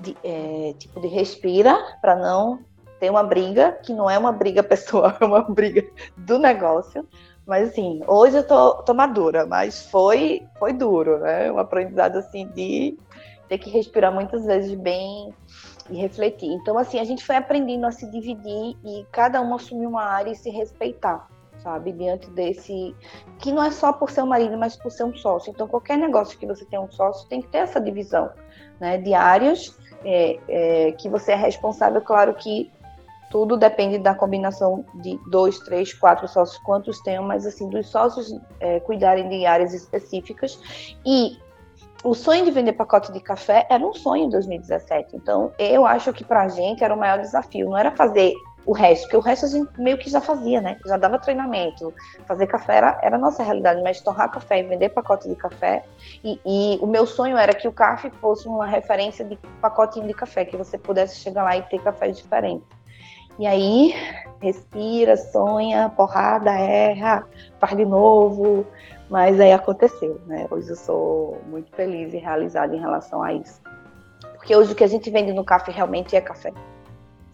de, 0.00 0.16
é, 0.24 0.74
tipo 0.78 1.00
de 1.00 1.08
respira 1.08 1.76
para 2.00 2.16
não 2.16 2.58
tem 3.02 3.10
uma 3.10 3.24
briga, 3.24 3.72
que 3.82 3.92
não 3.92 4.08
é 4.08 4.16
uma 4.16 4.30
briga 4.30 4.62
pessoal, 4.62 5.12
é 5.20 5.24
uma 5.24 5.42
briga 5.42 5.84
do 6.16 6.38
negócio. 6.38 7.04
Mas 7.44 7.70
assim, 7.70 8.00
hoje 8.06 8.36
eu 8.36 8.46
tô, 8.46 8.74
tô 8.74 8.94
madura, 8.94 9.44
mas 9.44 9.84
foi, 9.86 10.46
foi 10.56 10.72
duro, 10.72 11.18
né? 11.18 11.50
Um 11.50 11.58
aprendizado 11.58 12.18
assim 12.18 12.46
de 12.54 12.96
ter 13.48 13.58
que 13.58 13.68
respirar 13.70 14.14
muitas 14.14 14.46
vezes 14.46 14.76
bem 14.76 15.34
e 15.90 15.96
refletir. 15.96 16.46
Então, 16.46 16.78
assim, 16.78 17.00
a 17.00 17.04
gente 17.04 17.24
foi 17.24 17.34
aprendendo 17.34 17.86
a 17.86 17.90
se 17.90 18.08
dividir 18.08 18.76
e 18.84 19.04
cada 19.10 19.42
um 19.42 19.52
assumir 19.52 19.88
uma 19.88 20.04
área 20.04 20.30
e 20.30 20.36
se 20.36 20.48
respeitar, 20.48 21.28
sabe? 21.58 21.90
Diante 21.90 22.30
desse. 22.30 22.94
Que 23.40 23.50
não 23.50 23.64
é 23.64 23.72
só 23.72 23.92
por 23.92 24.12
ser 24.12 24.22
um 24.22 24.26
marido, 24.26 24.56
mas 24.56 24.76
por 24.76 24.92
ser 24.92 25.02
um 25.02 25.16
sócio. 25.16 25.50
Então, 25.50 25.66
qualquer 25.66 25.98
negócio 25.98 26.38
que 26.38 26.46
você 26.46 26.64
tenha 26.66 26.80
um 26.80 26.92
sócio 26.92 27.28
tem 27.28 27.42
que 27.42 27.48
ter 27.48 27.58
essa 27.58 27.80
divisão, 27.80 28.30
né? 28.78 28.96
De 28.96 29.12
áreas 29.12 29.76
é, 30.04 30.38
é, 30.48 30.92
que 30.92 31.08
você 31.08 31.32
é 31.32 31.36
responsável, 31.36 32.00
claro 32.00 32.32
que 32.34 32.70
tudo 33.32 33.56
depende 33.56 33.98
da 33.98 34.14
combinação 34.14 34.84
de 34.96 35.18
dois, 35.26 35.58
três, 35.58 35.94
quatro 35.94 36.28
sócios, 36.28 36.62
quantos 36.62 37.00
tenham, 37.00 37.24
mas 37.24 37.46
assim, 37.46 37.66
dos 37.70 37.88
sócios 37.88 38.38
é, 38.60 38.78
cuidarem 38.80 39.26
de 39.26 39.46
áreas 39.46 39.72
específicas. 39.72 40.60
E 41.04 41.38
o 42.04 42.12
sonho 42.12 42.44
de 42.44 42.50
vender 42.50 42.74
pacote 42.74 43.10
de 43.10 43.20
café 43.20 43.66
era 43.70 43.82
um 43.82 43.94
sonho 43.94 44.24
em 44.24 44.28
2017. 44.28 45.16
Então, 45.16 45.50
eu 45.58 45.86
acho 45.86 46.12
que 46.12 46.22
para 46.22 46.42
a 46.42 46.48
gente 46.48 46.84
era 46.84 46.94
o 46.94 46.98
maior 46.98 47.20
desafio. 47.20 47.70
Não 47.70 47.78
era 47.78 47.90
fazer 47.92 48.34
o 48.66 48.72
resto, 48.72 49.04
porque 49.04 49.16
o 49.16 49.20
resto 49.20 49.46
a 49.46 49.48
gente 49.48 49.80
meio 49.80 49.96
que 49.96 50.10
já 50.10 50.20
fazia, 50.20 50.60
né? 50.60 50.78
Já 50.84 50.98
dava 50.98 51.18
treinamento. 51.18 51.92
Fazer 52.26 52.46
café 52.46 52.76
era, 52.76 53.00
era 53.02 53.16
a 53.16 53.18
nossa 53.18 53.42
realidade, 53.42 53.80
mas 53.82 54.02
torrar 54.02 54.30
café 54.30 54.60
e 54.60 54.62
vender 54.62 54.90
pacote 54.90 55.26
de 55.26 55.34
café. 55.36 55.84
E, 56.22 56.38
e 56.44 56.78
o 56.82 56.86
meu 56.86 57.06
sonho 57.06 57.38
era 57.38 57.54
que 57.54 57.66
o 57.66 57.72
café 57.72 58.10
fosse 58.20 58.46
uma 58.46 58.66
referência 58.66 59.24
de 59.24 59.38
pacotinho 59.62 60.06
de 60.06 60.12
café, 60.12 60.44
que 60.44 60.54
você 60.54 60.76
pudesse 60.76 61.16
chegar 61.16 61.44
lá 61.44 61.56
e 61.56 61.62
ter 61.62 61.80
café 61.80 62.08
diferente. 62.10 62.62
E 63.38 63.46
aí, 63.46 63.94
respira, 64.40 65.16
sonha, 65.16 65.88
porrada, 65.96 66.50
erra, 66.50 67.24
faz 67.58 67.76
de 67.76 67.84
novo. 67.84 68.66
Mas 69.08 69.38
aí 69.38 69.52
aconteceu, 69.52 70.20
né? 70.26 70.46
Hoje 70.50 70.70
eu 70.70 70.76
sou 70.76 71.38
muito 71.46 71.70
feliz 71.72 72.14
e 72.14 72.16
realizada 72.16 72.74
em 72.74 72.80
relação 72.80 73.22
a 73.22 73.32
isso. 73.32 73.60
Porque 74.34 74.56
hoje 74.56 74.72
o 74.72 74.74
que 74.74 74.84
a 74.84 74.88
gente 74.88 75.10
vende 75.10 75.32
no 75.32 75.44
café 75.44 75.70
realmente 75.70 76.16
é 76.16 76.20
café. 76.20 76.52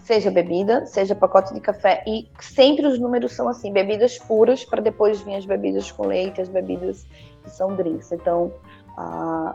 Seja 0.01 0.30
bebida, 0.30 0.86
seja 0.86 1.14
pacote 1.14 1.55
de 1.55 1.61
café. 1.61 2.03
E 2.07 2.28
sempre 2.40 2.86
os 2.86 2.99
números 2.99 3.32
são 3.32 3.49
assim: 3.49 3.72
bebidas 3.72 4.18
puras, 4.18 4.64
para 4.64 4.82
depois 4.82 5.20
vir 5.20 5.36
as 5.36 5.46
bebidas 5.46 5.90
com 5.92 6.07
leite, 6.07 6.40
as 6.40 6.49
bebidas 6.49 7.07
que 7.44 7.51
são 7.51 7.74
drinks. 7.76 8.11
Então, 8.11 8.53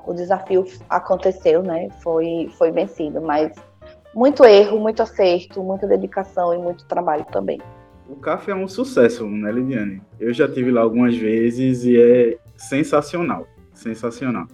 o 0.06 0.14
desafio 0.14 0.66
aconteceu, 0.89 1.62
né? 1.62 1.89
Foi, 2.02 2.50
foi 2.58 2.72
vencido. 2.72 3.22
Mas 3.22 3.52
muito 4.14 4.45
erro, 4.45 4.80
muito 4.80 5.01
acerto, 5.01 5.64
muita 5.64 5.88
dedicação 5.88 6.53
e 6.53 6.57
muito 6.57 6.86
trabalho 6.86 7.26
também. 7.32 7.61
O 8.07 8.16
café 8.16 8.51
é 8.51 8.55
um 8.55 8.68
sucesso, 8.68 9.26
né, 9.28 9.51
Lidiane? 9.51 10.01
Eu 10.20 10.34
já 10.34 10.47
tive 10.47 10.72
lá 10.72 10.82
algumas 10.82 11.16
vezes 11.16 11.84
e 11.84 11.99
é 11.99 12.38
sensacional, 12.57 13.47
sensacional. 13.74 14.47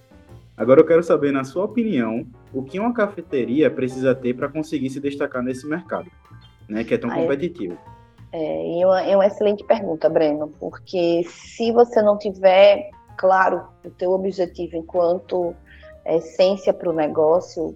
Agora 0.55 0.81
eu 0.81 0.85
quero 0.85 1.01
saber, 1.01 1.31
na 1.31 1.43
sua 1.43 1.65
opinião, 1.65 2.25
o 2.53 2.63
que 2.63 2.79
uma 2.79 2.93
cafeteria 2.93 3.71
precisa 3.71 4.13
ter 4.13 4.33
para 4.33 4.49
conseguir 4.49 4.89
se 4.89 4.99
destacar 4.99 5.41
nesse 5.41 5.67
mercado, 5.67 6.09
né, 6.67 6.83
que 6.83 6.93
é 6.93 6.97
tão 6.97 7.09
ah, 7.09 7.15
competitivo. 7.15 7.77
É, 8.31 8.81
é, 8.81 8.85
uma, 8.85 9.01
é 9.01 9.15
uma 9.15 9.25
excelente 9.25 9.63
pergunta, 9.63 10.09
Breno, 10.09 10.53
porque 10.59 11.23
se 11.25 11.71
você 11.71 12.01
não 12.01 12.17
tiver 12.17 12.89
claro 13.17 13.63
o 13.83 13.89
teu 13.89 14.11
objetivo 14.11 14.77
enquanto 14.77 15.55
essência 16.05 16.73
para 16.73 16.89
o 16.89 16.93
negócio, 16.93 17.75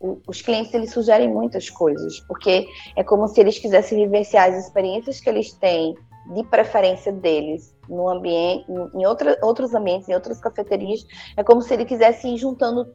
os 0.00 0.40
clientes 0.40 0.72
eles 0.72 0.92
sugerem 0.92 1.28
muitas 1.28 1.68
coisas, 1.68 2.20
porque 2.20 2.66
é 2.96 3.04
como 3.04 3.28
se 3.28 3.38
eles 3.40 3.58
quisessem 3.58 3.98
vivenciar 3.98 4.48
as 4.48 4.64
experiências 4.64 5.20
que 5.20 5.28
eles 5.28 5.52
têm 5.52 5.94
de 6.34 6.42
preferência 6.44 7.12
deles 7.12 7.74
no 7.88 8.08
ambiente, 8.08 8.64
em 8.94 9.04
outra, 9.04 9.38
outros 9.42 9.74
ambientes, 9.74 10.08
em 10.08 10.14
outras 10.14 10.40
cafeterias, 10.40 11.04
é 11.36 11.42
como 11.42 11.60
se 11.60 11.74
ele 11.74 11.84
quisesse 11.84 12.28
ir 12.28 12.38
juntando 12.38 12.86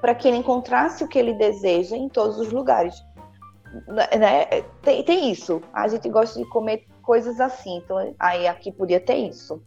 para 0.00 0.14
que 0.14 0.28
ele 0.28 0.36
encontrasse 0.36 1.02
o 1.02 1.08
que 1.08 1.18
ele 1.18 1.34
deseja 1.34 1.96
em 1.96 2.08
todos 2.08 2.38
os 2.38 2.52
lugares. 2.52 2.94
Né? 3.88 4.62
Tem, 4.82 5.02
tem 5.02 5.30
isso. 5.30 5.62
A 5.72 5.88
gente 5.88 6.08
gosta 6.08 6.38
de 6.38 6.44
comer 6.48 6.86
coisas 7.02 7.40
assim, 7.40 7.78
então 7.78 8.14
aí 8.18 8.46
aqui 8.46 8.70
podia 8.70 9.00
ter 9.00 9.16
isso. 9.16 9.62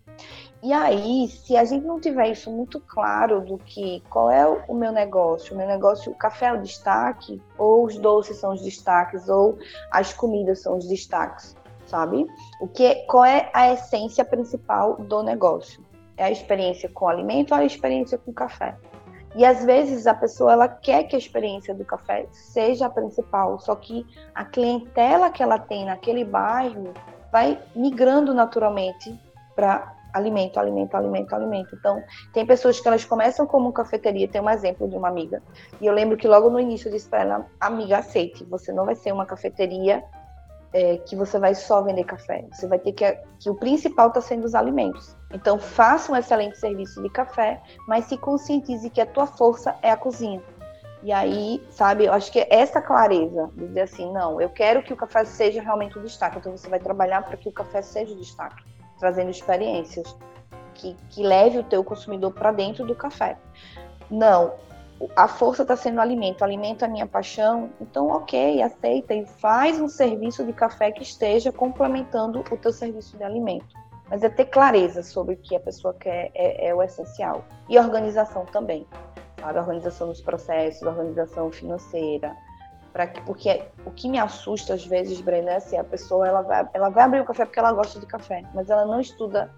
E 0.66 0.74
aí, 0.74 1.28
se 1.28 1.56
a 1.56 1.64
gente 1.64 1.86
não 1.86 2.00
tiver 2.00 2.32
isso 2.32 2.50
muito 2.50 2.80
claro 2.80 3.40
do 3.40 3.56
que 3.56 4.02
qual 4.10 4.32
é 4.32 4.48
o 4.68 4.74
meu 4.74 4.92
negócio, 4.92 5.54
o 5.54 5.58
meu 5.60 5.68
negócio, 5.68 6.12
o 6.12 6.16
café 6.16 6.48
é 6.48 6.54
o 6.54 6.62
destaque, 6.64 7.40
ou 7.56 7.86
os 7.86 8.00
doces 8.00 8.38
são 8.38 8.52
os 8.52 8.64
destaques, 8.64 9.30
ou 9.30 9.60
as 9.92 10.12
comidas 10.12 10.64
são 10.64 10.76
os 10.76 10.88
destaques, 10.88 11.56
sabe? 11.86 12.26
O 12.60 12.68
que 12.68 12.96
qual 13.06 13.24
é 13.24 13.48
a 13.54 13.74
essência 13.74 14.26
principal 14.26 14.96
do 14.96 15.22
negócio? 15.22 15.86
É 16.18 16.24
a 16.24 16.32
experiência 16.32 16.90
com 16.90 17.06
o 17.06 17.10
alimento 17.10 17.54
ou 17.54 17.60
a 17.60 17.64
experiência 17.64 18.18
com 18.18 18.32
o 18.32 18.34
café? 18.34 18.76
E 19.36 19.46
às 19.46 19.64
vezes 19.64 20.08
a 20.08 20.16
pessoa 20.16 20.54
ela 20.54 20.68
quer 20.68 21.04
que 21.04 21.16
a 21.16 21.20
experiência 21.20 21.76
do 21.76 21.86
café 21.86 22.26
seja 22.32 22.88
a 22.88 22.90
principal, 22.90 23.60
só 23.60 23.76
que 23.76 24.04
a 24.34 24.44
clientela 24.44 25.30
que 25.30 25.44
ela 25.44 25.60
tem 25.60 25.86
naquele 25.86 26.26
bairro 26.26 26.92
vai 27.32 27.62
migrando 27.76 28.34
naturalmente 28.34 29.14
para 29.56 29.95
alimento, 30.16 30.58
alimento, 30.58 30.96
alimento, 30.96 31.36
alimento. 31.36 31.76
Então, 31.76 32.02
tem 32.34 32.46
pessoas 32.46 32.80
que 32.80 32.88
elas 32.88 33.04
começam 33.04 33.46
como 33.46 33.72
cafeteria, 33.74 34.28
tem 34.28 34.42
um 34.42 34.50
exemplo 34.50 34.88
de 34.88 34.96
uma 34.96 35.10
amiga, 35.10 35.44
e 35.82 35.86
eu 35.86 35.94
lembro 35.94 36.18
que 36.18 36.28
logo 36.28 36.50
no 36.50 36.60
início 36.60 36.88
eu 36.88 36.94
disse 36.94 37.10
para 37.10 37.22
ela, 37.22 37.46
amiga, 37.60 37.98
aceite, 37.98 38.44
você 38.46 38.72
não 38.72 38.86
vai 38.86 38.96
ser 38.96 39.12
uma 39.12 39.26
cafeteria 39.26 40.04
é, 40.72 40.98
que 40.98 41.16
você 41.16 41.38
vai 41.38 41.54
só 41.54 41.82
vender 41.82 42.06
café, 42.06 42.46
você 42.52 42.66
vai 42.68 42.80
ter 42.80 42.94
que, 42.94 43.18
que 43.40 43.50
o 43.50 43.56
principal 43.56 44.08
está 44.08 44.22
sendo 44.22 44.46
os 44.46 44.56
alimentos. 44.56 45.16
Então, 45.34 45.60
faça 45.60 46.12
um 46.12 46.16
excelente 46.16 46.58
serviço 46.58 47.02
de 47.04 47.10
café, 47.10 47.62
mas 47.88 48.06
se 48.06 48.18
conscientize 48.18 48.90
que 48.90 49.02
a 49.02 49.06
tua 49.06 49.28
força 49.28 49.76
é 49.82 49.92
a 49.92 49.98
cozinha. 49.98 50.42
E 51.04 51.12
aí, 51.12 51.62
sabe, 51.70 52.06
eu 52.06 52.14
acho 52.14 52.32
que 52.32 52.48
essa 52.50 52.82
clareza, 52.82 53.52
dizer 53.56 53.82
assim, 53.82 54.12
não, 54.12 54.42
eu 54.42 54.50
quero 54.50 54.82
que 54.82 54.92
o 54.92 54.96
café 54.96 55.24
seja 55.24 55.62
realmente 55.62 56.00
o 56.00 56.02
destaque, 56.02 56.40
então 56.40 56.56
você 56.56 56.68
vai 56.68 56.80
trabalhar 56.80 57.22
para 57.22 57.38
que 57.38 57.48
o 57.48 57.52
café 57.52 57.82
seja 57.82 58.14
o 58.14 58.18
destaque 58.18 58.64
trazendo 59.00 59.30
experiências 59.30 60.16
que, 60.74 60.96
que 61.10 61.24
leve 61.24 61.60
o 61.60 61.64
teu 61.64 61.84
consumidor 61.84 62.34
para 62.34 62.52
dentro 62.52 62.86
do 62.86 62.96
café. 62.96 63.38
Não, 64.10 64.54
a 65.16 65.28
força 65.28 65.64
está 65.64 65.76
sendo 65.76 66.00
alimento, 66.00 66.44
alimento 66.44 66.84
é 66.84 66.88
a 66.88 66.92
minha 66.92 67.08
paixão, 67.08 67.70
então 67.82 68.08
ok, 68.08 68.62
aceita 68.62 69.14
e 69.14 69.26
faz 69.26 69.80
um 69.80 69.88
serviço 69.88 70.46
de 70.46 70.54
café 70.54 70.92
que 70.92 71.04
esteja 71.04 71.52
complementando 71.52 72.40
o 72.40 72.58
teu 72.58 72.72
serviço 72.72 73.18
de 73.18 73.24
alimento. 73.24 73.68
Mas 74.10 74.24
é 74.24 74.30
ter 74.30 74.46
clareza 74.46 75.02
sobre 75.02 75.34
o 75.34 75.38
que 75.38 75.56
a 75.56 75.60
pessoa 75.60 75.94
quer 75.94 76.30
é, 76.36 76.68
é 76.70 76.76
o 76.76 76.82
essencial. 76.82 77.44
E 77.68 77.78
organização 77.80 78.46
também, 78.46 78.86
sabe? 79.40 79.58
Organização 79.58 80.08
dos 80.08 80.22
processos, 80.22 80.84
organização 80.84 81.52
financeira, 81.52 82.36
para 82.96 83.08
que 83.08 83.20
porque 83.24 83.62
o 83.86 83.92
que 83.92 84.08
me 84.08 84.18
assusta 84.18 84.74
às 84.74 84.86
vezes, 84.86 85.20
Breno, 85.20 85.50
é 85.50 85.58
assim, 85.58 85.76
a 85.76 85.84
pessoa 85.84 86.26
ela 86.26 86.42
vai, 86.42 86.66
ela 86.74 86.88
vai 86.88 87.04
abrir 87.04 87.20
o 87.20 87.26
café 87.26 87.44
porque 87.44 87.60
ela 87.60 87.74
gosta 87.74 88.00
de 88.00 88.06
café, 88.06 88.44
mas 88.54 88.70
ela 88.70 88.86
não 88.86 89.02
estuda, 89.02 89.54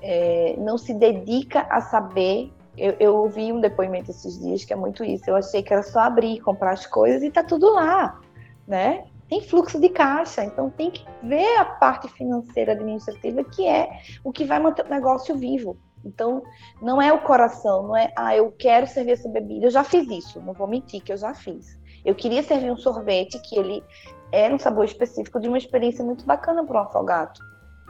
é, 0.00 0.56
não 0.56 0.78
se 0.78 0.94
dedica 0.94 1.66
a 1.68 1.82
saber. 1.82 2.50
Eu, 2.78 2.96
eu 2.98 3.14
ouvi 3.14 3.52
um 3.52 3.60
depoimento 3.60 4.10
esses 4.10 4.40
dias 4.40 4.64
que 4.64 4.72
é 4.72 4.76
muito 4.76 5.04
isso. 5.04 5.28
Eu 5.28 5.36
achei 5.36 5.62
que 5.62 5.70
era 5.70 5.82
só 5.82 6.00
abrir, 6.00 6.40
comprar 6.40 6.70
as 6.70 6.86
coisas 6.86 7.22
e 7.22 7.30
tá 7.30 7.44
tudo 7.44 7.74
lá, 7.74 8.18
né? 8.66 9.04
Tem 9.28 9.42
fluxo 9.42 9.78
de 9.78 9.90
caixa, 9.90 10.42
então 10.42 10.70
tem 10.70 10.90
que 10.90 11.04
ver 11.22 11.58
a 11.58 11.66
parte 11.66 12.08
financeira 12.08 12.72
administrativa 12.72 13.44
que 13.44 13.68
é 13.68 13.86
o 14.24 14.32
que 14.32 14.46
vai 14.46 14.58
manter 14.58 14.86
o 14.86 14.88
negócio 14.88 15.36
vivo. 15.36 15.76
Então, 16.02 16.42
não 16.80 17.02
é 17.02 17.12
o 17.12 17.20
coração, 17.20 17.82
não 17.82 17.94
é, 17.94 18.10
ah, 18.16 18.34
eu 18.34 18.50
quero 18.50 18.86
servir 18.86 19.12
essa 19.12 19.28
bebida. 19.28 19.66
Eu 19.66 19.70
já 19.70 19.84
fiz 19.84 20.08
isso, 20.08 20.40
não 20.40 20.54
vou 20.54 20.66
mentir 20.66 21.02
que 21.02 21.12
eu 21.12 21.18
já 21.18 21.34
fiz. 21.34 21.77
Eu 22.08 22.14
queria 22.14 22.42
servir 22.42 22.70
um 22.70 22.76
sorvete 22.78 23.38
que 23.38 23.54
ele 23.54 23.84
era 24.32 24.54
um 24.54 24.58
sabor 24.58 24.86
específico 24.86 25.38
de 25.38 25.46
uma 25.46 25.58
experiência 25.58 26.02
muito 26.02 26.24
bacana 26.24 26.64
para 26.64 26.76
o 26.76 26.82
afogado, 26.82 27.38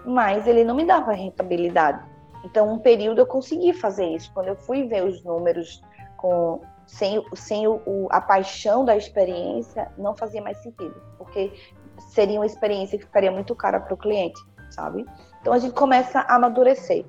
mas 0.05 0.45
ele 0.45 0.65
não 0.65 0.75
me 0.75 0.85
dava 0.85 1.13
rentabilidade. 1.13 2.05
Então, 2.45 2.69
um 2.69 2.81
período 2.81 3.21
eu 3.21 3.27
consegui 3.27 3.73
fazer 3.73 4.07
isso. 4.07 4.29
Quando 4.35 4.49
eu 4.49 4.57
fui 4.57 4.89
ver 4.89 5.05
os 5.05 5.23
números 5.23 5.81
com 6.17 6.61
sem, 6.85 7.25
sem 7.37 7.69
o, 7.69 7.81
o, 7.87 8.09
a 8.11 8.21
paixão 8.21 8.85
da 8.85 8.97
experiência, 8.97 9.89
não 9.97 10.17
fazia 10.17 10.43
mais 10.43 10.57
sentido, 10.65 11.01
porque 11.17 11.53
seria 12.09 12.41
uma 12.41 12.47
experiência 12.47 12.99
que 12.99 13.05
ficaria 13.05 13.31
muito 13.31 13.55
cara 13.55 13.79
para 13.79 13.95
o 13.95 13.97
cliente, 13.97 14.41
sabe? 14.69 15.07
Então 15.41 15.53
a 15.53 15.59
gente 15.61 15.75
começa 15.75 16.23
a 16.23 16.35
amadurecer. 16.35 17.07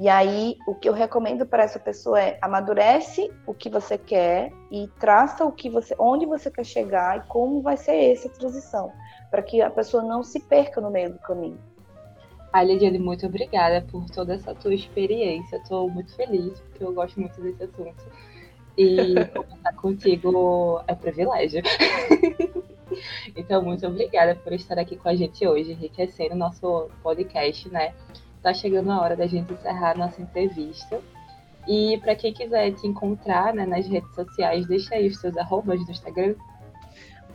E 0.00 0.08
aí, 0.08 0.56
o 0.64 0.76
que 0.76 0.88
eu 0.88 0.92
recomendo 0.92 1.44
para 1.44 1.64
essa 1.64 1.78
pessoa 1.80 2.20
é 2.20 2.38
amadurece 2.40 3.32
o 3.44 3.52
que 3.52 3.68
você 3.68 3.98
quer 3.98 4.52
e 4.70 4.86
traça 5.00 5.44
o 5.44 5.50
que 5.50 5.68
você, 5.68 5.92
onde 5.98 6.24
você 6.24 6.48
quer 6.52 6.64
chegar 6.64 7.18
e 7.18 7.28
como 7.28 7.60
vai 7.60 7.76
ser 7.76 8.12
essa 8.12 8.28
transição, 8.28 8.92
para 9.28 9.42
que 9.42 9.60
a 9.60 9.68
pessoa 9.68 10.04
não 10.04 10.22
se 10.22 10.38
perca 10.38 10.80
no 10.80 10.88
meio 10.88 11.10
do 11.10 11.18
caminho. 11.18 11.58
A 12.52 12.62
Lidiane, 12.62 12.98
muito 13.00 13.26
obrigada 13.26 13.84
por 13.90 14.08
toda 14.08 14.34
essa 14.34 14.54
tua 14.54 14.72
experiência. 14.72 15.56
Estou 15.56 15.90
muito 15.90 16.14
feliz, 16.14 16.60
porque 16.60 16.84
eu 16.84 16.94
gosto 16.94 17.20
muito 17.20 17.40
desse 17.40 17.64
assunto. 17.64 18.04
E 18.76 19.14
conversar 19.34 19.74
contigo 19.74 20.80
é 20.86 20.94
privilégio. 20.94 21.60
então, 23.36 23.62
muito 23.62 23.84
obrigada 23.84 24.36
por 24.36 24.52
estar 24.52 24.78
aqui 24.78 24.96
com 24.96 25.08
a 25.08 25.14
gente 25.16 25.44
hoje, 25.44 25.72
enriquecendo 25.72 26.34
o 26.34 26.38
nosso 26.38 26.88
podcast, 27.02 27.68
né? 27.68 27.92
Tá 28.48 28.54
chegando 28.54 28.90
a 28.90 28.98
hora 28.98 29.14
da 29.14 29.26
gente 29.26 29.52
encerrar 29.52 29.94
nossa 29.94 30.22
entrevista. 30.22 31.02
E 31.66 31.98
para 31.98 32.16
quem 32.16 32.32
quiser 32.32 32.72
te 32.72 32.86
encontrar 32.86 33.52
né, 33.52 33.66
nas 33.66 33.86
redes 33.86 34.10
sociais, 34.14 34.66
deixa 34.66 34.94
aí 34.94 35.06
os 35.06 35.20
seus 35.20 35.36
arrobas 35.36 35.84
do 35.84 35.92
Instagram. 35.92 36.34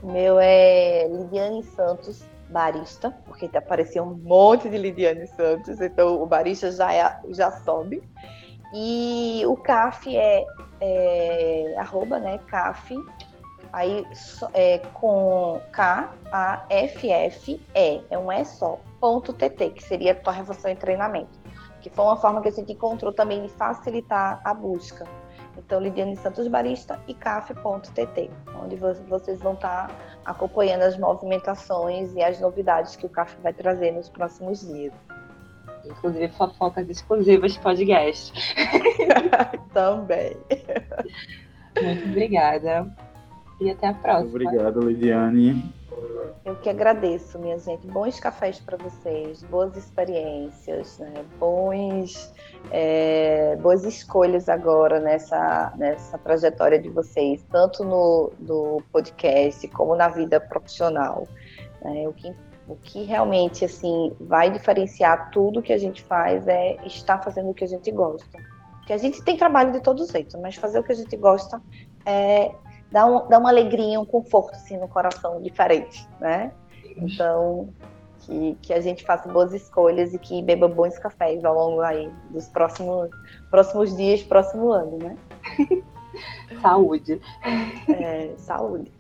O 0.02 0.12
meu 0.12 0.40
é 0.40 1.08
Lidiane 1.08 1.62
Santos 1.62 2.26
Barista, 2.50 3.12
porque 3.28 3.48
apareceu 3.56 4.02
um 4.02 4.16
monte 4.16 4.68
de 4.68 4.76
Lidiane 4.76 5.28
Santos, 5.28 5.80
então 5.80 6.20
o 6.20 6.26
barista 6.26 6.72
já, 6.72 6.92
é, 6.92 7.22
já 7.30 7.52
sobe. 7.52 8.02
E 8.74 9.44
o 9.46 9.56
CAF 9.56 10.18
é, 10.18 10.44
é 10.82 11.76
arroba, 11.78 12.18
né? 12.18 12.40
CAF, 12.48 12.96
aí 13.74 14.06
é, 14.54 14.78
com 14.94 15.60
K, 15.72 16.14
A, 16.32 16.64
F, 16.70 17.10
F, 17.10 17.60
E, 17.76 18.02
é 18.10 18.18
um 18.18 18.32
E 18.32 18.46
só, 18.46 18.80
ponto 19.02 19.34
TT, 19.34 19.72
que 19.72 19.84
seria 19.84 20.20
a 20.24 20.32
revolução 20.32 20.70
em 20.70 20.76
treinamento. 20.76 21.42
Que 21.82 21.90
foi 21.90 22.06
uma 22.06 22.16
forma 22.16 22.42
que 22.42 22.48
a 22.48 22.52
gente 22.52 22.72
encontrou 22.72 23.12
também 23.12 23.42
de 23.42 23.50
facilitar 23.50 24.40
a 24.46 24.54
busca. 24.54 25.06
Então, 25.58 25.80
Lidiane 25.80 26.16
Santos 26.16 26.48
Barista 26.48 27.00
e 27.08 27.14
caf.tt, 27.14 28.30
onde 28.64 28.76
vocês 28.76 29.40
vão 29.42 29.54
estar 29.54 29.92
acompanhando 30.24 30.84
as 30.84 30.98
movimentações 30.98 32.14
e 32.14 32.24
as 32.24 32.40
novidades 32.40 32.96
que 32.96 33.06
o 33.06 33.10
CAF 33.10 33.36
vai 33.42 33.54
trazer 33.54 33.92
nos 33.92 34.08
próximos 34.08 34.62
dias 34.62 34.94
inclusive 35.86 36.30
fofocas 36.30 36.90
exclusivas 36.90 37.54
de 37.54 37.60
podcast. 37.60 38.56
Também. 39.74 40.38
Muito 41.82 42.06
obrigada. 42.06 42.90
E 43.60 43.70
até 43.70 43.88
a 43.88 43.94
próxima. 43.94 44.30
Obrigado, 44.30 44.82
Lidiane. 44.82 45.74
Eu 46.44 46.56
que 46.58 46.70
agradeço, 46.70 47.40
minha 47.40 47.58
gente. 47.58 47.88
Bons 47.88 48.20
cafés 48.20 48.60
para 48.60 48.78
vocês, 48.78 49.44
boas 49.44 49.78
experiências, 49.78 51.00
né? 51.00 51.24
Bons, 51.40 52.34
é, 52.72 53.56
boas 53.58 53.86
escolhas 53.86 54.50
agora 54.50 55.00
nessa, 55.00 55.74
nessa 55.78 56.18
trajetória 56.18 56.80
de 56.80 56.90
vocês, 56.90 57.46
tanto 57.50 57.86
no, 57.86 58.34
no 58.40 58.84
podcast 58.92 59.66
como 59.70 59.96
na 59.96 60.10
vida 60.10 60.40
profissional. 60.40 61.28
Né? 61.82 62.08
O 62.08 62.14
que 62.14 62.34
o 62.68 62.78
que 62.78 63.04
realmente 63.04 63.66
assim 63.66 64.16
vai 64.20 64.50
diferenciar 64.50 65.32
tudo 65.32 65.62
que 65.62 65.74
a 65.74 65.78
gente 65.78 66.02
faz 66.02 66.48
é 66.48 66.78
estar 66.86 67.22
fazendo 67.22 67.50
o 67.50 67.54
que 67.54 67.64
a 67.64 67.68
gente 67.68 67.92
gosta. 67.92 68.40
Porque 68.78 68.94
a 68.94 68.98
gente 68.98 69.22
tem 69.22 69.38
trabalho 69.38 69.72
de 69.72 69.82
todo 69.82 70.06
jeito, 70.06 70.38
mas 70.40 70.56
fazer 70.56 70.80
o 70.80 70.84
que 70.84 70.92
a 70.92 70.96
gente 70.96 71.16
gosta 71.18 71.62
é 72.06 72.52
dá, 72.94 73.08
um, 73.08 73.28
dá 73.28 73.40
uma 73.40 73.50
alegria, 73.50 74.00
um 74.00 74.06
conforto 74.06 74.54
assim, 74.54 74.78
no 74.78 74.88
coração 74.88 75.42
diferente, 75.42 76.08
né? 76.22 76.52
Então, 76.96 77.68
que, 78.20 78.56
que 78.62 78.72
a 78.72 78.80
gente 78.80 79.04
faça 79.04 79.28
boas 79.28 79.52
escolhas 79.52 80.14
e 80.14 80.20
que 80.20 80.44
beba 80.44 80.68
bons 80.68 80.98
cafés 81.00 81.44
ao 81.44 81.56
longo 81.56 81.82
aí 81.82 82.10
dos 82.30 82.48
próximos, 82.48 83.10
próximos 83.50 83.98
dias, 83.98 84.22
próximo 84.22 84.72
ano, 84.72 85.00
né? 85.00 85.18
saúde. 86.62 87.20
É, 87.90 88.32
saúde. 88.38 88.92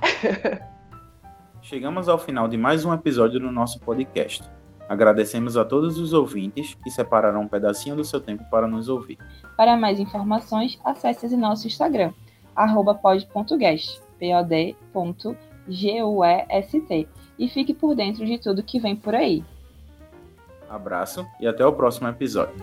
Chegamos 1.61 2.09
ao 2.09 2.17
final 2.17 2.47
de 2.47 2.57
mais 2.57 2.83
um 2.83 2.93
episódio 2.93 3.39
do 3.39 3.51
nosso 3.51 3.79
podcast. 3.79 4.43
Agradecemos 4.89 5.55
a 5.55 5.63
todos 5.63 5.99
os 5.99 6.13
ouvintes 6.13 6.73
que 6.83 6.89
separaram 6.89 7.41
um 7.41 7.47
pedacinho 7.47 7.95
do 7.95 8.03
seu 8.03 8.19
tempo 8.19 8.43
para 8.49 8.67
nos 8.67 8.89
ouvir. 8.89 9.17
Para 9.55 9.77
mais 9.77 9.99
informações, 9.99 10.77
acesse 10.83 11.37
nosso 11.37 11.67
Instagram, 11.67 12.11
pod.guest, 12.55 14.01
pod.guest, 14.91 16.01
e 17.39 17.49
fique 17.49 17.73
por 17.73 17.95
dentro 17.95 18.25
de 18.25 18.37
tudo 18.37 18.63
que 18.63 18.79
vem 18.79 18.95
por 18.95 19.15
aí. 19.15 19.43
Abraço 20.69 21.25
e 21.39 21.47
até 21.47 21.65
o 21.65 21.73
próximo 21.73 22.07
episódio. 22.07 22.55